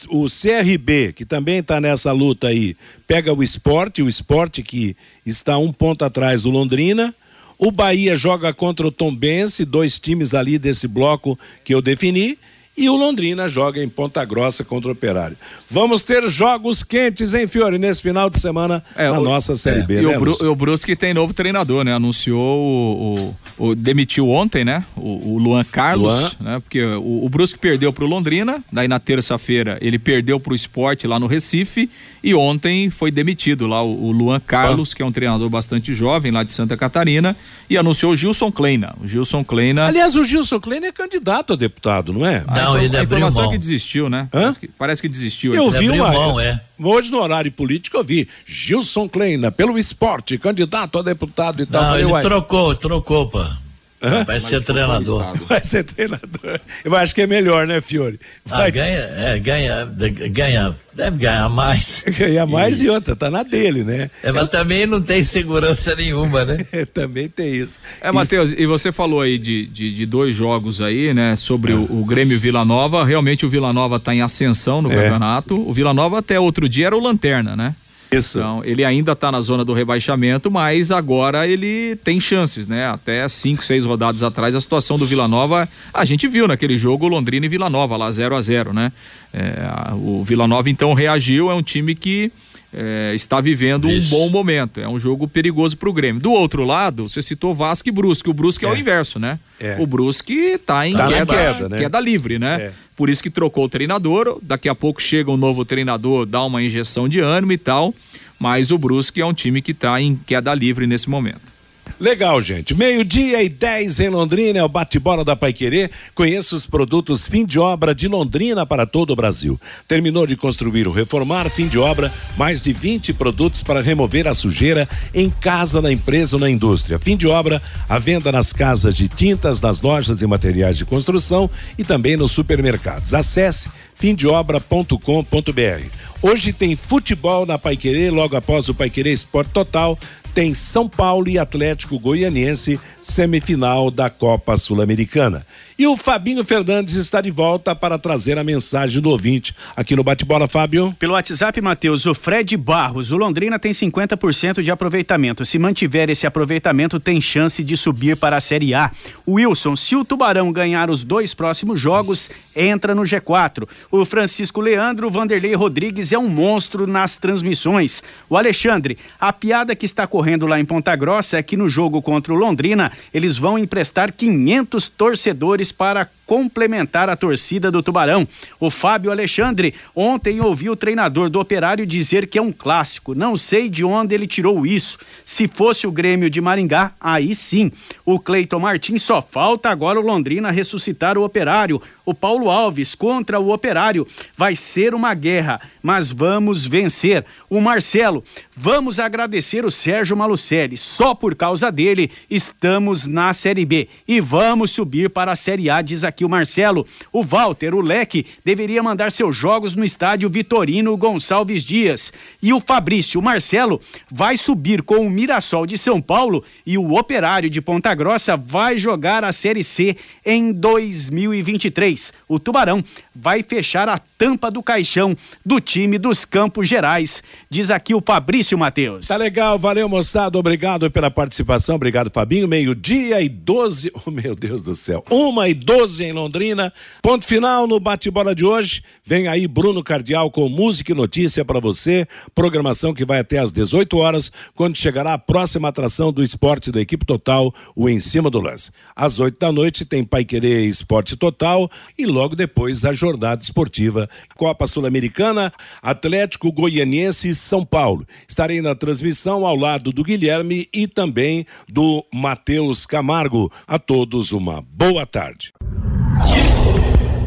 o 0.10 0.26
CRB, 0.26 1.14
que 1.14 1.26
também 1.26 1.58
está 1.58 1.80
nessa 1.80 2.12
luta 2.12 2.48
aí, 2.48 2.76
pega 3.06 3.34
o 3.34 3.44
esporte, 3.44 4.02
o 4.02 4.08
esporte 4.08 4.62
que 4.64 4.96
está 5.26 5.58
um 5.58 5.72
ponto 5.72 6.04
atrás 6.04 6.44
do 6.44 6.50
Londrina. 6.50 7.14
O 7.58 7.72
Bahia 7.72 8.16
joga 8.16 8.54
contra 8.54 8.86
o 8.86 8.92
Tombense, 8.92 9.66
dois 9.66 10.00
times 10.00 10.34
ali 10.34 10.60
desse 10.60 10.88
bloco 10.88 11.38
que 11.64 11.74
eu 11.74 11.82
defini 11.82 12.38
e 12.78 12.90
o 12.90 12.96
Londrina 12.96 13.50
joga 13.50 13.84
em 13.84 13.90
Ponta 13.90 14.24
Grossa 14.24 14.64
contra 14.64 14.90
o 14.90 14.92
Operário. 14.92 15.36
Vamos 15.68 16.04
ter 16.04 16.28
jogos 16.28 16.84
quentes, 16.84 17.34
hein, 17.34 17.48
Fiore, 17.48 17.80
nesse 17.80 18.02
final 18.04 18.30
de 18.30 18.40
semana 18.40 18.84
é, 18.96 19.10
na 19.10 19.20
o, 19.20 19.24
nossa 19.24 19.56
Série 19.56 19.80
é, 19.80 19.84
B, 19.84 20.00
e 20.00 20.02
né? 20.04 20.16
O, 20.16 20.20
Bru, 20.20 20.52
o 20.52 20.56
Brusque 20.56 20.96
tem 20.96 21.14
novo 21.14 21.34
treinador, 21.34 21.84
né? 21.84 21.94
Anunciou 21.94 23.36
o, 23.58 23.68
o, 23.70 23.76
demitiu 23.76 24.30
ontem, 24.30 24.64
né? 24.64 24.86
O, 24.96 25.40
Luan 25.40 25.64
Carlos, 25.64 26.14
Luan. 26.14 26.32
né? 26.40 26.60
Porque 26.60 26.84
o, 26.84 27.26
o 27.26 27.30
Brusque 27.30 27.58
perdeu 27.58 27.92
para 27.92 28.04
o 28.04 28.08
Londrina, 28.08 28.64
daí 28.72 28.88
na 28.88 29.00
terça-feira 29.00 29.78
ele 29.82 29.98
perdeu 29.98 30.40
para 30.40 30.54
o 30.54 30.56
Esporte 30.56 31.08
lá 31.08 31.20
no 31.20 31.26
Recife 31.26 31.90
e 32.24 32.34
ontem 32.34 32.90
foi 32.90 33.12
demitido 33.12 33.68
lá 33.68 33.82
o, 33.82 34.12
Luan 34.12 34.40
Carlos, 34.40 34.92
ah. 34.92 34.96
que 34.96 35.02
é 35.02 35.06
um 35.06 35.12
treinador 35.12 35.50
bastante 35.50 35.94
jovem 35.94 36.32
lá 36.32 36.44
de 36.44 36.52
Santa 36.52 36.76
Catarina, 36.76 37.36
e 37.70 37.78
anunciou 37.78 38.12
o 38.12 38.16
Gilson 38.18 38.52
Kleina. 38.52 38.94
O 39.02 39.08
Gilson 39.08 39.44
Kleina. 39.44 39.86
Aliás, 39.86 40.16
o 40.16 40.26
Gilson 40.26 40.60
Kleina 40.60 40.88
é 40.88 40.92
candidato 40.92 41.54
a 41.54 41.56
deputado, 41.56 42.12
não 42.12 42.26
é? 42.26 42.44
Não, 42.48 42.67
não, 42.74 42.82
ele 42.82 42.98
a 42.98 43.04
informação 43.04 43.46
é 43.46 43.50
que 43.50 43.58
desistiu, 43.58 44.10
né? 44.10 44.28
Parece 44.32 44.60
que, 44.60 44.68
parece 44.68 45.02
que, 45.02 45.08
desistiu. 45.08 45.54
Eu 45.54 45.70
vi 45.72 45.90
uma. 45.90 46.12
Mão, 46.12 46.40
é. 46.40 46.60
Hoje 46.80 47.12
no 47.12 47.20
horário 47.20 47.52
político 47.52 47.98
eu 47.98 48.04
vi 48.04 48.28
Gilson 48.46 49.10
Kleina, 49.10 49.52
pelo 49.52 49.78
esporte, 49.78 50.38
candidato 50.38 51.00
a 51.00 51.02
deputado 51.02 51.62
e 51.62 51.66
tal. 51.66 51.84
Não, 51.84 51.98
ele 51.98 52.22
trocou, 52.22 52.76
trocou, 52.76 53.30
pá. 53.30 53.58
Hã? 54.02 54.24
Vai 54.24 54.40
ser 54.40 54.64
treinador. 54.64 55.36
Vai 55.48 55.64
ser 55.64 55.84
treinador. 55.84 56.60
Eu 56.86 56.96
acho 56.96 57.16
que 57.16 57.22
é 57.22 57.28
melhor, 57.28 57.66
né, 57.66 57.82
Fiore? 57.82 58.20
Ah, 58.46 58.58
Vai... 58.58 58.68
Ah, 58.68 58.70
ganha, 58.70 58.98
é, 58.98 59.40
ganha, 59.40 59.86
ganha, 60.30 60.76
deve 60.94 61.18
ganhar 61.18 61.50
mais. 61.50 62.04
Ganhar 62.18 62.46
mais 62.46 62.80
e, 62.82 62.86
e 62.86 62.90
outra, 62.90 63.16
tá 63.16 63.32
na 63.32 63.44
dele, 63.44 63.84
né? 63.84 64.10
É, 64.22 64.32
mas 64.32 64.44
Eu... 64.44 64.48
também 64.48 64.86
não 64.86 65.02
tem 65.02 65.24
segurança 65.24 65.96
nenhuma, 65.96 66.46
né? 66.46 66.66
É, 66.72 66.86
também 66.86 67.28
tem 67.28 67.56
isso. 67.56 67.80
É, 68.02 68.12
Matheus, 68.12 68.54
e 68.56 68.66
você 68.68 68.92
falou 68.92 69.22
aí 69.22 69.40
de, 69.40 69.66
de, 69.68 69.94
de, 69.94 70.06
dois 70.06 70.36
jogos 70.36 70.82
aí, 70.82 71.14
né, 71.14 71.36
sobre 71.36 71.72
é. 71.72 71.76
o, 71.76 72.02
o, 72.02 72.06
Grêmio 72.06 72.38
Vila 72.40 72.64
Nova. 72.64 73.04
Realmente 73.04 73.46
o 73.46 73.50
Vila 73.50 73.74
Nova 73.74 74.00
tá 74.00 74.14
em 74.14 74.22
ascensão 74.22 74.82
no 74.82 74.92
é. 74.92 74.96
campeonato. 74.96 75.56
O 75.56 75.74
Vila 75.74 75.94
Nova 75.94 76.20
até 76.20 76.40
outro 76.40 76.70
dia 76.70 76.88
era 76.88 76.96
o 76.96 77.00
Lanterna, 77.00 77.56
né? 77.56 77.74
Isso. 78.12 78.40
Então, 78.40 78.62
ele 78.64 78.86
ainda 78.86 79.12
está 79.12 79.32
na 79.32 79.42
zona 79.42 79.66
do 79.66 79.74
rebaixamento, 79.74 80.50
mas 80.50 80.92
agora 80.92 81.48
ele 81.48 81.96
tem 82.04 82.20
chances, 82.20 82.66
né? 82.66 82.88
Até 82.88 83.28
cinco, 83.28 83.64
seis 83.64 83.86
rodadas 83.86 84.24
atrás, 84.24 84.56
a 84.56 84.62
situação 84.62 84.98
do 84.98 85.06
Vila 85.06 85.28
Nova, 85.28 85.68
a 85.94 86.06
gente 86.06 86.28
viu 86.28 86.48
naquele 86.48 86.78
jogo 86.78 87.08
Londrina 87.08 87.46
e 87.46 87.50
Vila 87.50 87.70
Nova, 87.70 87.98
lá 87.98 88.10
0 88.10 88.36
a 88.36 88.42
0 88.42 88.74
né? 88.74 88.92
É, 89.34 89.94
o 89.94 90.24
Vila 90.24 90.48
Nova 90.48 90.70
então 90.70 90.94
reagiu, 90.94 91.52
é 91.52 91.54
um 91.54 91.62
time 91.62 91.94
que 91.94 92.32
é, 92.74 93.14
está 93.16 93.40
vivendo 93.40 93.90
Isso. 93.90 94.16
um 94.16 94.20
bom 94.20 94.30
momento. 94.30 94.80
É 94.80 94.88
um 94.88 95.00
jogo 95.00 95.28
perigoso 95.28 95.78
para 95.78 95.90
o 95.90 95.94
Grêmio. 95.94 96.22
Do 96.22 96.32
outro 96.32 96.66
lado, 96.66 97.08
você 97.08 97.22
citou 97.22 97.56
Vasco 97.56 97.88
e 97.88 97.92
Brusque. 97.92 98.30
O 98.30 98.34
Brusque 98.34 98.66
é, 98.66 98.70
é 98.70 98.72
o 98.72 98.78
inverso, 98.78 99.20
né? 99.20 99.40
É. 99.60 99.78
O 99.80 99.88
Brusque 99.88 100.34
está 100.34 100.88
em 100.88 100.94
tá 100.94 101.08
queda, 101.08 101.34
queda, 101.34 101.70
né? 101.70 101.78
queda, 101.80 102.00
livre, 102.00 102.38
né? 102.38 102.56
É. 102.62 102.72
Por 102.96 103.10
isso 103.10 103.24
que 103.24 103.30
trocou 103.30 103.66
o 103.66 103.70
treinador. 103.70 104.40
Daqui 104.42 104.68
a 104.68 104.76
pouco 104.76 105.02
chega 105.02 105.32
um 105.32 105.38
novo 105.38 105.64
treinador, 105.64 106.26
dá 106.26 106.44
uma 106.44 106.62
injeção 106.62 107.08
de 107.08 107.20
ânimo 107.20 107.54
e 107.54 107.58
tal. 107.58 107.94
Mas 108.40 108.70
o 108.70 108.78
Brusque 108.78 109.22
é 109.22 109.26
um 109.26 109.34
time 109.34 109.62
que 109.62 109.72
está 109.72 110.00
em 110.00 110.16
queda 110.16 110.54
livre 110.54 110.86
nesse 110.86 111.10
momento. 111.10 111.57
Legal, 112.00 112.40
gente. 112.42 112.76
Meio-dia 112.76 113.42
e 113.42 113.50
10 113.50 114.00
em 114.02 114.10
Londrina, 114.10 114.60
é 114.60 114.64
o 114.64 114.70
bate-bola 114.70 115.26
da 115.26 115.36
Paiquerê. 115.36 115.90
Conheça 116.14 116.56
os 116.56 116.66
produtos 116.66 117.26
fim 117.28 117.46
de 117.46 117.60
obra 117.60 117.96
de 117.96 118.08
Londrina 118.08 118.66
para 118.66 118.86
todo 118.86 119.12
o 119.12 119.16
Brasil. 119.16 119.60
Terminou 119.88 120.28
de 120.28 120.36
construir 120.36 120.88
ou 120.88 120.94
reformar, 120.94 121.50
fim 121.50 121.68
de 121.68 121.80
obra, 121.80 122.14
mais 122.38 122.62
de 122.62 122.72
20 122.72 123.14
produtos 123.14 123.64
para 123.64 123.82
remover 123.82 124.28
a 124.28 124.34
sujeira 124.34 124.88
em 125.14 125.30
casa, 125.30 125.82
na 125.82 125.92
empresa 125.92 126.36
ou 126.36 126.40
na 126.40 126.50
indústria. 126.50 127.00
Fim 127.00 127.18
de 127.18 127.28
obra, 127.28 127.62
a 127.90 127.98
venda 127.98 128.32
nas 128.32 128.54
casas 128.54 128.94
de 128.94 129.08
tintas, 129.08 129.60
nas 129.60 129.82
lojas 129.82 130.22
e 130.22 130.28
materiais 130.28 130.78
de 130.78 130.86
construção 130.86 131.50
e 131.78 131.84
também 131.84 132.16
nos 132.16 132.32
supermercados. 132.32 133.14
Acesse 133.14 133.70
fimdeobra.com.br. 133.96 135.88
Hoje 136.22 136.54
tem 136.54 136.76
futebol 136.76 137.46
na 137.46 137.58
Paiquerê, 137.58 138.10
logo 138.10 138.36
após 138.36 138.70
o 138.70 138.74
Paiquerê 138.74 139.12
Esporte 139.12 139.50
Total, 139.52 139.98
tem 140.38 140.54
São 140.54 140.88
Paulo 140.88 141.28
e 141.28 141.40
Atlético 141.40 141.98
Goianiense, 141.98 142.80
semifinal 143.02 143.90
da 143.90 144.08
Copa 144.08 144.56
Sul-Americana. 144.56 145.44
E 145.80 145.86
o 145.86 145.96
Fabinho 145.96 146.44
Fernandes 146.44 146.96
está 146.96 147.22
de 147.22 147.30
volta 147.30 147.76
para 147.76 148.00
trazer 148.00 148.36
a 148.40 148.44
mensagem 148.44 149.00
do 149.00 149.12
ouvinte 149.12 149.54
aqui 149.76 149.96
no 149.96 150.04
Bate-Bola, 150.04 150.48
Fábio. 150.48 150.92
Pelo 150.98 151.14
WhatsApp, 151.14 151.62
Matheus, 151.62 152.08
o 152.08 152.16
Fred 152.16 152.58
Barros, 152.58 153.12
o 153.12 153.18
Londrina 153.18 153.60
tem 153.60 153.72
50% 153.72 154.64
de 154.64 154.72
aproveitamento. 154.72 155.46
Se 155.46 155.60
mantiver 155.60 156.10
esse 156.10 156.26
aproveitamento, 156.26 157.00
tem 157.00 157.22
chance 157.22 157.64
de 157.64 157.78
subir 157.78 158.18
para 158.18 158.38
a 158.38 158.40
Série 158.40 158.74
A. 158.74 158.90
Wilson, 159.28 159.76
se 159.76 159.96
o 159.96 160.04
Tubarão 160.04 160.52
ganhar 160.52 160.90
os 160.90 161.04
dois 161.04 161.36
próximos 161.36 161.80
jogos, 161.80 162.32
entra 162.56 162.96
no 162.96 163.04
G4. 163.04 163.70
O 163.92 164.04
Francisco 164.04 164.60
Leandro, 164.60 165.12
Vanderlei 165.12 165.54
Rodrigues 165.54 166.12
é 166.12 166.18
um 166.18 166.28
monstro 166.28 166.88
nas 166.88 167.18
transmissões. 167.18 168.02
O 168.28 168.36
Alexandre, 168.36 168.98
a 169.20 169.32
piada 169.32 169.76
que 169.76 169.86
está 169.86 170.08
correndo 170.08 170.48
lá 170.48 170.60
em 170.60 170.66
Ponta 170.66 170.96
Grossa 170.96 171.38
é 171.38 171.44
que 171.44 171.56
no 171.56 171.70
jogo 171.70 172.02
contra 172.02 172.34
o 172.34 172.36
Londrina, 172.36 172.92
eles 173.14 173.38
vão 173.38 173.60
emprestar 173.60 174.12
500 174.12 174.90
torcedores 174.90 175.67
para 175.72 176.10
complementar 176.28 177.10
a 177.10 177.16
torcida 177.16 177.72
do 177.72 177.82
Tubarão. 177.82 178.28
O 178.60 178.70
Fábio 178.70 179.10
Alexandre 179.10 179.74
ontem 179.96 180.42
ouviu 180.42 180.74
o 180.74 180.76
treinador 180.76 181.30
do 181.30 181.40
Operário 181.40 181.86
dizer 181.86 182.28
que 182.28 182.38
é 182.38 182.42
um 182.42 182.52
clássico. 182.52 183.16
Não 183.16 183.38
sei 183.38 183.70
de 183.70 183.84
onde 183.86 184.14
ele 184.14 184.28
tirou 184.28 184.66
isso. 184.66 185.00
Se 185.26 185.48
fosse 185.48 185.88
o 185.88 185.92
Grêmio 185.92 186.30
de 186.30 186.42
Maringá, 186.42 186.92
aí 187.00 187.34
sim. 187.34 187.72
O 188.06 188.20
Cleiton 188.20 188.60
Martins 188.60 189.02
só 189.02 189.22
falta 189.22 189.70
agora 189.70 190.00
o 190.00 190.04
Londrina 190.04 190.52
ressuscitar 190.52 191.18
o 191.18 191.24
Operário. 191.24 191.82
O 192.06 192.14
Paulo 192.14 192.50
Alves 192.50 192.94
contra 192.94 193.40
o 193.40 193.54
Operário 193.54 194.06
vai 194.36 194.56
ser 194.56 194.94
uma 194.94 195.14
guerra, 195.14 195.62
mas 195.82 196.12
vamos 196.12 196.66
vencer. 196.66 197.24
O 197.50 197.62
Marcelo, 197.62 198.24
vamos 198.56 199.00
agradecer 199.00 199.66
o 199.66 199.72
Sérgio 199.72 200.18
Malucelli. 200.18 200.78
Só 200.78 201.16
por 201.16 201.36
causa 201.36 201.72
dele 201.72 202.12
estamos 202.30 203.08
na 203.08 203.34
Série 203.34 203.66
B 203.66 203.88
e 204.06 204.20
vamos 204.20 204.72
subir 204.72 205.10
para 205.10 205.32
a 205.32 205.36
Série 205.36 205.57
A, 205.70 205.82
diz 205.82 206.04
aqui 206.04 206.18
aqui 206.18 206.26
o 206.26 206.30
Marcelo. 206.30 206.86
O 207.14 207.24
Walter, 207.24 207.76
o 207.76 207.82
Leque, 207.82 208.26
deveria 208.44 208.82
mandar 208.82 209.12
seus 209.12 209.36
jogos 209.36 209.76
no 209.76 209.86
estádio 209.86 210.28
Vitorino 210.30 210.98
Gonçalves 210.98 211.64
Dias. 211.64 212.12
E 212.42 212.52
o 212.52 212.60
Fabrício, 212.60 213.20
o 213.20 213.24
Marcelo, 213.24 213.80
vai 214.10 214.36
subir 214.36 214.82
com 214.82 215.06
o 215.06 215.10
Mirassol 215.10 215.68
de 215.68 215.78
São 215.78 216.02
Paulo 216.02 216.44
e 216.66 216.76
o 216.78 216.98
Operário 216.98 217.50
de 217.50 217.62
Ponta 217.62 217.94
Grossa 217.94 218.36
vai 218.36 218.80
jogar 218.80 219.24
a 219.24 219.32
Série 219.32 219.64
C 219.64 219.96
em 220.26 220.52
2023. 220.52 222.12
O 222.28 222.40
Tubarão 222.40 222.84
vai 223.16 223.44
fechar 223.44 223.88
a 223.88 224.00
tampa 224.18 224.50
do 224.50 224.64
caixão 224.64 225.16
do 225.46 225.60
time 225.60 226.00
dos 226.00 226.26
Campos 226.26 226.68
Gerais. 226.68 227.22
Diz 227.50 227.70
aqui 227.70 227.94
o 227.94 228.02
Fabrício 228.04 228.58
Matheus. 228.58 229.08
Tá 229.08 229.18
legal, 229.18 229.60
valeu 229.60 229.88
moçada, 229.88 230.38
obrigado 230.38 230.90
pela 230.90 231.12
participação, 231.12 231.76
obrigado 231.76 232.10
Fabinho. 232.10 232.48
Meio-dia 232.48 233.22
e 233.22 233.30
12, 233.30 233.92
oh 234.06 234.10
meu 234.10 234.36
Deus 234.36 234.62
do 234.62 234.74
céu, 234.74 235.04
uma 235.10 235.47
e 235.48 235.54
12 235.54 236.04
em 236.04 236.12
Londrina. 236.12 236.74
Ponto 237.02 237.26
final 237.26 237.68
no 237.68 237.80
bate-bola 237.80 238.36
de 238.36 238.46
hoje. 238.46 238.84
Vem 239.04 239.28
aí 239.28 239.48
Bruno 239.48 239.84
Cardial 239.84 240.30
com 240.30 240.50
música 240.50 240.92
e 240.92 240.96
notícia 240.96 241.46
para 241.46 241.60
você. 241.60 242.08
Programação 242.36 242.94
que 242.94 243.06
vai 243.06 243.20
até 243.20 243.38
às 243.38 243.52
18 243.52 243.98
horas, 243.98 244.32
quando 244.56 244.76
chegará 244.76 245.14
a 245.14 245.18
próxima 245.18 245.68
atração 245.68 246.12
do 246.12 246.24
esporte 246.24 246.72
da 246.72 246.82
equipe 246.82 247.06
total, 247.06 247.54
o 247.76 247.90
Em 247.90 248.00
Cima 248.00 248.30
do 248.30 248.40
Lance. 248.40 248.72
Às 248.96 249.20
8 249.20 249.40
da 249.40 249.52
noite 249.52 249.86
tem 249.86 250.04
Pai 250.04 250.26
Querer 250.26 250.66
Esporte 250.66 251.16
Total 251.16 251.70
e 251.98 252.06
logo 252.06 252.36
depois 252.36 252.84
a 252.84 252.92
jornada 252.92 253.42
esportiva 253.42 254.10
Copa 254.36 254.68
Sul-Americana, 254.68 255.54
Atlético 255.82 256.52
Goianiense 256.52 257.34
São 257.36 257.66
Paulo. 257.66 258.06
Estarei 258.28 258.62
na 258.62 258.76
transmissão 258.76 259.46
ao 259.46 259.56
lado 259.56 259.92
do 259.92 260.04
Guilherme 260.04 260.68
e 260.74 260.88
também 260.88 261.46
do 261.68 262.04
Matheus 262.14 262.86
Camargo. 262.86 263.52
A 263.66 263.80
todos 263.80 264.32
uma 264.32 264.62
boa 264.62 265.06
tarde 265.06 265.37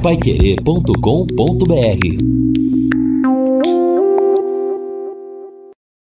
paiquerê.com.br 0.02 2.59